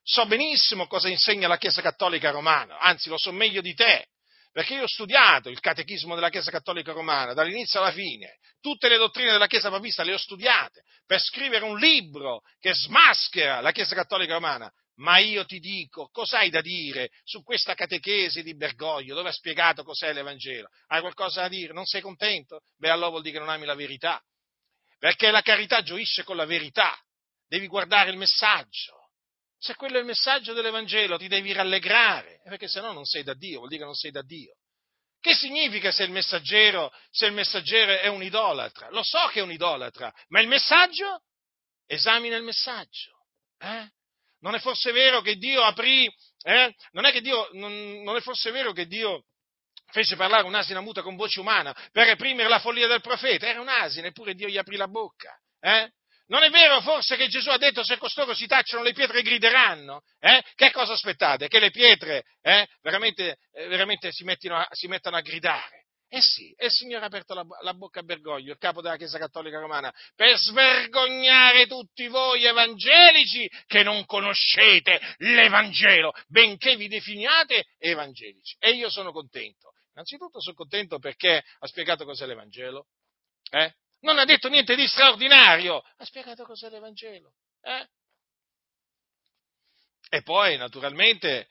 So 0.04 0.26
benissimo 0.26 0.88
cosa 0.88 1.08
insegna 1.08 1.48
la 1.48 1.58
Chiesa 1.58 1.82
Cattolica 1.82 2.32
Romana, 2.32 2.80
anzi 2.80 3.08
lo 3.08 3.18
so 3.18 3.32
meglio 3.32 3.62
di 3.62 3.74
te, 3.74 4.08
perché 4.52 4.74
io 4.76 4.84
ho 4.84 4.88
studiato 4.88 5.50
il 5.50 5.60
catechismo 5.60 6.16
della 6.16 6.30
Chiesa 6.30 6.52
Cattolica 6.52 6.92
Romana 6.92 7.34
dall'inizio 7.34 7.80
alla 7.80 7.92
fine, 7.92 8.38
tutte 8.60 8.90
le 8.90 8.98
dottrine 8.98 9.32
della 9.32 9.48
Chiesa 9.48 9.70
Papista 9.70 10.04
le 10.04 10.14
ho 10.14 10.18
studiate 10.18 10.84
per 11.06 11.22
scrivere 11.22 11.66
un 11.66 11.78
libro 11.78 12.42
che 12.60 12.74
smaschera 12.74 13.62
la 13.62 13.72
Chiesa 13.72 13.96
Cattolica 13.96 14.34
Romana. 14.34 14.72
Ma 14.96 15.18
io 15.18 15.46
ti 15.46 15.60
dico, 15.60 16.10
cos'hai 16.12 16.50
da 16.50 16.62
dire 16.62 17.10
su 17.24 17.42
questa 17.44 17.74
catechesi 17.74 18.44
di 18.44 18.56
Bergoglio, 18.56 19.16
dove 19.16 19.30
ha 19.30 19.34
spiegato 19.34 19.84
cos'è 19.84 20.14
l'Evangelo? 20.14 20.68
Hai 20.88 21.00
qualcosa 21.00 21.42
da 21.42 21.48
dire? 21.48 21.74
Non 21.74 21.86
sei 21.86 22.02
contento? 22.02 22.62
Beh, 22.78 22.90
allora 22.90 23.10
vuol 23.10 23.22
dire 23.24 23.36
che 23.36 23.44
non 23.44 23.50
ami 23.50 23.66
la 23.66 23.74
verità. 23.74 24.22
Perché 25.00 25.32
la 25.32 25.42
carità 25.42 25.82
gioisce 25.82 26.24
con 26.24 26.36
la 26.36 26.46
verità. 26.46 26.96
Devi 27.48 27.66
guardare 27.66 28.12
il 28.12 28.18
messaggio. 28.18 29.01
Se 29.64 29.76
quello 29.76 29.98
è 29.98 30.00
il 30.00 30.08
messaggio 30.08 30.54
dell'Evangelo, 30.54 31.20
ti 31.20 31.28
devi 31.28 31.54
rallegrare, 31.54 32.42
perché 32.44 32.68
se 32.68 32.82
no 32.82 32.94
non 32.94 33.06
sei 33.06 33.22
da 33.22 33.36
Dio, 33.36 33.58
vuol 33.58 33.70
dire 33.70 33.82
che 33.82 33.86
non 33.86 33.94
sei 33.94 34.10
da 34.10 34.24
Dio. 34.24 34.56
Che 35.20 35.36
significa 35.36 35.92
se 35.92 36.04
il 36.04 36.10
messaggero, 36.10 36.92
se 37.12 37.28
il 37.28 37.34
messaggero 37.34 37.92
è 37.92 38.08
un 38.08 38.24
idolatra? 38.24 38.90
Lo 38.90 39.04
so 39.04 39.20
che 39.28 39.38
è 39.38 39.44
un 39.44 39.52
idolatra, 39.52 40.12
ma 40.30 40.42
il 40.42 40.48
messaggio? 40.48 41.22
Esamina 41.86 42.38
il 42.38 42.44
messaggio. 42.44 43.12
Eh? 43.60 43.88
Non 44.40 44.56
è 44.56 44.60
forse 44.60 44.92
vero 44.92 45.22
che 45.22 45.36
Dio 45.36 45.62
aprì, 45.62 46.12
eh? 46.42 46.76
non, 46.94 47.06
è 47.06 47.12
che 47.12 47.22
Dio, 47.22 47.50
non, 47.52 48.02
non 48.02 48.16
è 48.16 48.22
forse 48.22 48.50
vero 48.50 48.72
che 48.72 48.88
Dio 48.88 49.26
fece 49.92 50.16
parlare 50.16 50.48
un'asina 50.48 50.82
muta 50.82 51.04
con 51.04 51.16
voce 51.16 51.40
umana 51.40 51.72
per 51.92 52.08
reprimere 52.08 52.50
la 52.50 52.60
follia 52.60 52.88
del 52.88 53.02
profeta? 53.02 53.46
Era 53.46 53.62
un'asina, 53.62 54.08
eppure 54.08 54.34
Dio 54.34 54.48
gli 54.48 54.58
aprì 54.58 54.76
la 54.76 54.88
bocca. 54.88 55.40
Eh? 55.60 55.92
Non 56.28 56.44
è 56.44 56.50
vero 56.50 56.82
forse 56.82 57.16
che 57.18 57.28
Gesù 57.28 57.50
ha 57.50 57.58
detto 57.58 57.84
se 57.84 57.98
costoro 57.98 58.34
si 58.34 58.48
tacciano 58.48 58.84
le 58.84 58.94
pietre 58.94 59.22
grideranno? 59.22 60.04
Eh? 60.20 60.42
Che 60.56 60.72
cosa 60.72 60.94
aspettate? 60.94 61.48
Che 61.48 61.60
le 61.60 61.72
pietre 61.72 62.24
eh, 62.42 62.68
veramente, 62.82 63.38
eh, 63.52 63.68
veramente 63.68 64.12
si, 64.12 64.24
a, 64.50 64.68
si, 64.72 64.88
mettano 64.88 65.18
a 65.18 65.22
gridare? 65.22 65.82
Eh 66.14 66.22
sì, 66.22 66.54
e 66.58 66.66
il 66.66 66.72
Signore 66.72 67.06
ha 67.06 67.08
aperto 67.08 67.34
la, 67.34 67.46
la, 67.62 67.74
bocca 67.74 68.02
a 68.02 68.04
Bergoglio, 68.04 68.52
il 68.52 68.58
capo 68.58 68.82
della 68.82 68.98
Chiesa 68.98 69.18
Cattolica 69.18 69.60
Romana, 69.60 69.94
per 70.14 70.38
svergognare 70.38 71.68
tutti 71.68 72.08
voi 72.08 72.44
evangelici 72.44 73.50
che 73.66 73.82
non 73.82 74.06
conoscete 74.06 75.00
l'Evangelo, 75.20 76.12
benché 76.28 76.76
vi 76.76 76.90
definiate 76.90 77.64
evangelici. 77.78 78.58
E 78.60 78.72
io 78.72 78.90
sono 78.90 79.14
contento. 79.14 79.72
Innanzitutto 79.94 80.42
sono 80.42 80.56
contento 80.56 81.00
perché 81.00 81.42
ha 81.60 81.68
spiegato 81.68 82.04
cos'è 82.04 82.26
l'Evangelo. 82.26 82.88
Eh? 83.50 83.74
Non 84.02 84.20
ha 84.20 84.26
detto 84.26 84.48
niente 84.50 84.76
di 84.76 84.88
straordinario, 84.88 85.84
ha 85.98 86.06
spiegato 86.06 86.44
cos'è 86.44 86.70
l'Evangelo. 86.70 87.34
Eh? 87.62 87.88
E 90.10 90.22
poi, 90.24 90.58
naturalmente, 90.58 91.48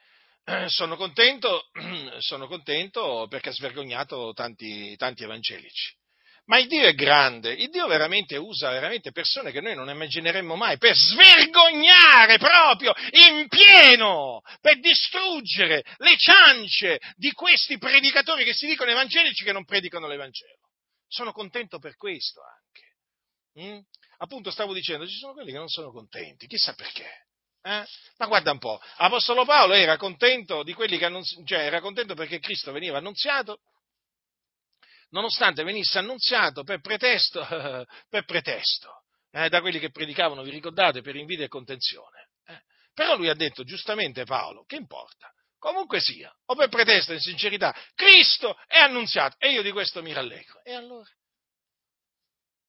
sono 0.67 0.97
contento, 0.97 1.69
sono 2.19 2.47
contento 2.47 3.27
perché 3.29 3.51
ha 3.51 3.53
svergognato 3.53 4.33
tanti, 4.35 4.97
tanti 4.97 5.25
evangelici. 5.25 5.99
Ma 6.47 6.59
il 6.59 6.67
Dio 6.67 6.85
è 6.85 6.95
grande, 6.95 7.53
il 7.53 7.71
Dio 7.71 7.87
veramente 7.87 8.37
usa 8.37 8.71
veramente 8.71 9.13
persone 9.13 9.53
che 9.53 9.61
noi 9.61 9.77
non 9.77 9.89
immagineremmo 9.89 10.57
mai 10.57 10.79
per 10.79 10.97
svergognare 10.97 12.39
proprio 12.39 12.93
in 13.11 13.47
pieno, 13.47 14.41
per 14.61 14.81
distruggere 14.81 15.85
le 15.99 16.17
ciance 16.17 16.99
di 17.15 17.31
questi 17.33 17.79
predicatori 17.79 18.43
che 18.43 18.53
si 18.53 18.67
dicono 18.67 18.91
evangelici 18.91 19.45
che 19.45 19.53
non 19.53 19.65
predicano 19.65 20.09
l'Evangelo. 20.09 20.60
Sono 21.11 21.33
contento 21.33 21.81
per 21.81 21.97
questo 21.97 22.41
anche. 22.41 22.91
Mm? 23.61 23.81
Appunto 24.19 24.51
stavo 24.53 24.73
dicendo, 24.73 25.09
ci 25.09 25.17
sono 25.17 25.33
quelli 25.33 25.51
che 25.51 25.59
non 25.59 25.69
sono 25.69 25.91
contenti, 25.91 26.47
chissà 26.47 26.73
perché. 26.75 27.27
Eh? 27.63 27.85
Ma 28.17 28.27
guarda 28.27 28.53
un 28.53 28.59
po', 28.59 28.81
Apostolo 28.97 29.45
Paolo 29.45 29.75
era 29.75 29.97
contento 29.97 30.63
di 30.63 30.73
quelli 30.73 30.99
che 30.99 31.07
annunzi- 31.07 31.45
cioè 31.45 31.59
era 31.67 31.81
contento 31.81 32.15
perché 32.15 32.39
Cristo 32.39 32.71
veniva 32.71 32.99
annunziato, 32.99 33.61
nonostante 35.11 35.65
venisse 35.65 35.99
annunziato 35.99 36.63
per 36.63 36.81
pretesto, 36.81 37.41
per 38.09 38.25
pretesto 38.25 39.03
eh, 39.33 39.49
da 39.49 39.61
quelli 39.61 39.79
che 39.79 39.91
predicavano, 39.91 40.43
vi 40.43 40.51
ricordate, 40.51 41.03
per 41.03 41.17
invidia 41.17 41.47
e 41.47 41.49
contenzione. 41.49 42.31
Eh? 42.47 42.63
Però 42.95 43.17
lui 43.17 43.29
ha 43.29 43.35
detto 43.35 43.65
giustamente 43.65 44.25
Paolo, 44.25 44.65
che 44.65 44.77
importa? 44.77 45.33
Comunque 45.61 46.01
sia, 46.01 46.35
o 46.47 46.55
per 46.55 46.71
pretesto 46.71 47.13
in 47.13 47.21
sincerità, 47.21 47.77
Cristo 47.95 48.59
è 48.67 48.79
annunziato 48.79 49.37
e 49.39 49.51
io 49.51 49.61
di 49.61 49.71
questo 49.73 50.01
mi 50.01 50.11
rallegro. 50.15 50.65
E 50.65 50.73
allora? 50.73 51.09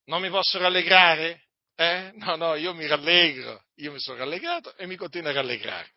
Non 0.07 0.21
mi 0.21 0.29
posso 0.29 0.57
rallegrare? 0.59 1.45
Eh? 1.73 2.11
No, 2.15 2.35
no, 2.35 2.55
io 2.55 2.73
mi 2.73 2.85
rallegro, 2.87 3.63
io 3.75 3.93
mi 3.93 3.99
sono 3.99 4.17
rallegrato 4.17 4.75
e 4.75 4.87
mi 4.87 4.97
continuo 4.97 5.29
a 5.29 5.33
rallegrare. 5.33 5.93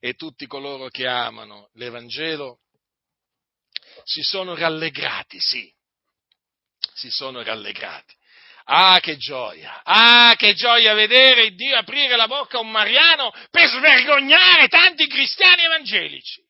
E 0.00 0.14
tutti 0.14 0.48
coloro 0.48 0.88
che 0.88 1.06
amano 1.06 1.70
l'Evangelo 1.74 2.62
si 4.02 4.22
sono 4.22 4.56
rallegrati, 4.56 5.38
sì, 5.38 5.72
si 6.94 7.10
sono 7.10 7.44
rallegrati. 7.44 8.12
Ah, 8.66 8.98
che 9.00 9.16
gioia! 9.16 9.82
Ah, 9.84 10.34
che 10.36 10.54
gioia 10.54 10.94
vedere 10.94 11.50
Dio 11.50 11.76
aprire 11.76 12.16
la 12.16 12.26
bocca 12.26 12.56
a 12.56 12.60
un 12.60 12.70
Mariano 12.70 13.30
per 13.50 13.68
svergognare 13.68 14.68
tanti 14.68 15.06
cristiani 15.06 15.64
evangelici! 15.64 16.42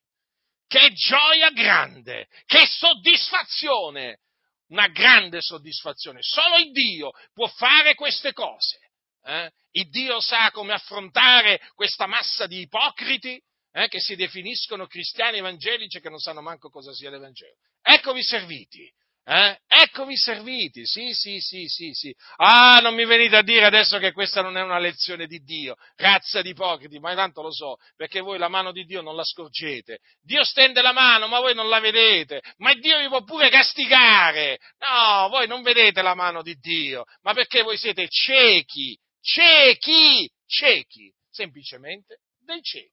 Che 0.67 0.93
gioia 0.93 1.51
grande! 1.51 2.29
Che 2.47 2.67
soddisfazione! 2.67 4.21
Una 4.69 4.89
grande 4.89 5.41
soddisfazione. 5.41 6.21
Solo 6.23 6.57
il 6.57 6.73
Dio 6.73 7.11
può 7.33 7.47
fare 7.49 7.95
queste 7.95 8.33
cose. 8.33 8.79
Eh? 9.25 9.51
Il 9.73 9.89
Dio 9.91 10.21
sa 10.21 10.51
come 10.53 10.73
affrontare 10.73 11.61
questa 11.75 12.07
massa 12.07 12.47
di 12.47 12.61
ipocriti 12.61 13.41
eh, 13.73 13.89
che 13.89 14.01
si 14.01 14.15
definiscono 14.15 14.87
cristiani 14.87 15.39
evangelici 15.39 15.99
e 15.99 16.01
che 16.01 16.09
non 16.09 16.19
sanno 16.19 16.41
manco 16.41 16.71
cosa 16.71 16.93
sia 16.93 17.11
l'Evangelo. 17.11 17.55
Eccovi 17.83 18.23
serviti 18.23 18.91
eh? 19.27 19.59
Eccovi 19.67 20.17
serviti, 20.19 20.85
sì, 20.85 21.15
sì, 21.15 21.41
sì, 21.41 21.67
sì, 21.67 21.93
sì. 21.95 22.15
Ah, 22.37 22.81
non 22.83 22.95
mi 22.95 23.07
venite 23.07 23.37
a 23.37 23.43
dire 23.43 23.65
adesso 23.65 23.99
che 23.99 24.13
questa 24.13 24.43
non 24.43 24.59
è 24.59 24.63
una 24.63 24.79
lezione 24.79 25.27
di 25.27 25.39
Dio, 25.39 25.77
razza 25.97 26.43
di 26.43 26.51
ipocriti, 26.51 26.99
ma 26.99 27.15
tanto 27.15 27.41
lo 27.41 27.51
so, 27.51 27.77
perché 27.97 28.21
voi 28.21 28.37
la 28.37 28.49
mano 28.49 28.71
di 28.71 28.85
Dio 28.85 29.01
non 29.01 29.17
la 29.17 29.25
scorgete. 29.25 30.01
Dio 30.21 30.45
stende 30.45 30.83
la 30.83 30.93
mano, 30.93 31.27
ma 31.27 31.41
voi 31.41 31.55
non 31.55 31.71
la 31.71 31.81
vedete, 31.81 32.43
ma 32.59 32.75
Dio 32.75 32.99
vi 32.99 33.09
può 33.09 33.25
pure 33.25 33.49
castigare. 33.49 34.59
No, 34.79 35.29
voi 35.31 35.47
non 35.47 35.63
vedete 35.63 36.03
la 36.03 36.15
mano 36.15 36.43
di 36.43 36.57
Dio, 36.57 37.05
ma 37.23 37.33
perché 37.33 37.63
voi 37.63 37.79
siete 37.79 38.07
ciechi, 38.09 38.99
ciechi, 39.23 40.31
ciechi, 40.47 41.11
semplicemente 41.31 42.21
dei 42.41 42.61
ciechi. 42.61 42.91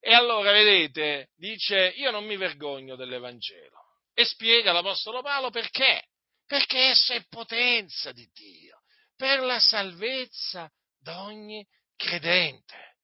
E 0.00 0.14
allora, 0.14 0.52
vedete, 0.52 1.28
dice, 1.36 1.92
io 1.96 2.10
non 2.10 2.24
mi 2.24 2.36
vergogno 2.36 2.96
dell'Evangelo 2.96 3.81
e 4.14 4.24
spiega 4.24 4.72
l'Apostolo 4.72 5.22
Paolo 5.22 5.50
perché. 5.50 6.08
Perché 6.46 6.90
esso 6.90 7.14
è 7.14 7.24
potenza 7.28 8.12
di 8.12 8.28
Dio, 8.32 8.82
per 9.16 9.40
la 9.40 9.58
salvezza 9.58 10.70
d'ogni 10.98 11.66
credente. 11.96 12.98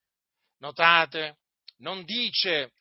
Notate, 0.59 1.39
non 1.79 2.05
dice 2.05 2.73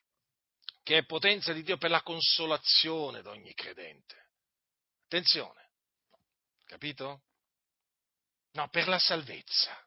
che 0.82 0.98
è 0.98 1.04
potenza 1.06 1.52
di 1.52 1.62
Dio 1.62 1.78
per 1.78 1.90
la 1.90 2.02
consolazione 2.02 3.22
d'ogni 3.22 3.54
credente. 3.54 4.30
Attenzione, 5.04 5.70
capito? 6.64 7.22
No, 8.52 8.68
per 8.68 8.88
la 8.88 8.98
salvezza. 8.98 9.86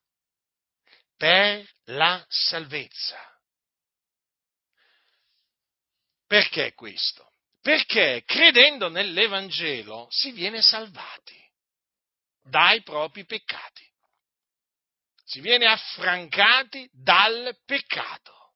Per 1.15 1.69
la 1.85 2.25
salvezza. 2.27 3.19
Perché 6.25 6.73
questo? 6.73 7.30
Perché 7.61 8.23
credendo 8.25 8.89
nell'Evangelo 8.89 10.07
si 10.09 10.31
viene 10.31 10.61
salvati 10.61 11.39
dai 12.43 12.81
propri 12.81 13.25
peccati. 13.25 13.87
Si 15.23 15.39
viene 15.41 15.67
affrancati 15.67 16.89
dal 16.91 17.55
peccato. 17.65 18.53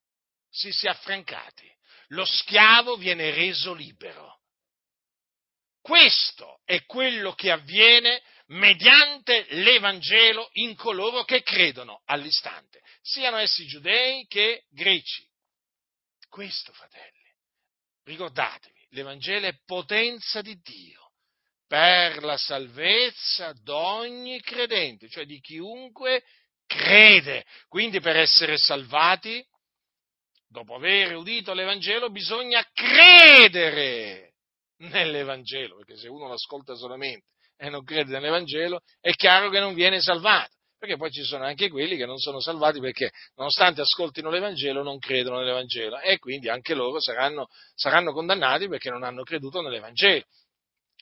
Si 0.49 0.71
si 0.71 0.87
è 0.87 0.89
affrancati. 0.89 1.71
Lo 2.09 2.25
schiavo 2.25 2.97
viene 2.97 3.31
reso 3.31 3.73
libero. 3.73 4.41
Questo 5.81 6.61
è 6.65 6.83
quello 6.85 7.33
che 7.33 7.51
avviene 7.51 8.21
mediante 8.47 9.45
l'Evangelo 9.49 10.49
in 10.53 10.75
coloro 10.75 11.23
che 11.23 11.43
credono 11.43 12.01
all'istante, 12.05 12.81
siano 13.01 13.37
essi 13.37 13.65
giudei 13.67 14.25
che 14.27 14.65
greci. 14.69 15.27
Questo, 16.27 16.73
fratelli, 16.73 17.33
ricordatevi, 18.03 18.74
l'Evangelo 18.95 19.45
è 19.47 19.59
potenza 19.65 20.41
di 20.41 20.57
Dio 20.61 21.11
per 21.67 22.23
la 22.23 22.37
salvezza 22.37 23.53
d'ogni 23.61 24.39
credente, 24.41 25.09
cioè 25.09 25.25
di 25.25 25.39
chiunque 25.39 26.23
crede. 26.65 27.43
Quindi 27.67 27.99
per 27.99 28.15
essere 28.15 28.57
salvati, 28.57 29.45
dopo 30.47 30.75
aver 30.75 31.15
udito 31.15 31.53
l'Evangelo, 31.53 32.09
bisogna 32.09 32.65
credere 32.71 34.35
nell'Evangelo, 34.77 35.77
perché 35.77 35.97
se 35.97 36.07
uno 36.07 36.27
l'ascolta 36.27 36.75
solamente 36.75 37.27
e 37.57 37.69
non 37.69 37.83
crede 37.83 38.11
nell'Evangelo, 38.11 38.81
è 38.99 39.11
chiaro 39.11 39.49
che 39.49 39.59
non 39.59 39.73
viene 39.73 40.01
salvato. 40.01 40.54
Perché 40.78 40.97
poi 40.97 41.11
ci 41.11 41.23
sono 41.23 41.45
anche 41.45 41.69
quelli 41.69 41.95
che 41.95 42.05
non 42.05 42.17
sono 42.17 42.39
salvati 42.39 42.80
perché, 42.80 43.11
nonostante 43.36 43.82
ascoltino 43.82 44.30
l'Evangelo, 44.30 44.84
non 44.84 44.99
credono 44.99 45.39
nell'Evangelo 45.39 45.99
e 45.99 46.19
quindi 46.19 46.49
anche 46.49 46.73
loro 46.73 46.99
saranno, 46.99 47.47
saranno 47.73 48.11
condannati 48.11 48.67
perché 48.67 48.89
non 48.89 49.03
hanno 49.03 49.23
creduto 49.23 49.61
nell'Evangelo. 49.61 50.23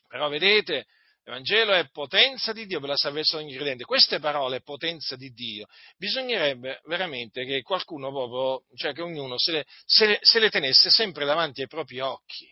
Però 0.07 0.29
vedete, 0.29 0.85
L'Evangelo 1.25 1.71
è 1.71 1.89
potenza 1.89 2.51
di 2.51 2.65
Dio 2.65 2.81
per 2.81 2.89
la 2.89 2.97
salvezza 2.97 3.37
di 3.37 3.43
ogni 3.43 3.55
credente. 3.55 3.85
Queste 3.85 4.19
parole, 4.19 4.61
potenza 4.61 5.15
di 5.15 5.31
Dio, 5.31 5.67
bisognerebbe 5.95 6.81
veramente 6.83 7.45
che 7.45 7.61
qualcuno 7.61 8.11
proprio, 8.11 8.65
cioè 8.75 8.91
che 8.93 9.01
ognuno 9.01 9.37
se 9.37 9.51
le, 9.53 9.65
se 9.85 10.05
le, 10.05 10.19
se 10.21 10.39
le 10.39 10.49
tenesse 10.49 10.89
sempre 10.89 11.23
davanti 11.23 11.61
ai 11.61 11.67
propri 11.67 12.01
occhi. 12.01 12.45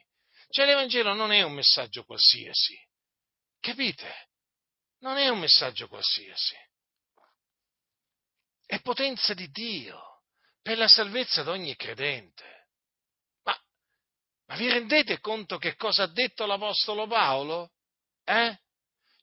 Cioè 0.50 0.66
l'Evangelo 0.66 1.14
non 1.14 1.34
è 1.34 1.42
un 1.42 1.52
messaggio 1.52 2.06
qualsiasi. 2.06 2.78
Capite? 3.60 4.30
Non 5.00 5.18
è 5.18 5.28
un 5.28 5.40
messaggio 5.40 5.88
qualsiasi. 5.90 6.56
È 8.72 8.80
potenza 8.80 9.34
di 9.34 9.50
Dio 9.50 10.22
per 10.62 10.78
la 10.78 10.88
salvezza 10.88 11.44
di 11.44 11.50
ogni 11.50 11.76
credente. 11.76 12.70
Ma, 13.44 13.62
ma 14.46 14.56
vi 14.56 14.70
rendete 14.70 15.20
conto 15.20 15.58
che 15.58 15.76
cosa 15.76 16.04
ha 16.04 16.08
detto 16.08 16.46
l'Apostolo 16.46 17.06
Paolo? 17.06 17.74
Eh? 18.24 18.58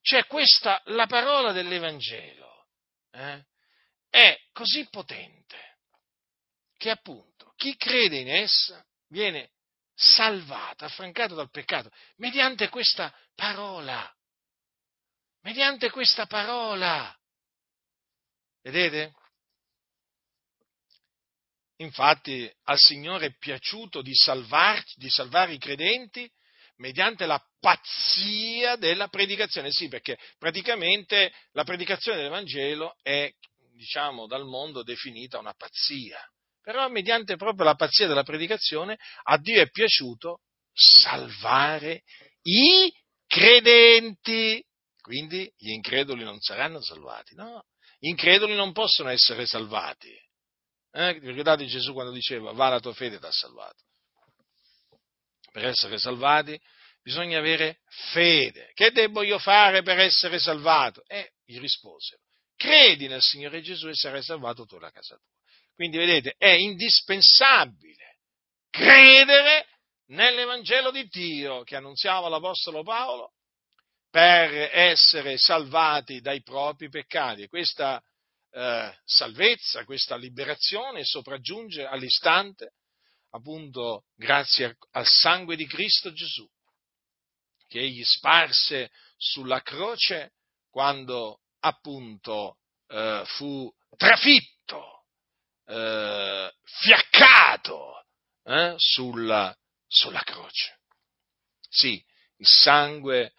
Cioè 0.03 0.27
questa, 0.27 0.83
la 0.89 1.07
parola 1.07 1.53
dell'Evangelo 1.53 2.67
eh, 3.11 3.47
è 4.11 4.39
così 4.53 4.87
potente 4.91 5.79
che 6.77 6.91
appunto 6.91 7.55
chi 7.57 7.75
crede 7.75 8.19
in 8.19 8.29
essa 8.29 8.87
viene 9.07 9.53
salvato, 9.95 10.85
affrancato 10.85 11.35
dal 11.35 11.49
peccato, 11.49 11.91
mediante 12.17 12.69
questa 12.69 13.11
parola. 13.35 14.15
Mediante 15.41 15.89
questa 15.89 16.27
parola. 16.27 17.19
Vedete? 18.61 19.15
Infatti 21.81 22.51
al 22.65 22.79
Signore 22.79 23.27
è 23.27 23.37
piaciuto 23.37 24.03
di, 24.03 24.15
salvarci, 24.15 24.95
di 24.97 25.09
salvare 25.09 25.53
i 25.53 25.59
credenti 25.59 26.29
mediante 26.79 27.27
la 27.27 27.41
pazzia 27.61 28.77
della 28.77 29.09
predicazione. 29.09 29.71
Sì, 29.71 29.89
perché 29.89 30.19
praticamente 30.39 31.33
la 31.53 31.65
predicazione 31.65 32.21
del 32.21 32.31
Vangelo 32.31 32.97
è, 33.03 33.31
diciamo, 33.75 34.27
dal 34.27 34.45
mondo 34.45 34.83
definita 34.83 35.39
una 35.39 35.55
pazzia. 35.55 36.21
Però 36.61 36.89
mediante 36.89 37.37
proprio 37.37 37.65
la 37.65 37.77
pazzia 37.77 38.07
della 38.07 38.25
predicazione 38.25 38.99
a 39.25 39.39
Dio 39.39 39.63
è 39.63 39.71
piaciuto 39.71 40.41
salvare 40.73 42.03
i 42.43 42.93
credenti. 43.27 44.63
Quindi 45.01 45.51
gli 45.57 45.71
increduli 45.71 46.25
non 46.25 46.41
saranno 46.41 46.83
salvati, 46.83 47.35
no? 47.35 47.65
Gli 47.99 48.09
increduli 48.09 48.55
non 48.55 48.73
possono 48.73 49.09
essere 49.09 49.47
salvati. 49.47 50.15
Eh? 50.93 51.19
Ricordate 51.21 51.67
Gesù 51.67 51.93
quando 51.93 52.13
diceva 52.13 52.53
va 52.53 52.69
la 52.69 52.81
tua 52.81 52.93
fede 52.93 53.19
ti 53.19 53.27
ha 53.27 53.31
salvato 53.31 53.85
per 55.59 55.67
essere 55.67 55.99
salvati 55.99 56.59
bisogna 57.03 57.39
avere 57.39 57.79
fede. 58.13 58.71
Che 58.75 58.91
debbo 58.91 59.23
io 59.23 59.39
fare 59.39 59.83
per 59.83 59.99
essere 59.99 60.39
salvato? 60.39 61.03
E 61.07 61.33
gli 61.45 61.59
risposero, 61.59 62.21
credi 62.57 63.09
nel 63.09 63.23
Signore 63.23 63.63
Gesù 63.63 63.89
e 63.89 63.95
sarai 63.95 64.23
salvato 64.23 64.67
tu 64.67 64.77
e 64.77 64.81
la 64.81 64.91
casa 64.91 65.17
tua. 65.17 65.27
Quindi 65.75 65.97
vedete, 65.97 66.35
è 66.37 66.51
indispensabile 66.51 68.19
credere 68.71 69.67
nell'Evangelo 70.09 70.91
di 70.91 71.07
Dio 71.09 71.63
che 71.63 71.77
annunziava 71.77 72.29
l'Apostolo 72.29 72.83
Paolo 72.83 73.33
per 74.11 74.71
essere 74.73 75.39
salvati 75.39 76.21
dai 76.21 76.43
propri 76.43 76.89
peccati. 76.89 77.49
Questa 77.49 78.03
eh, 78.59 78.99
salvezza, 79.05 79.85
questa 79.85 80.17
liberazione 80.17 81.05
sopraggiunge 81.05 81.87
all'istante 81.87 82.73
appunto 83.31 84.07
grazie 84.17 84.77
al 84.93 85.07
sangue 85.07 85.55
di 85.55 85.65
Cristo 85.67 86.13
Gesù, 86.13 86.45
che 87.69 87.79
egli 87.79 88.03
sparse 88.03 88.91
sulla 89.17 89.63
croce 89.63 90.33
quando 90.71 91.43
appunto 91.61 92.59
eh, 92.89 93.23
fu 93.27 93.73
trafitto, 93.97 95.05
eh, 95.67 96.53
fiaccato 96.65 98.07
eh, 98.43 98.75
sulla, 98.77 99.57
sulla 99.87 100.23
croce. 100.23 100.81
Sì, 101.69 102.05
il 102.39 102.47
sangue 102.47 103.35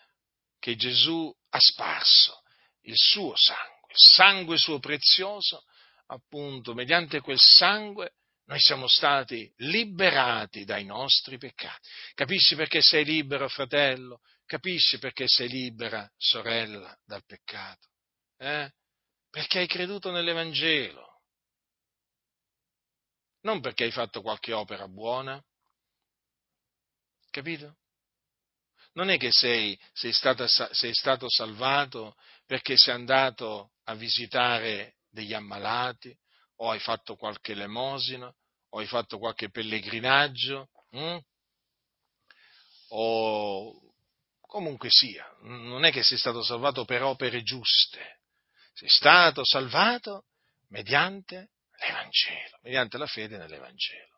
che 0.59 0.77
Gesù 0.77 1.35
ha 1.49 1.59
sparso, 1.59 2.41
il 2.81 2.95
suo 2.95 3.35
sangue, 3.35 3.78
sangue 3.99 4.57
suo 4.57 4.79
prezioso, 4.79 5.63
appunto, 6.07 6.73
mediante 6.73 7.21
quel 7.21 7.39
sangue 7.39 8.13
noi 8.45 8.59
siamo 8.59 8.87
stati 8.87 9.51
liberati 9.57 10.65
dai 10.65 10.83
nostri 10.83 11.37
peccati. 11.37 11.87
Capisci 12.15 12.55
perché 12.55 12.81
sei 12.81 13.05
libero, 13.05 13.47
fratello? 13.47 14.21
Capisci 14.45 14.97
perché 14.97 15.25
sei 15.27 15.47
libera, 15.47 16.11
sorella, 16.17 16.97
dal 17.05 17.23
peccato? 17.25 17.89
Eh? 18.37 18.71
Perché 19.29 19.59
hai 19.59 19.67
creduto 19.67 20.09
nell'Evangelo. 20.09 21.21
Non 23.41 23.61
perché 23.61 23.83
hai 23.83 23.91
fatto 23.91 24.23
qualche 24.23 24.51
opera 24.51 24.87
buona. 24.87 25.39
Capito? 27.29 27.77
Non 28.93 29.09
è 29.11 29.17
che 29.17 29.31
sei, 29.31 29.79
sei, 29.93 30.11
stata, 30.11 30.47
sei 30.47 30.93
stato 30.95 31.29
salvato 31.29 32.15
perché 32.47 32.75
sei 32.75 32.95
andato 32.95 33.73
a 33.89 33.95
visitare 33.95 34.97
degli 35.09 35.33
ammalati, 35.33 36.15
o 36.57 36.69
hai 36.69 36.79
fatto 36.79 37.15
qualche 37.15 37.53
elemosina, 37.53 38.31
o 38.69 38.79
hai 38.79 38.85
fatto 38.85 39.17
qualche 39.17 39.49
pellegrinaggio, 39.49 40.69
hm? 40.91 41.17
o 42.89 43.81
comunque 44.41 44.89
sia, 44.91 45.27
non 45.41 45.85
è 45.85 45.91
che 45.91 46.03
sei 46.03 46.17
stato 46.17 46.43
salvato 46.43 46.85
per 46.85 47.01
opere 47.01 47.41
giuste, 47.41 48.21
sei 48.73 48.89
stato 48.89 49.43
salvato 49.43 50.25
mediante 50.69 51.49
l'Evangelo, 51.79 52.59
mediante 52.61 52.97
la 52.97 53.07
fede 53.07 53.37
nell'Evangelo. 53.37 54.08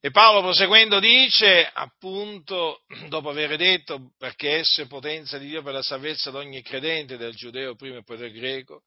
E 0.00 0.12
Paolo 0.12 0.42
proseguendo 0.42 1.00
dice, 1.00 1.68
appunto, 1.72 2.84
dopo 3.08 3.30
aver 3.30 3.56
detto 3.56 4.12
perché 4.16 4.58
esso 4.58 4.82
è 4.82 4.86
potenza 4.86 5.38
di 5.38 5.48
Dio 5.48 5.62
per 5.62 5.72
la 5.72 5.82
salvezza 5.82 6.30
di 6.30 6.36
ogni 6.36 6.62
credente, 6.62 7.16
del 7.16 7.34
giudeo 7.34 7.74
prima 7.74 7.98
e 7.98 8.04
poi 8.04 8.16
del 8.16 8.32
greco, 8.32 8.84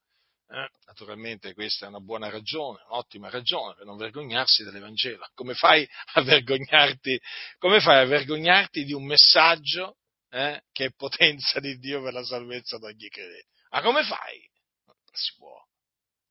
eh, 0.48 0.70
naturalmente 0.86 1.52
questa 1.52 1.84
è 1.84 1.88
una 1.90 2.00
buona 2.00 2.30
ragione, 2.30 2.82
un'ottima 2.88 3.28
ragione 3.28 3.74
per 3.74 3.84
non 3.84 3.98
vergognarsi 3.98 4.64
dell'Evangelo. 4.64 5.28
Come 5.34 5.52
fai 5.52 5.86
a 6.14 6.22
vergognarti, 6.22 7.20
fai 7.58 8.00
a 8.00 8.06
vergognarti 8.06 8.82
di 8.84 8.94
un 8.94 9.04
messaggio 9.04 9.98
eh, 10.30 10.62
che 10.72 10.86
è 10.86 10.94
potenza 10.94 11.60
di 11.60 11.76
Dio 11.78 12.02
per 12.02 12.14
la 12.14 12.24
salvezza 12.24 12.78
di 12.78 12.84
ogni 12.84 13.08
credente? 13.08 13.48
Ma 13.68 13.82
come 13.82 14.02
fai? 14.02 14.48
Non 14.86 14.96
si 15.12 15.34
può, 15.36 15.62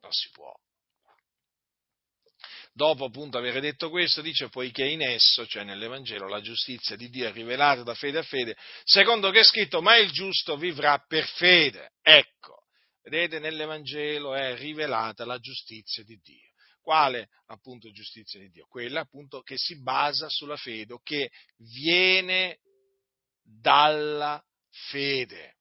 non 0.02 0.12
si 0.12 0.30
può. 0.32 0.52
Dopo 2.74 3.06
appunto 3.06 3.38
aver 3.38 3.60
detto 3.60 3.90
questo, 3.90 4.22
dice 4.22 4.50
poiché 4.50 4.86
in 4.86 5.02
esso, 5.02 5.46
cioè 5.46 5.64
nell'Evangelo, 5.64 6.28
la 6.28 6.42
giustizia 6.42 6.96
di 6.96 7.10
Dio 7.10 7.28
è 7.28 7.32
rivelata 7.32 7.84
da 7.84 7.94
fede 7.94 8.20
a 8.20 8.24
fede, 8.24 8.56
secondo 8.84 9.30
che 9.30 9.40
è 9.40 9.44
scritto, 9.44 9.82
ma 9.82 9.98
il 9.98 10.12
giusto 10.12 10.56
vivrà 10.56 10.98
per 11.06 11.26
fede. 11.26 11.92
Ecco, 12.02 12.62
Vedete, 13.04 13.40
nell'Evangelo 13.40 14.36
è 14.36 14.56
rivelata 14.56 15.26
la 15.26 15.40
giustizia 15.40 16.04
di 16.04 16.20
Dio. 16.22 16.50
Quale 16.82 17.30
appunto 17.48 17.92
giustizia 17.92 18.40
di 18.40 18.50
Dio? 18.50 18.66
Quella 18.68 19.02
appunto 19.02 19.42
che 19.42 19.56
si 19.58 19.82
basa 19.82 20.28
sulla 20.30 20.56
fede 20.56 20.94
o 20.94 21.02
che 21.04 21.30
viene 21.58 22.60
dalla 23.44 24.44
fede 24.90 25.58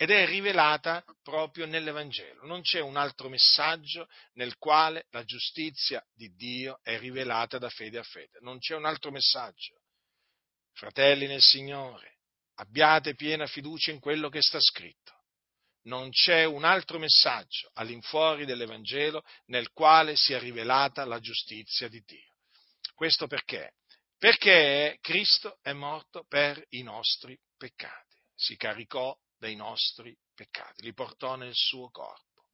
ed 0.00 0.10
è 0.10 0.24
rivelata 0.24 1.04
proprio 1.22 1.66
nell'Evangelo. 1.66 2.46
Non 2.46 2.62
c'è 2.62 2.80
un 2.80 2.96
altro 2.96 3.28
messaggio 3.28 4.08
nel 4.32 4.56
quale 4.56 5.08
la 5.10 5.24
giustizia 5.24 6.02
di 6.14 6.34
Dio 6.36 6.80
è 6.82 6.98
rivelata 6.98 7.58
da 7.58 7.68
fede 7.68 7.98
a 7.98 8.02
fede. 8.02 8.38
Non 8.40 8.58
c'è 8.60 8.74
un 8.74 8.86
altro 8.86 9.10
messaggio. 9.10 9.82
Fratelli 10.72 11.26
nel 11.26 11.42
Signore, 11.42 12.20
abbiate 12.54 13.14
piena 13.14 13.46
fiducia 13.46 13.90
in 13.90 14.00
quello 14.00 14.30
che 14.30 14.40
sta 14.40 14.58
scritto. 14.58 15.12
Non 15.82 16.08
c'è 16.08 16.44
un 16.44 16.64
altro 16.64 16.98
messaggio 16.98 17.70
all'infuori 17.74 18.46
dell'Evangelo 18.46 19.22
nel 19.48 19.70
quale 19.72 20.16
sia 20.16 20.38
rivelata 20.38 21.04
la 21.04 21.20
giustizia 21.20 21.88
di 21.88 22.02
Dio. 22.06 22.36
Questo 22.94 23.26
perché? 23.26 23.74
Perché 24.16 24.96
Cristo 25.02 25.58
è 25.60 25.74
morto 25.74 26.24
per 26.26 26.64
i 26.70 26.82
nostri 26.82 27.38
peccati, 27.58 28.16
si 28.34 28.56
caricò 28.56 29.14
dei 29.40 29.56
nostri 29.56 30.14
peccati, 30.34 30.82
li 30.82 30.92
portò 30.92 31.34
nel 31.34 31.54
suo 31.54 31.88
corpo. 31.90 32.44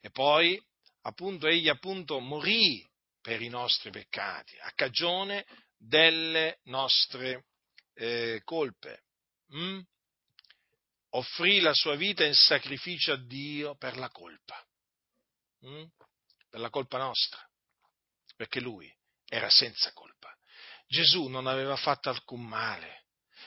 E 0.00 0.10
poi, 0.10 0.60
appunto, 1.02 1.46
egli 1.46 1.68
appunto 1.68 2.18
morì 2.18 2.84
per 3.20 3.40
i 3.40 3.48
nostri 3.48 3.90
peccati, 3.90 4.58
a 4.58 4.72
cagione 4.72 5.46
delle 5.76 6.58
nostre 6.64 7.46
eh, 7.94 8.40
colpe. 8.44 9.04
Mm? 9.54 9.80
Offrì 11.10 11.60
la 11.60 11.74
sua 11.74 11.94
vita 11.94 12.24
in 12.24 12.34
sacrificio 12.34 13.12
a 13.12 13.16
Dio 13.16 13.76
per 13.76 13.96
la 13.96 14.10
colpa, 14.10 14.66
mm? 15.64 15.84
per 16.48 16.60
la 16.60 16.70
colpa 16.70 16.98
nostra, 16.98 17.40
perché 18.34 18.60
lui 18.60 18.92
era 19.28 19.48
senza 19.48 19.92
colpa. 19.92 20.36
Gesù 20.88 21.28
non 21.28 21.46
aveva 21.46 21.76
fatto 21.76 22.08
alcun 22.08 22.44
male, 22.44 22.99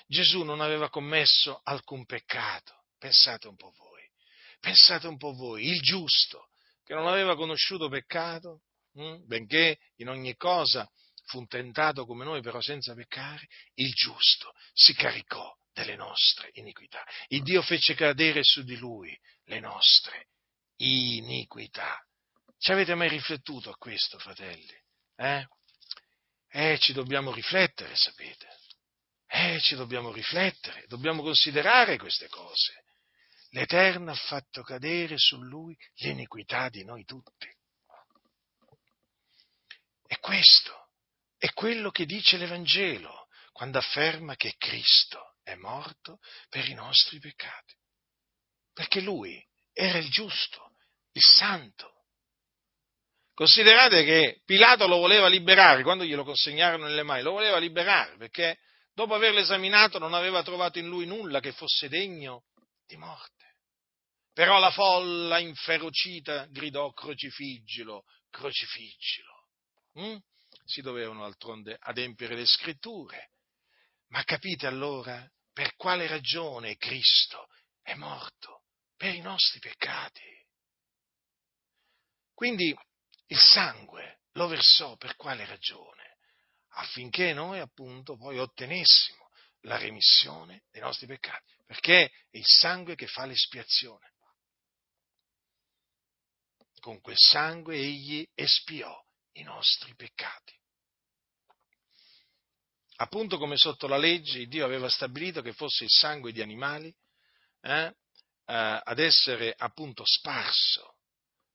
Gesù 0.08 0.44
non 0.44 0.62
aveva 0.62 0.90
commesso 0.90 1.62
alcun 1.64 2.06
peccato. 2.06 2.84
Pensate 2.98 3.48
un 3.48 3.56
po' 3.56 3.74
voi, 3.78 4.04
pensate 4.60 5.08
un 5.08 5.18
po' 5.18 5.34
voi, 5.34 5.68
il 5.68 5.82
giusto, 5.82 6.50
che 6.84 6.94
non 6.94 7.08
aveva 7.08 7.36
conosciuto 7.36 7.90
peccato, 7.90 8.62
hm? 8.94 9.26
benché 9.26 9.80
in 9.98 10.10
ogni 10.10 10.36
cosa 10.36 10.90
fu 11.26 11.46
tentato 11.46 12.06
come 12.06 12.26
noi, 12.26 12.42
però 12.42 12.62
senza 12.62 12.94
peccare, 12.94 13.48
il 13.76 13.92
giusto 13.94 14.54
si 14.74 14.94
caricò 14.94 15.54
delle 15.74 15.96
nostre 15.96 16.52
iniquità. 16.54 17.04
Il 17.28 17.44
Dio 17.44 17.62
fece 17.62 17.96
cadere 17.96 18.42
su 18.44 18.64
di 18.64 18.78
lui 18.78 19.18
le 19.46 19.60
nostre 19.60 20.28
iniquità. 20.78 22.00
Ci 22.58 22.72
avete 22.72 22.96
mai 22.96 23.10
riflettuto 23.10 23.70
a 23.70 23.76
questo, 23.76 24.18
fratelli? 24.20 24.82
Eh? 25.16 25.46
Eh, 26.50 26.78
ci 26.80 26.94
dobbiamo 26.94 27.32
riflettere, 27.34 27.96
sapete. 27.96 28.48
Eh, 29.36 29.60
ci 29.62 29.74
dobbiamo 29.74 30.12
riflettere, 30.12 30.86
dobbiamo 30.86 31.24
considerare 31.24 31.98
queste 31.98 32.28
cose. 32.28 32.84
L'Eterno 33.50 34.12
ha 34.12 34.16
fatto 34.16 34.62
cadere 34.62 35.18
su 35.18 35.42
lui 35.42 35.76
l'iniquità 35.96 36.70
di 36.70 36.84
noi 36.84 37.04
tutti. 37.04 37.48
E 40.06 40.20
questo 40.20 40.90
è 41.36 41.52
quello 41.52 41.90
che 41.90 42.06
dice 42.06 42.38
l'Evangelo 42.38 43.28
quando 43.54 43.80
afferma 43.80 44.36
che 44.36 44.54
Cristo 44.56 45.38
è 45.42 45.56
morto 45.56 46.20
per 46.50 46.70
i 46.70 46.76
nostri 46.76 47.18
peccati. 47.18 47.74
Perché 48.72 49.02
lui 49.02 49.44
era 49.74 49.98
il 49.98 50.12
giusto, 50.12 50.76
il 51.14 51.24
santo. 51.24 52.06
Considerate 53.34 54.04
che 54.04 54.42
Pilato 54.46 54.86
lo 54.86 54.98
voleva 54.98 55.28
liberare, 55.28 55.82
quando 55.82 56.04
glielo 56.04 56.24
consegnarono 56.24 56.84
nelle 56.84 57.02
mani, 57.02 57.24
lo 57.24 57.32
voleva 57.32 57.58
liberare 57.58 58.16
perché 58.18 58.60
dopo 58.94 59.14
averlo 59.16 59.40
esaminato, 59.40 60.00
non 60.00 60.14
aveva 60.14 60.44
trovato 60.44 60.80
in 60.80 60.88
lui 60.88 61.06
nulla 61.06 61.40
che 61.40 61.52
fosse 61.52 61.90
degno 61.90 62.46
di 62.86 62.96
morte. 62.98 63.56
Però 64.34 64.60
la 64.60 64.72
folla 64.72 65.38
inferocita 65.40 66.46
gridò 66.46 66.92
crocifiggilo, 66.92 68.04
crocifiggilo. 68.30 69.48
Mm? 70.00 70.18
Si 70.66 70.82
dovevano 70.82 71.22
d'altronde 71.22 71.78
adempiere 71.80 72.36
le 72.36 72.46
scritture. 72.46 73.30
Ma 74.08 74.24
capite 74.24 74.66
allora 74.66 75.28
per 75.52 75.76
quale 75.76 76.08
ragione 76.08 76.78
Cristo 76.78 77.48
è 77.82 77.94
morto? 77.94 78.64
Per 78.96 79.14
i 79.14 79.22
nostri 79.22 79.60
peccati. 79.60 80.22
Quindi 82.34 82.76
il 83.28 83.40
sangue 83.40 84.22
lo 84.34 84.48
versò 84.48 84.96
per 84.96 85.16
quale 85.16 85.46
ragione? 85.46 86.03
Affinché 86.74 87.34
noi 87.34 87.60
appunto 87.60 88.16
poi 88.16 88.40
ottenessimo 88.40 89.30
la 89.62 89.78
remissione 89.78 90.64
dei 90.72 90.82
nostri 90.82 91.08
peccati, 91.08 91.54
perché 91.66 92.06
è 92.06 92.38
il 92.38 92.46
sangue 92.46 92.96
che 92.96 93.08
fa 93.08 93.26
l'espiazione. 93.26 94.12
Con 96.80 97.00
quel 97.00 97.18
sangue 97.18 97.76
egli 97.76 98.28
espiò 98.34 98.94
i 99.34 99.44
nostri 99.44 99.96
peccati. 99.96 100.54
Appunto 102.98 103.38
come 103.38 103.58
sotto 103.58 103.88
la 103.88 103.98
legge 103.98 104.46
Dio 104.48 104.66
aveva 104.66 104.90
stabilito 104.90 105.42
che 105.42 105.54
fosse 105.54 105.86
il 105.86 105.90
sangue 105.90 106.32
di 106.32 106.42
animali 106.42 106.94
eh, 107.62 107.86
eh, 107.86 107.94
ad 108.84 109.00
essere 109.00 109.54
appunto 109.58 110.04
sparso 110.06 110.98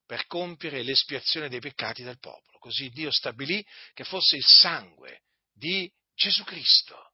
per 0.04 0.26
compiere 0.26 0.82
l'espiazione 0.82 1.48
dei 1.48 1.60
peccati 1.60 2.02
del 2.02 2.18
popolo. 2.18 2.57
Così 2.58 2.90
Dio 2.90 3.10
stabilì 3.10 3.64
che 3.94 4.04
fosse 4.04 4.36
il 4.36 4.44
sangue 4.44 5.22
di 5.52 5.90
Gesù 6.14 6.44
Cristo 6.44 7.12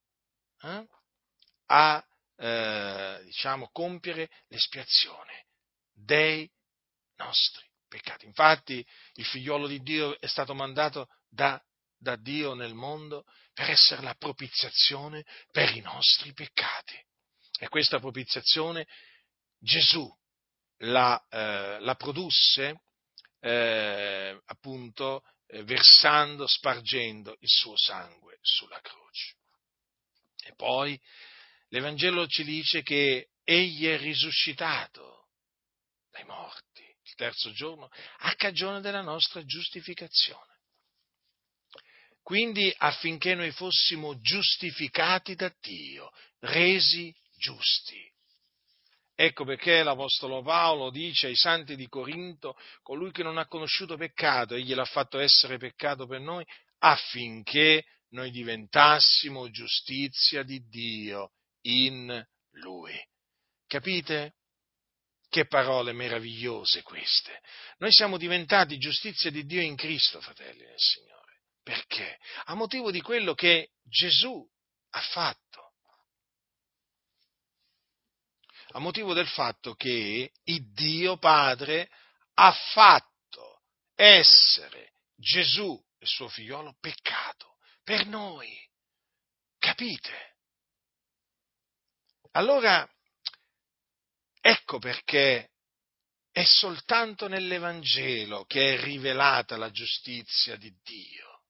eh, 0.63 0.87
a 1.67 2.07
eh, 2.37 3.21
diciamo, 3.25 3.71
compiere 3.71 4.31
l'espiazione 4.49 5.47
dei 5.93 6.51
nostri 7.17 7.69
peccati. 7.89 8.27
Infatti 8.27 8.85
il 9.15 9.25
figliolo 9.25 9.67
di 9.67 9.81
Dio 9.83 10.19
è 10.21 10.27
stato 10.27 10.55
mandato 10.55 11.09
da, 11.29 11.63
da 11.97 12.17
Dio 12.17 12.55
nel 12.55 12.75
mondo 12.75 13.25
per 13.53 13.71
essere 13.71 14.03
la 14.03 14.15
propiziazione 14.15 15.25
per 15.51 15.75
i 15.77 15.81
nostri 15.81 16.33
peccati. 16.33 17.01
E 17.59 17.69
questa 17.69 18.01
propiziazione 18.01 18.87
Gesù 19.59 20.13
la, 20.79 21.25
eh, 21.31 21.79
la 21.81 21.95
produsse 21.95 22.81
eh, 23.41 24.41
appunto 24.47 25.23
versando, 25.63 26.47
spargendo 26.47 27.37
il 27.41 27.49
suo 27.49 27.77
sangue 27.77 28.39
sulla 28.41 28.81
croce. 28.81 29.37
E 30.45 30.55
poi 30.55 31.01
l'Evangelo 31.69 32.27
ci 32.27 32.45
dice 32.45 32.83
che 32.83 33.29
egli 33.45 33.87
è 33.87 33.99
risuscitato 33.99 35.29
dai 36.11 36.25
morti 36.25 36.83
il 36.83 37.15
terzo 37.15 37.53
giorno 37.53 37.91
a 38.19 38.35
cagione 38.35 38.81
della 38.81 39.03
nostra 39.03 39.45
giustificazione. 39.45 40.53
Quindi 42.23 42.75
affinché 42.79 43.35
noi 43.35 43.51
fossimo 43.51 44.19
giustificati 44.21 45.35
da 45.35 45.55
Dio, 45.61 46.11
resi 46.41 47.15
giusti. 47.37 48.14
Ecco 49.17 49.45
perché 49.45 49.85
l'Apostolo 49.85 50.43
Paolo 50.43 50.91
dice 50.91 51.29
ai 51.29 51.37
santi 51.37 51.77
di 51.77 51.87
Corinto, 51.89 52.57
colui 52.83 53.12
che 53.12 53.23
non 53.23 53.39
ha 53.39 53.47
conosciuto 53.47 53.97
peccato, 53.97 54.55
egli 54.55 54.75
l'ha 54.75 54.85
fatto 54.85 55.19
essere 55.19 55.57
peccato 55.57 56.07
per 56.07 56.21
noi, 56.21 56.45
affinché 56.79 57.85
noi 58.11 58.31
diventassimo 58.31 59.51
giustizia 59.51 60.43
di 60.43 60.67
Dio 60.69 61.33
in 61.62 62.27
lui. 62.53 62.95
Capite? 63.67 64.35
Che 65.29 65.47
parole 65.47 65.93
meravigliose 65.93 66.83
queste. 66.83 67.41
Noi 67.79 67.93
siamo 67.93 68.17
diventati 68.17 68.79
giustizia 68.79 69.31
di 69.31 69.45
Dio 69.47 69.61
in 69.61 69.77
Cristo, 69.77 70.21
fratelli 70.21 70.65
del 70.65 70.75
Signore. 70.77 71.41
Perché? 71.62 72.19
A 72.45 72.55
motivo 72.55 72.91
di 72.91 73.01
quello 73.01 73.35
che 73.35 73.71
Gesù 73.83 74.47
ha 74.91 75.01
fatto. 75.01 75.64
A 78.75 78.81
motivo 78.81 79.14
del 79.14 79.29
fatto 79.29 79.75
che 79.75 80.33
il 80.43 80.72
Dio 80.72 81.16
Padre 81.16 81.89
ha 82.35 82.53
fatto 82.53 83.62
essere 83.95 84.95
Gesù, 85.14 85.81
il 85.99 86.09
suo 86.09 86.29
figliolo, 86.29 86.77
peccato 86.81 87.57
per 87.85 88.07
noi. 88.07 88.53
Capite? 89.59 90.37
Allora, 92.33 92.89
ecco 94.41 94.79
perché 94.81 95.53
è 96.33 96.43
soltanto 96.43 97.29
nell'Evangelo 97.29 98.45
che 98.45 98.75
è 98.75 98.83
rivelata 98.83 99.57
la 99.57 99.70
giustizia 99.70 100.57
di 100.57 100.75
Dio. 100.83 101.43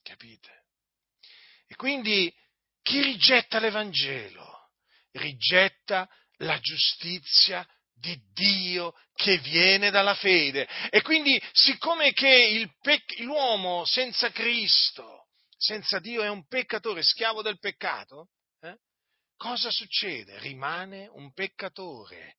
Capite? 0.00 0.64
E 1.66 1.76
quindi 1.76 2.34
chi 2.80 3.02
rigetta 3.02 3.58
l'Evangelo 3.58 4.55
rigetta 5.16 6.08
la 6.38 6.58
giustizia 6.58 7.66
di 7.94 8.18
Dio 8.32 8.92
che 9.14 9.38
viene 9.38 9.90
dalla 9.90 10.14
fede. 10.14 10.68
E 10.90 11.00
quindi, 11.02 11.40
siccome 11.52 12.12
che 12.12 12.70
pec- 12.80 13.18
l'uomo 13.20 13.84
senza 13.84 14.30
Cristo, 14.30 15.28
senza 15.56 15.98
Dio 15.98 16.22
è 16.22 16.28
un 16.28 16.46
peccatore, 16.46 17.02
schiavo 17.02 17.42
del 17.42 17.58
peccato, 17.58 18.28
eh? 18.60 18.76
cosa 19.36 19.70
succede? 19.70 20.38
Rimane 20.40 21.08
un 21.12 21.32
peccatore, 21.32 22.36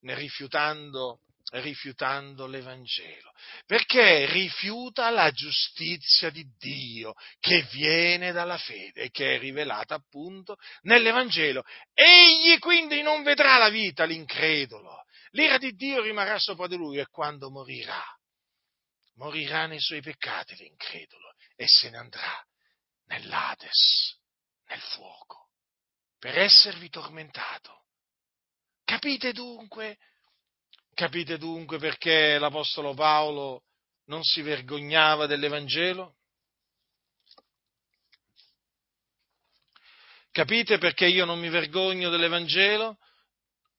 rifiutando 0.00 1.20
rifiutando 1.50 2.46
l'Evangelo, 2.46 3.32
perché 3.66 4.26
rifiuta 4.26 5.10
la 5.10 5.30
giustizia 5.32 6.30
di 6.30 6.44
Dio 6.56 7.14
che 7.40 7.62
viene 7.72 8.32
dalla 8.32 8.58
fede 8.58 9.02
e 9.02 9.10
che 9.10 9.34
è 9.34 9.38
rivelata 9.38 9.94
appunto 9.94 10.56
nell'Evangelo. 10.82 11.64
Egli 11.92 12.58
quindi 12.58 13.02
non 13.02 13.22
vedrà 13.22 13.58
la 13.58 13.68
vita, 13.68 14.04
l'incredulo. 14.04 15.04
L'ira 15.32 15.58
di 15.58 15.72
Dio 15.72 16.02
rimarrà 16.02 16.38
sopra 16.38 16.66
di 16.66 16.76
lui 16.76 16.98
e 16.98 17.06
quando 17.06 17.50
morirà, 17.50 18.02
morirà 19.14 19.66
nei 19.66 19.80
suoi 19.80 20.00
peccati 20.00 20.54
l'incredulo 20.56 21.34
e 21.56 21.66
se 21.66 21.90
ne 21.90 21.98
andrà 21.98 22.44
nell'Ades, 23.06 24.18
nel 24.68 24.80
fuoco, 24.80 25.50
per 26.18 26.38
esservi 26.38 26.88
tormentato. 26.88 27.86
Capite 28.84 29.32
dunque 29.32 29.98
Capite 31.00 31.38
dunque 31.38 31.78
perché 31.78 32.36
l'Apostolo 32.36 32.92
Paolo 32.92 33.62
non 34.08 34.22
si 34.22 34.42
vergognava 34.42 35.24
dell'Evangelo? 35.24 36.16
Capite 40.30 40.76
perché 40.76 41.06
io 41.06 41.24
non 41.24 41.40
mi 41.40 41.48
vergogno 41.48 42.10
dell'Evangelo? 42.10 42.98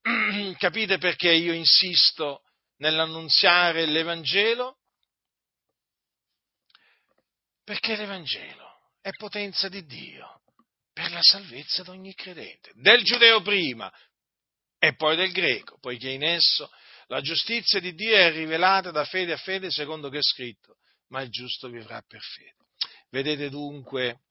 Capite 0.57 0.97
perché 0.97 1.31
io 1.31 1.53
insisto 1.53 2.41
nell'annunziare 2.77 3.85
l'Evangelo? 3.85 4.79
Perché 7.63 7.97
l'Evangelo 7.97 8.95
è 8.99 9.11
potenza 9.11 9.69
di 9.69 9.85
Dio 9.85 10.41
per 10.91 11.11
la 11.11 11.21
salvezza 11.21 11.83
di 11.83 11.89
ogni 11.89 12.15
credente, 12.15 12.71
del 12.73 13.03
giudeo 13.03 13.43
prima 13.43 13.93
e 14.79 14.95
poi 14.95 15.15
del 15.15 15.31
greco, 15.31 15.77
poiché 15.77 16.09
in 16.09 16.23
esso 16.23 16.67
la 17.11 17.19
giustizia 17.19 17.81
di 17.81 17.93
Dio 17.93 18.15
è 18.15 18.31
rivelata 18.31 18.89
da 18.89 19.03
fede 19.03 19.33
a 19.33 19.37
fede 19.37 19.69
secondo 19.69 20.07
che 20.07 20.19
è 20.19 20.23
scritto, 20.23 20.77
ma 21.09 21.21
il 21.21 21.29
giusto 21.29 21.67
vivrà 21.67 22.01
per 22.07 22.21
fede. 22.21 22.55
Vedete 23.09 23.49
dunque 23.49 24.21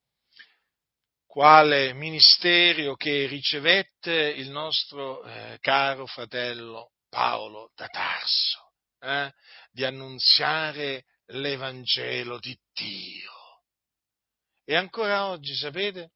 quale 1.27 1.93
ministero 1.93 2.97
che 2.97 3.27
ricevette 3.27 4.13
il 4.13 4.49
nostro 4.49 5.23
eh, 5.25 5.59
caro 5.61 6.07
fratello 6.07 6.93
Paolo 7.11 7.71
da 7.77 7.87
Tarso, 7.87 8.73
eh, 9.01 9.31
di 9.71 9.85
annunziare 9.85 11.05
l'Evangelo 11.27 12.39
di 12.39 12.59
Dio. 12.73 13.33
E 14.65 14.75
ancora 14.75 15.27
oggi, 15.27 15.55
sapete, 15.55 16.13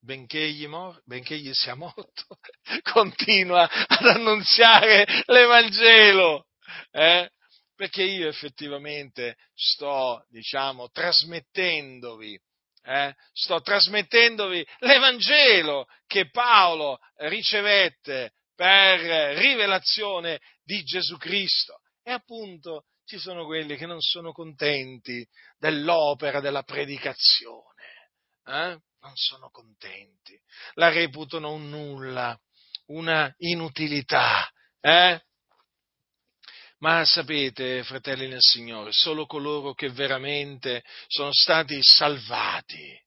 benché 0.00 0.42
egli, 0.42 0.66
mor- 0.66 1.00
benché 1.04 1.34
egli 1.34 1.52
sia 1.52 1.74
morto, 1.74 2.38
continua 2.92 3.68
ad 3.68 4.06
annunziare 4.06 5.06
l'Evangelo. 5.26 6.46
Eh? 6.90 7.30
Perché 7.74 8.02
io 8.02 8.28
effettivamente 8.28 9.36
sto, 9.54 10.24
diciamo, 10.30 10.88
trasmettendovi, 10.90 12.40
eh? 12.82 13.14
sto 13.32 13.60
trasmettendovi 13.60 14.66
l'Evangelo 14.78 15.86
che 16.06 16.30
Paolo 16.30 16.98
ricevette 17.16 18.32
per 18.54 19.36
rivelazione 19.36 20.40
di 20.62 20.82
Gesù 20.82 21.16
Cristo. 21.18 21.80
E 22.02 22.12
appunto 22.12 22.84
ci 23.04 23.18
sono 23.18 23.44
quelli 23.44 23.76
che 23.76 23.86
non 23.86 24.00
sono 24.00 24.32
contenti 24.32 25.26
dell'opera 25.58 26.40
della 26.40 26.62
predicazione. 26.62 28.10
Eh? 28.44 28.78
Non 29.06 29.16
sono 29.16 29.50
contenti, 29.50 30.38
la 30.74 30.90
reputano 30.90 31.52
un 31.52 31.68
nulla, 31.68 32.36
una 32.86 33.32
inutilità, 33.38 34.50
eh? 34.80 35.20
Ma 36.78 37.04
sapete, 37.04 37.84
fratelli 37.84 38.28
nel 38.28 38.42
Signore, 38.42 38.92
solo 38.92 39.24
coloro 39.26 39.72
che 39.72 39.90
veramente 39.90 40.84
sono 41.06 41.32
stati 41.32 41.78
salvati, 41.80 43.00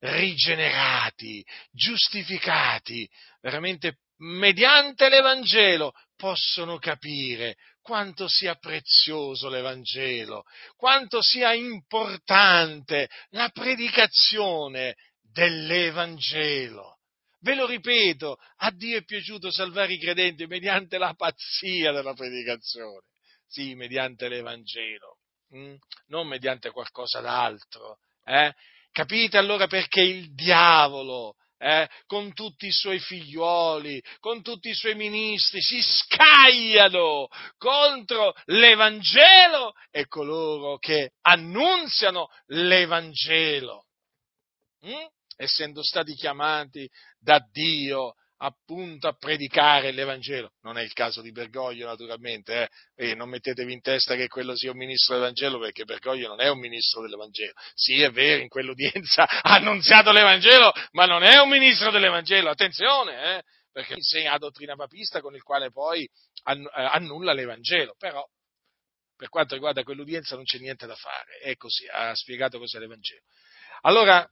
rigenerati, 0.00 1.42
giustificati, 1.70 3.08
veramente 3.40 4.00
mediante 4.18 5.08
l'Evangelo, 5.08 5.92
possono 6.16 6.78
capire 6.78 7.56
quanto 7.80 8.28
sia 8.28 8.56
prezioso 8.56 9.48
l'Evangelo, 9.48 10.44
quanto 10.76 11.22
sia 11.22 11.52
importante 11.54 13.08
la 13.30 13.48
predicazione 13.48 14.96
dell'Evangelo. 15.34 16.98
Ve 17.40 17.54
lo 17.56 17.66
ripeto, 17.66 18.38
a 18.58 18.70
Dio 18.70 18.96
è 18.96 19.04
piaciuto 19.04 19.50
salvare 19.50 19.92
i 19.92 19.98
credenti 19.98 20.46
mediante 20.46 20.96
la 20.96 21.12
pazzia 21.14 21.92
della 21.92 22.14
predicazione, 22.14 23.08
sì, 23.46 23.74
mediante 23.74 24.28
l'Evangelo, 24.28 25.18
hm? 25.50 25.74
non 26.06 26.26
mediante 26.26 26.70
qualcosa 26.70 27.20
d'altro. 27.20 27.98
Eh? 28.24 28.54
Capite 28.90 29.36
allora 29.36 29.66
perché 29.66 30.00
il 30.00 30.32
diavolo, 30.32 31.34
eh, 31.58 31.86
con 32.06 32.32
tutti 32.32 32.66
i 32.66 32.72
suoi 32.72 32.98
figliuoli, 32.98 34.02
con 34.20 34.40
tutti 34.40 34.70
i 34.70 34.74
suoi 34.74 34.94
ministri, 34.94 35.60
si 35.60 35.82
scagliano 35.82 37.28
contro 37.58 38.32
l'Evangelo 38.46 39.74
e 39.90 40.06
coloro 40.06 40.78
che 40.78 41.10
annunziano 41.22 42.28
l'Evangelo. 42.46 43.84
Hm? 44.80 45.06
Essendo 45.36 45.82
stati 45.82 46.14
chiamati 46.14 46.88
da 47.18 47.38
Dio 47.50 48.14
appunto 48.38 49.08
a 49.08 49.16
predicare 49.16 49.92
l'Evangelo. 49.92 50.52
Non 50.62 50.76
è 50.76 50.82
il 50.82 50.92
caso 50.92 51.22
di 51.22 51.32
Bergoglio, 51.32 51.86
naturalmente, 51.86 52.68
eh? 52.94 53.10
E 53.10 53.14
non 53.14 53.28
mettetevi 53.28 53.72
in 53.72 53.80
testa 53.80 54.16
che 54.16 54.28
quello 54.28 54.56
sia 54.56 54.70
un 54.70 54.76
ministro 54.76 55.14
dell'Evangelo, 55.14 55.58
perché 55.58 55.84
Bergoglio 55.84 56.28
non 56.28 56.40
è 56.40 56.48
un 56.48 56.58
ministro 56.58 57.02
dell'Evangelo. 57.02 57.52
Sì, 57.74 58.00
è 58.02 58.10
vero, 58.10 58.42
in 58.42 58.48
quell'udienza 58.48 59.24
ha 59.42 59.54
annunziato 59.54 60.12
l'Evangelo, 60.12 60.72
ma 60.92 61.06
non 61.06 61.22
è 61.22 61.38
un 61.38 61.48
ministro 61.48 61.90
dell'Evangelo. 61.90 62.50
Attenzione, 62.50 63.36
eh? 63.36 63.42
perché 63.70 63.94
insegna 63.94 64.30
la 64.32 64.38
dottrina 64.38 64.76
papista 64.76 65.20
con 65.20 65.34
il 65.34 65.42
quale 65.42 65.70
poi 65.70 66.04
eh, 66.04 66.68
annulla 66.74 67.32
l'Evangelo. 67.32 67.94
Però, 67.98 68.24
per 69.16 69.28
quanto 69.28 69.54
riguarda 69.54 69.82
quell'udienza, 69.82 70.36
non 70.36 70.44
c'è 70.44 70.58
niente 70.58 70.86
da 70.86 70.96
fare. 70.96 71.38
È 71.38 71.56
così, 71.56 71.86
ha 71.88 72.14
spiegato 72.14 72.58
cos'è 72.58 72.78
l'Evangelo. 72.78 73.22
Allora, 73.82 74.28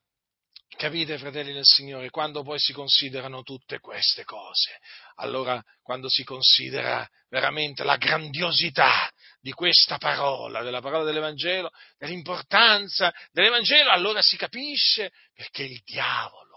Capite, 0.77 1.18
fratelli 1.18 1.53
del 1.53 1.64
Signore, 1.64 2.11
quando 2.11 2.43
poi 2.43 2.59
si 2.59 2.73
considerano 2.73 3.43
tutte 3.43 3.79
queste 3.79 4.25
cose, 4.25 4.79
allora 5.16 5.62
quando 5.81 6.09
si 6.09 6.25
considera 6.25 7.09
veramente 7.29 7.85
la 7.85 7.97
grandiosità 7.97 9.11
di 9.41 9.53
questa 9.53 9.99
parola, 9.99 10.62
della 10.62 10.81
parola 10.81 11.05
dell'Evangelo, 11.05 11.70
dell'importanza 11.99 13.12
dell'Evangelo, 13.31 13.91
allora 13.91 14.23
si 14.23 14.37
capisce 14.37 15.12
perché 15.35 15.62
il 15.62 15.81
diavolo 15.85 16.53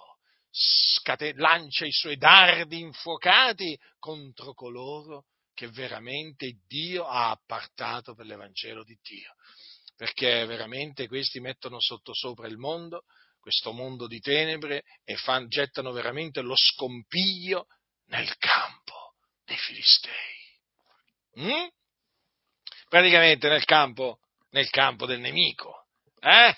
scate- 0.49 1.33
lancia 1.35 1.85
i 1.85 1.91
suoi 1.91 2.17
dardi 2.17 2.79
infuocati 2.79 3.77
contro 3.99 4.53
coloro 4.53 5.25
che 5.53 5.67
veramente 5.67 6.59
Dio 6.65 7.05
ha 7.05 7.29
appartato 7.29 8.15
per 8.15 8.25
l'Evangelo 8.25 8.83
di 8.83 8.97
Dio, 9.01 9.35
perché 9.95 10.45
veramente 10.45 11.07
questi 11.07 11.39
mettono 11.39 11.79
sottosopra 11.79 12.47
il 12.47 12.57
mondo, 12.57 13.03
questo 13.45 13.73
mondo 13.73 14.07
di 14.07 14.19
tenebre 14.19 14.81
e 15.03 15.17
fan, 15.17 15.47
gettano 15.47 15.91
veramente 15.91 16.41
lo 16.41 16.55
scompiglio 16.55 17.67
nel 18.05 18.35
campo 18.37 19.13
dei 19.45 19.55
Filistei. 19.55 20.11
Mm? 21.41 21.67
Praticamente 22.89 23.47
nel 23.47 23.63
campo, 23.63 24.17
nel 24.49 24.67
campo 24.71 25.05
del 25.05 25.19
nemico. 25.19 25.85
Eh? 26.21 26.57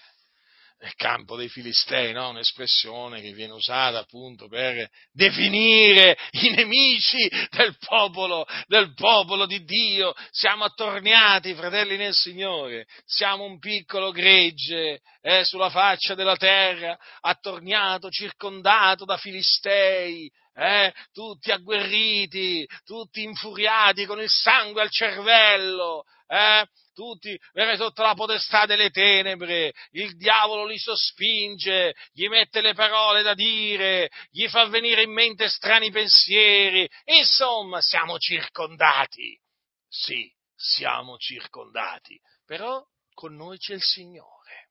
Campo 0.96 1.36
dei 1.36 1.50
Filistei, 1.50 2.14
no? 2.14 2.30
un'espressione 2.30 3.22
che 3.22 3.32
viene 3.32 3.54
usata 3.54 4.00
appunto 4.00 4.48
per 4.48 4.90
definire 5.12 6.18
i 6.32 6.50
nemici 6.50 7.30
del 7.50 7.76
popolo, 7.80 8.46
del 8.68 8.94
popolo 8.94 9.46
di 9.46 9.64
Dio. 9.64 10.14
Siamo 10.30 10.64
attorniati, 10.64 11.56
fratelli 11.56 11.98
nel 11.98 12.14
Signore, 12.14 12.86
siamo 13.06 13.44
un 13.44 13.60
piccolo 13.60 14.12
gregge 14.12 15.02
eh, 15.22 15.44
sulla 15.44 15.70
faccia 15.70 16.16
della 16.16 16.38
terra, 16.38 16.98
attorniato, 17.22 18.10
circondato 18.10 19.06
da 19.06 19.18
Filistei, 19.18 20.32
eh, 20.54 20.94
tutti 21.14 21.52
agguerriti, 21.52 22.68
tutti 22.84 23.24
infuriati 23.24 24.06
con 24.06 24.20
il 24.20 24.30
sangue 24.30 24.82
al 24.82 24.90
cervello, 24.90 26.04
eh, 26.28 26.68
tutti 26.98 27.40
sotto 27.76 28.02
la 28.02 28.16
potestà 28.16 28.66
delle 28.66 28.90
tenebre, 28.90 29.72
il 29.92 30.18
diavolo 30.18 30.66
li 30.66 30.80
sospinge, 30.80 31.94
gli 32.12 32.28
mette 32.28 32.60
le 32.60 32.74
parole 32.74 33.22
da 33.22 33.36
dire, 33.36 34.10
gli 34.32 34.48
fa 34.48 34.66
venire 34.66 35.04
in 35.04 35.12
mente 35.12 35.48
strani 35.48 35.92
pensieri, 35.92 36.90
insomma 37.06 37.82
siamo 37.82 38.18
circondati. 38.18 39.40
Sì, 39.88 40.28
siamo 40.56 41.18
circondati, 41.18 42.20
però 42.48 42.84
con 43.14 43.36
noi 43.36 43.60
c'è 43.60 43.76
il 43.76 43.84
Signore. 43.84 44.70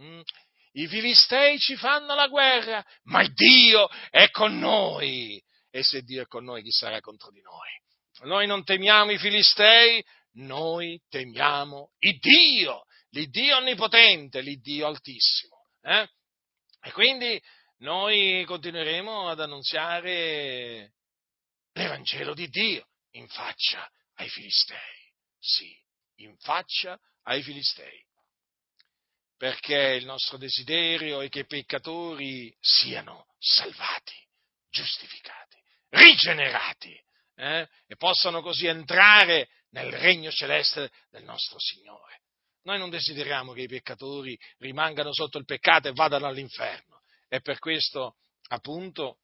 Mm? 0.00 0.20
I 0.76 0.86
filistei 0.86 1.58
ci 1.58 1.74
fanno 1.74 2.14
la 2.14 2.28
guerra, 2.28 2.84
ma 3.04 3.26
Dio 3.26 3.88
è 4.10 4.30
con 4.30 4.58
noi. 4.60 5.42
E 5.70 5.82
se 5.82 6.02
Dio 6.02 6.22
è 6.22 6.26
con 6.26 6.44
noi, 6.44 6.62
chi 6.62 6.70
sarà 6.70 7.00
contro 7.00 7.32
di 7.32 7.40
noi? 7.40 8.28
Noi 8.28 8.46
non 8.46 8.62
temiamo 8.62 9.10
i 9.10 9.18
filistei, 9.18 10.04
noi 10.34 11.00
temiamo 11.08 11.92
il 11.98 12.18
Dio, 12.18 12.84
l'Iddio 13.10 13.56
onnipotente, 13.56 14.40
l'Iddio 14.40 14.86
altissimo. 14.86 15.66
Eh? 15.82 16.08
E 16.80 16.92
quindi 16.92 17.40
noi 17.78 18.44
continueremo 18.44 19.28
ad 19.28 19.40
annunziare 19.40 20.94
l'Evangelo 21.72 22.34
di 22.34 22.48
Dio 22.48 22.88
in 23.12 23.28
faccia 23.28 23.88
ai 24.14 24.28
filistei. 24.28 25.12
Sì, 25.38 25.76
in 26.16 26.36
faccia 26.38 26.98
ai 27.24 27.42
filistei. 27.42 28.02
Perché 29.36 29.94
il 29.98 30.06
nostro 30.06 30.38
desiderio 30.38 31.20
è 31.20 31.28
che 31.28 31.40
i 31.40 31.46
peccatori 31.46 32.54
siano 32.60 33.26
salvati, 33.38 34.14
giustificati, 34.70 35.58
rigenerati 35.90 36.98
eh? 37.36 37.68
e 37.86 37.96
possano 37.96 38.40
così 38.40 38.66
entrare 38.66 39.48
nel 39.74 39.92
regno 39.92 40.30
celeste 40.30 40.90
del 41.10 41.24
nostro 41.24 41.58
Signore. 41.58 42.20
Noi 42.62 42.78
non 42.78 42.90
desideriamo 42.90 43.52
che 43.52 43.62
i 43.62 43.68
peccatori 43.68 44.38
rimangano 44.58 45.12
sotto 45.12 45.36
il 45.38 45.44
peccato 45.44 45.88
e 45.88 45.92
vadano 45.92 46.26
all'inferno. 46.26 47.02
È 47.28 47.40
per 47.40 47.58
questo, 47.58 48.16
appunto, 48.48 49.18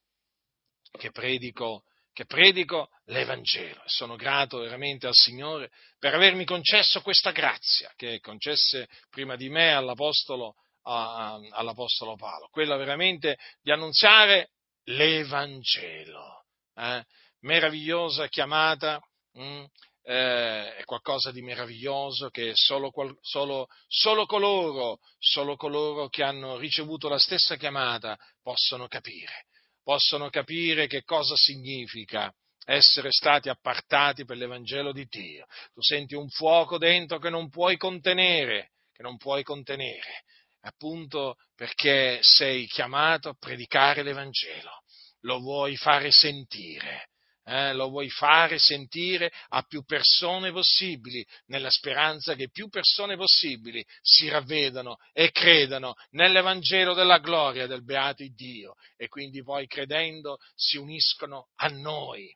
che 0.90 1.10
predico, 1.10 1.84
che 2.12 2.26
predico 2.26 2.90
l'Evangelo. 3.06 3.80
Sono 3.86 4.16
grato 4.16 4.58
veramente 4.58 5.06
al 5.06 5.14
Signore 5.14 5.70
per 5.98 6.14
avermi 6.14 6.44
concesso 6.44 7.00
questa 7.00 7.30
grazia 7.30 7.90
che 7.96 8.18
concesse 8.18 8.88
prima 9.08 9.36
di 9.36 9.48
me 9.48 9.72
all'Apostolo, 9.72 10.56
a, 10.82 11.38
all'Apostolo 11.50 12.16
Paolo, 12.16 12.48
quella 12.50 12.76
veramente 12.76 13.38
di 13.62 13.70
annunziare 13.70 14.50
l'Evangelo. 14.84 16.44
Eh? 16.74 17.04
Meravigliosa 17.40 18.28
chiamata. 18.28 19.00
Mh? 19.32 19.64
Eh, 20.02 20.76
è 20.76 20.84
qualcosa 20.84 21.30
di 21.30 21.42
meraviglioso 21.42 22.30
che 22.30 22.52
solo, 22.54 22.90
solo, 23.20 23.66
solo, 23.86 24.26
coloro, 24.26 24.98
solo 25.18 25.56
coloro 25.56 26.08
che 26.08 26.22
hanno 26.22 26.56
ricevuto 26.56 27.08
la 27.08 27.18
stessa 27.18 27.56
chiamata 27.56 28.16
possono 28.42 28.88
capire, 28.88 29.46
possono 29.82 30.30
capire 30.30 30.86
che 30.86 31.02
cosa 31.02 31.34
significa 31.36 32.32
essere 32.64 33.10
stati 33.10 33.48
appartati 33.48 34.24
per 34.24 34.36
l'Evangelo 34.36 34.92
di 34.92 35.06
Dio. 35.06 35.46
Tu 35.74 35.82
senti 35.82 36.14
un 36.14 36.28
fuoco 36.28 36.78
dentro 36.78 37.18
che 37.18 37.30
non 37.30 37.48
puoi 37.48 37.76
contenere, 37.76 38.70
che 38.92 39.02
non 39.02 39.16
puoi 39.16 39.42
contenere, 39.42 40.24
appunto 40.62 41.36
perché 41.54 42.20
sei 42.22 42.66
chiamato 42.66 43.28
a 43.28 43.36
predicare 43.38 44.02
l'Evangelo, 44.02 44.82
lo 45.20 45.40
vuoi 45.40 45.76
fare 45.76 46.10
sentire 46.10 47.09
eh, 47.50 47.72
lo 47.72 47.88
vuoi 47.88 48.08
fare 48.08 48.58
sentire 48.58 49.32
a 49.48 49.62
più 49.62 49.82
persone 49.82 50.52
possibili, 50.52 51.26
nella 51.46 51.70
speranza 51.70 52.36
che 52.36 52.48
più 52.48 52.68
persone 52.68 53.16
possibili 53.16 53.84
si 54.00 54.28
ravvedano 54.28 54.98
e 55.12 55.32
credano 55.32 55.94
nell'Evangelo 56.10 56.94
della 56.94 57.18
gloria 57.18 57.66
del 57.66 57.82
beato 57.82 58.24
Dio 58.34 58.76
e 58.96 59.08
quindi 59.08 59.42
poi 59.42 59.66
credendo 59.66 60.38
si 60.54 60.76
uniscono 60.76 61.48
a 61.56 61.66
noi, 61.66 62.32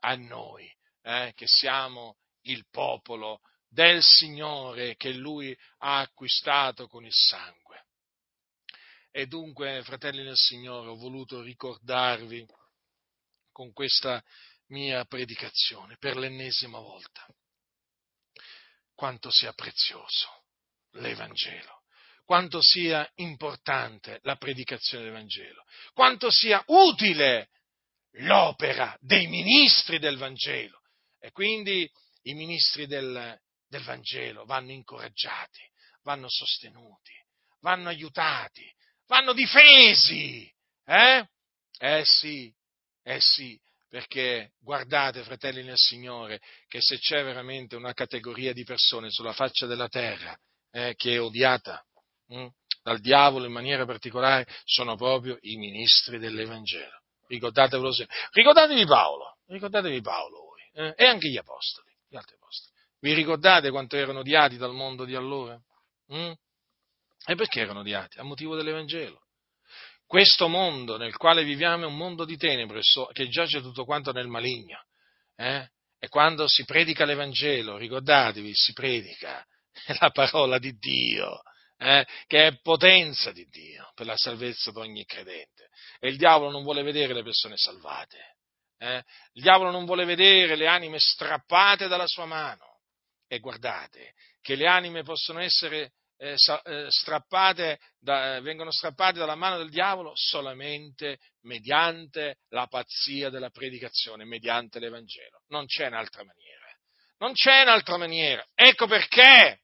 a 0.00 0.16
noi, 0.16 0.68
eh, 1.02 1.32
che 1.36 1.46
siamo 1.46 2.16
il 2.42 2.66
popolo 2.68 3.42
del 3.68 4.02
Signore 4.02 4.96
che 4.96 5.12
Lui 5.12 5.56
ha 5.78 6.00
acquistato 6.00 6.88
con 6.88 7.04
il 7.04 7.14
sangue. 7.14 7.84
E 9.12 9.26
dunque, 9.26 9.82
fratelli 9.84 10.24
del 10.24 10.36
Signore, 10.36 10.88
ho 10.88 10.96
voluto 10.96 11.40
ricordarvi 11.40 12.44
con 13.56 13.72
questa 13.72 14.22
mia 14.68 15.04
predicazione 15.04 15.96
per 15.98 16.16
l'ennesima 16.16 16.78
volta. 16.78 17.26
Quanto 18.94 19.30
sia 19.30 19.52
prezioso 19.52 20.44
l'Evangelo, 20.92 21.82
quanto 22.24 22.60
sia 22.60 23.08
importante 23.16 24.20
la 24.22 24.36
predicazione 24.36 25.04
dell'Evangelo, 25.04 25.64
quanto 25.92 26.30
sia 26.30 26.62
utile 26.66 27.50
l'opera 28.18 28.96
dei 29.00 29.26
ministri 29.26 29.98
del 29.98 30.16
Vangelo. 30.16 30.80
E 31.18 31.30
quindi 31.30 31.90
i 32.22 32.34
ministri 32.34 32.86
del, 32.86 33.38
del 33.68 33.82
Vangelo 33.82 34.44
vanno 34.44 34.72
incoraggiati, 34.72 35.60
vanno 36.02 36.28
sostenuti, 36.28 37.12
vanno 37.60 37.88
aiutati, 37.88 38.72
vanno 39.06 39.32
difesi. 39.32 40.50
Eh? 40.84 41.28
Eh 41.78 42.02
sì, 42.04 42.52
eh 43.02 43.20
sì, 43.20 43.60
perché 43.96 44.50
guardate, 44.60 45.22
fratelli 45.22 45.62
nel 45.62 45.78
Signore, 45.78 46.38
che 46.68 46.82
se 46.82 46.98
c'è 46.98 47.24
veramente 47.24 47.76
una 47.76 47.94
categoria 47.94 48.52
di 48.52 48.62
persone 48.62 49.10
sulla 49.10 49.32
faccia 49.32 49.64
della 49.64 49.88
terra 49.88 50.38
eh, 50.70 50.92
che 50.96 51.14
è 51.14 51.20
odiata 51.20 51.82
mh, 52.26 52.36
hm, 52.36 52.48
dal 52.82 53.00
diavolo 53.00 53.46
in 53.46 53.52
maniera 53.52 53.86
particolare, 53.86 54.46
sono 54.64 54.96
proprio 54.96 55.38
i 55.40 55.56
ministri 55.56 56.18
dell'Evangelo. 56.18 57.04
Ricordatevelo 57.26 57.90
sempre. 57.90 58.14
Ricordatevi 58.32 58.84
Paolo, 58.84 59.38
ricordatevi 59.46 60.02
Paolo 60.02 60.40
voi, 60.44 60.84
eh, 60.88 60.94
e 60.94 61.06
anche 61.06 61.30
gli 61.30 61.38
apostoli, 61.38 61.90
gli 62.06 62.16
altri 62.16 62.34
apostoli. 62.34 62.76
Vi 63.00 63.14
ricordate 63.14 63.70
quanto 63.70 63.96
erano 63.96 64.18
odiati 64.18 64.58
dal 64.58 64.74
mondo 64.74 65.06
di 65.06 65.14
allora? 65.14 65.58
Mm? 66.12 66.32
E 67.28 67.34
perché 67.34 67.60
erano 67.60 67.80
odiati? 67.80 68.18
A 68.18 68.24
motivo 68.24 68.56
dell'Evangelo. 68.56 69.22
Questo 70.06 70.46
mondo 70.46 70.96
nel 70.96 71.16
quale 71.16 71.42
viviamo 71.42 71.82
è 71.84 71.86
un 71.86 71.96
mondo 71.96 72.24
di 72.24 72.36
tenebre 72.36 72.80
che 73.12 73.28
giace 73.28 73.60
tutto 73.60 73.84
quanto 73.84 74.12
nel 74.12 74.28
maligno. 74.28 74.84
Eh? 75.34 75.68
E 75.98 76.08
quando 76.08 76.46
si 76.46 76.64
predica 76.64 77.04
l'Evangelo, 77.04 77.76
ricordatevi, 77.76 78.52
si 78.54 78.72
predica 78.72 79.44
la 79.98 80.10
parola 80.10 80.58
di 80.58 80.72
Dio, 80.78 81.42
eh? 81.78 82.06
che 82.26 82.46
è 82.46 82.60
potenza 82.60 83.32
di 83.32 83.44
Dio 83.46 83.90
per 83.94 84.06
la 84.06 84.16
salvezza 84.16 84.70
di 84.70 84.78
ogni 84.78 85.04
credente. 85.04 85.68
E 85.98 86.08
il 86.08 86.16
diavolo 86.16 86.50
non 86.50 86.62
vuole 86.62 86.82
vedere 86.82 87.12
le 87.12 87.24
persone 87.24 87.56
salvate. 87.56 88.36
Eh? 88.78 89.02
Il 89.32 89.42
diavolo 89.42 89.72
non 89.72 89.84
vuole 89.86 90.04
vedere 90.04 90.54
le 90.54 90.68
anime 90.68 90.98
strappate 91.00 91.88
dalla 91.88 92.06
sua 92.06 92.26
mano. 92.26 92.78
E 93.26 93.40
guardate 93.40 94.14
che 94.40 94.54
le 94.54 94.68
anime 94.68 95.02
possono 95.02 95.40
essere 95.40 95.94
eh, 96.18 96.36
eh, 96.64 96.86
strappate 96.88 97.78
da, 97.98 98.40
vengono 98.40 98.70
strappate 98.70 99.18
dalla 99.18 99.34
mano 99.34 99.58
del 99.58 99.70
diavolo 99.70 100.12
solamente 100.14 101.18
mediante 101.42 102.38
la 102.48 102.66
pazzia 102.66 103.30
della 103.30 103.50
predicazione, 103.50 104.24
mediante 104.24 104.78
l'Evangelo. 104.78 105.42
Non 105.48 105.66
c'è 105.66 105.86
un'altra 105.86 106.24
maniera. 106.24 106.64
Non 107.18 107.32
c'è 107.32 107.62
un'altra 107.62 107.96
maniera. 107.96 108.44
Ecco 108.54 108.86
perché. 108.86 109.60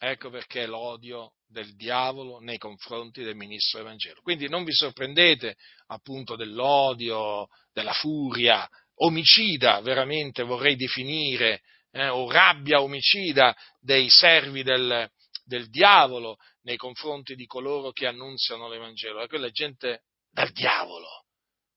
Ecco 0.00 0.30
perché 0.30 0.66
l'odio 0.66 1.32
del 1.48 1.74
diavolo 1.74 2.38
nei 2.40 2.58
confronti 2.58 3.22
del 3.22 3.34
ministro 3.34 3.80
Evangelo. 3.80 4.20
Quindi 4.22 4.48
non 4.48 4.64
vi 4.64 4.72
sorprendete 4.72 5.56
appunto 5.86 6.36
dell'odio, 6.36 7.48
della 7.72 7.92
furia 7.92 8.68
omicida, 9.00 9.80
veramente 9.80 10.42
vorrei 10.42 10.76
definire, 10.76 11.62
eh, 11.90 12.08
o 12.08 12.30
rabbia 12.30 12.82
omicida 12.82 13.56
dei 13.80 14.08
servi 14.08 14.62
del, 14.62 15.10
del 15.48 15.70
diavolo 15.70 16.36
nei 16.62 16.76
confronti 16.76 17.34
di 17.34 17.46
coloro 17.46 17.90
che 17.90 18.06
annunziano 18.06 18.68
l'Evangelo. 18.68 19.22
E 19.22 19.26
quella 19.26 19.46
è 19.46 19.50
gente 19.50 20.02
dal 20.30 20.50
diavolo. 20.50 21.24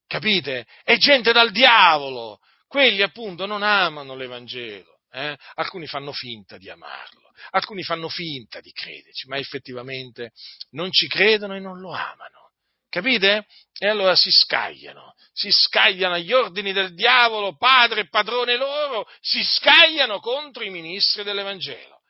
Capite? 0.06 0.68
È 0.84 0.98
gente 0.98 1.32
dal 1.32 1.52
diavolo. 1.52 2.40
Quelli 2.68 3.02
appunto 3.02 3.46
non 3.46 3.64
amano 3.64 4.14
l'Evangelo. 4.14 5.00
Eh? 5.10 5.38
Alcuni 5.56 5.88
fanno 5.88 6.14
finta 6.14 6.58
di 6.58 6.70
amarlo, 6.70 7.32
alcuni 7.50 7.84
fanno 7.84 8.08
finta 8.08 8.62
di 8.62 8.72
crederci, 8.72 9.28
ma 9.28 9.38
effettivamente 9.38 10.32
non 10.72 10.90
ci 10.90 11.08
credono 11.08 11.56
e 11.56 11.60
non 11.60 11.80
lo 11.80 11.92
amano. 11.92 12.52
Capite? 12.88 13.46
E 13.78 13.88
allora 13.88 14.16
si 14.16 14.32
scagliano, 14.32 15.16
si 15.34 15.50
scagliano 15.52 16.16
agli 16.16 16.32
ordini 16.32 16.72
del 16.72 16.94
diavolo, 16.94 17.58
padre 17.58 18.02
e 18.02 18.10
padrone 18.10 18.56
loro, 18.56 19.06
si 19.20 19.44
scagliano 19.44 20.20
contro 20.20 20.64
i 20.64 20.70
ministri 20.70 21.24
dell'Evangelo. 21.24 22.02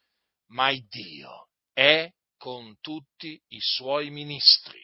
Ma 0.49 0.71
Dio 0.89 1.50
è 1.73 2.09
con 2.37 2.77
tutti 2.81 3.39
i 3.49 3.59
suoi 3.59 4.09
ministri. 4.09 4.79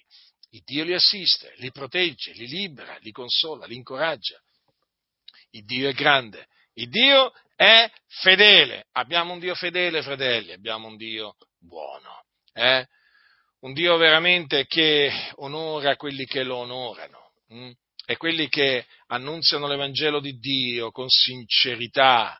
Il 0.51 0.61
Dio 0.63 0.83
li 0.83 0.93
assiste, 0.93 1.53
li 1.57 1.71
protegge, 1.71 2.31
li 2.33 2.47
libera, 2.47 2.97
li 3.01 3.11
consola, 3.11 3.65
li 3.65 3.75
incoraggia. 3.75 4.41
Il 5.51 5.65
Dio 5.65 5.89
è 5.89 5.93
grande, 5.93 6.47
Il 6.73 6.89
Dio 6.89 7.33
è 7.55 7.89
fedele. 8.07 8.85
Abbiamo 8.91 9.33
un 9.33 9.39
Dio 9.39 9.55
fedele, 9.55 10.03
fratelli, 10.03 10.51
abbiamo 10.51 10.87
un 10.87 10.95
Dio 10.95 11.35
buono. 11.57 12.25
Eh? 12.53 12.85
Un 13.61 13.73
Dio 13.73 13.97
veramente 13.97 14.67
che 14.67 15.11
onora 15.35 15.95
quelli 15.95 16.25
che 16.25 16.43
lo 16.43 16.57
onorano. 16.57 17.31
Hm? 17.47 17.71
E 18.05 18.17
quelli 18.17 18.47
che 18.47 18.85
annunziano 19.07 19.67
l'Evangelo 19.67 20.19
di 20.19 20.37
Dio 20.37 20.91
con 20.91 21.09
sincerità, 21.09 22.39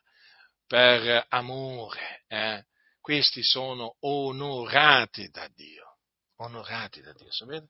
per 0.68 1.26
amore, 1.30 2.22
eh? 2.28 2.64
Questi 3.08 3.42
sono 3.42 3.96
onorati 4.00 5.30
da 5.30 5.48
Dio. 5.56 5.96
Onorati 6.40 7.00
da 7.00 7.14
Dio, 7.14 7.32
sapete? 7.32 7.68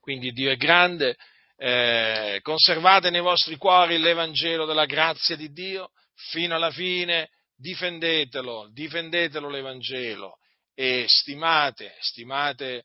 Quindi 0.00 0.32
Dio 0.32 0.50
è 0.50 0.56
grande, 0.58 1.16
eh, 1.56 2.40
conservate 2.42 3.08
nei 3.08 3.22
vostri 3.22 3.56
cuori 3.56 3.96
l'Evangelo 3.96 4.66
della 4.66 4.84
grazia 4.84 5.34
di 5.34 5.50
Dio 5.50 5.92
fino 6.12 6.54
alla 6.54 6.70
fine, 6.70 7.30
difendetelo, 7.56 8.68
difendetelo 8.70 9.48
l'Evangelo 9.48 10.40
e 10.74 11.06
stimate, 11.08 11.96
stimate 12.00 12.84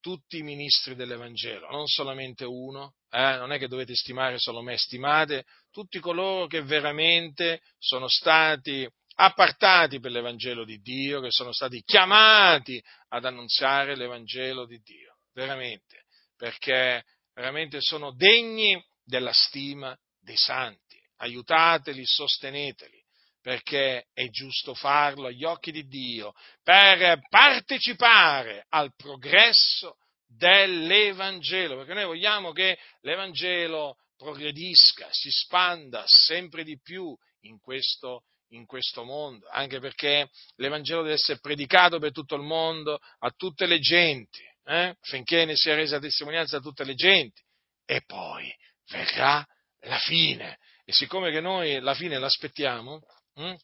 tutti 0.00 0.38
i 0.38 0.42
ministri 0.42 0.94
dell'Evangelo, 0.94 1.68
non 1.68 1.86
solamente 1.86 2.46
uno, 2.46 2.94
eh? 3.10 3.36
non 3.36 3.52
è 3.52 3.58
che 3.58 3.68
dovete 3.68 3.94
stimare 3.94 4.38
solo 4.38 4.62
me, 4.62 4.78
stimate 4.78 5.44
tutti 5.70 6.00
coloro 6.00 6.46
che 6.46 6.62
veramente 6.62 7.60
sono 7.78 8.08
stati 8.08 8.90
appartati 9.16 10.00
per 10.00 10.10
l'Evangelo 10.10 10.64
di 10.64 10.78
Dio, 10.78 11.20
che 11.20 11.30
sono 11.30 11.52
stati 11.52 11.82
chiamati 11.82 12.82
ad 13.08 13.24
annunziare 13.24 13.96
l'Evangelo 13.96 14.66
di 14.66 14.78
Dio, 14.78 15.18
veramente, 15.32 16.04
perché 16.36 17.04
veramente 17.34 17.80
sono 17.80 18.12
degni 18.12 18.82
della 19.04 19.32
stima 19.32 19.96
dei 20.20 20.36
santi. 20.36 20.96
Aiutateli, 21.18 22.02
sosteneteli, 22.04 23.02
perché 23.40 24.08
è 24.12 24.28
giusto 24.28 24.74
farlo 24.74 25.28
agli 25.28 25.44
occhi 25.44 25.70
di 25.70 25.86
Dio, 25.86 26.32
per 26.62 27.20
partecipare 27.28 28.66
al 28.68 28.92
progresso 28.94 29.96
dell'Evangelo, 30.26 31.76
perché 31.76 31.94
noi 31.94 32.04
vogliamo 32.04 32.52
che 32.52 32.78
l'Evangelo 33.00 33.96
progredisca, 34.16 35.08
si 35.10 35.30
spanda 35.30 36.04
sempre 36.06 36.64
di 36.64 36.78
più 36.80 37.16
in 37.42 37.60
questo, 37.60 38.24
in 38.50 38.66
questo 38.66 39.04
mondo, 39.04 39.48
anche 39.48 39.80
perché 39.80 40.28
l'Evangelo 40.56 41.02
deve 41.02 41.14
essere 41.14 41.38
predicato 41.40 41.98
per 41.98 42.12
tutto 42.12 42.36
il 42.36 42.42
mondo, 42.42 42.98
a 43.18 43.30
tutte 43.30 43.66
le 43.66 43.78
genti, 43.78 44.42
eh? 44.64 44.96
finché 45.00 45.44
ne 45.44 45.56
sia 45.56 45.74
resa 45.74 45.98
testimonianza 45.98 46.58
a 46.58 46.60
tutte 46.60 46.84
le 46.84 46.94
genti, 46.94 47.42
e 47.84 48.02
poi 48.04 48.52
verrà 48.88 49.44
la 49.80 49.98
fine. 49.98 50.58
E 50.84 50.92
siccome 50.92 51.30
che 51.30 51.40
noi 51.40 51.80
la 51.80 51.94
fine 51.94 52.18
l'aspettiamo, 52.18 53.00
hm? 53.34 53.54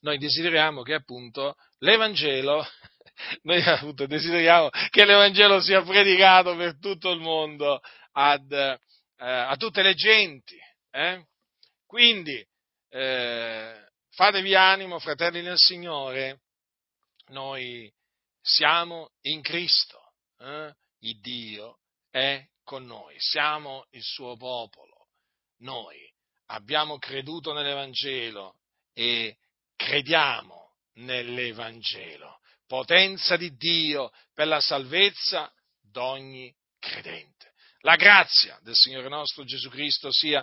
noi 0.00 0.18
desideriamo 0.18 0.82
che 0.82 0.94
appunto 0.94 1.54
l'Evangelo, 1.78 2.66
noi 3.42 3.62
appunto 3.62 4.06
desideriamo 4.06 4.70
che 4.90 5.04
l'Evangelo 5.04 5.60
sia 5.60 5.82
predicato 5.82 6.56
per 6.56 6.78
tutto 6.78 7.10
il 7.10 7.20
mondo 7.20 7.80
ad, 8.12 8.50
eh, 8.52 8.78
a 9.16 9.54
tutte 9.56 9.82
le 9.82 9.94
genti. 9.94 10.56
Eh? 10.90 11.24
Quindi 11.86 12.44
eh, 12.96 13.88
fatevi 14.12 14.54
animo, 14.54 14.98
fratelli 14.98 15.42
nel 15.42 15.58
Signore, 15.58 16.40
noi 17.28 17.92
siamo 18.40 19.10
in 19.22 19.42
Cristo, 19.42 20.00
eh? 20.38 20.74
il 21.00 21.20
Dio 21.20 21.80
è 22.10 22.42
con 22.64 22.86
noi, 22.86 23.14
siamo 23.18 23.86
il 23.90 24.02
suo 24.02 24.36
popolo, 24.36 25.08
noi 25.58 26.10
abbiamo 26.46 26.96
creduto 26.96 27.52
nell'Evangelo 27.52 28.60
e 28.94 29.36
crediamo 29.76 30.76
nell'Evangelo, 30.94 32.40
potenza 32.66 33.36
di 33.36 33.54
Dio 33.56 34.10
per 34.32 34.46
la 34.46 34.60
salvezza 34.60 35.52
d'ogni 35.82 36.50
credente. 36.78 37.52
La 37.80 37.96
grazia 37.96 38.58
del 38.62 38.74
Signore 38.74 39.08
nostro 39.08 39.44
Gesù 39.44 39.68
Cristo 39.68 40.10
sia 40.10 40.42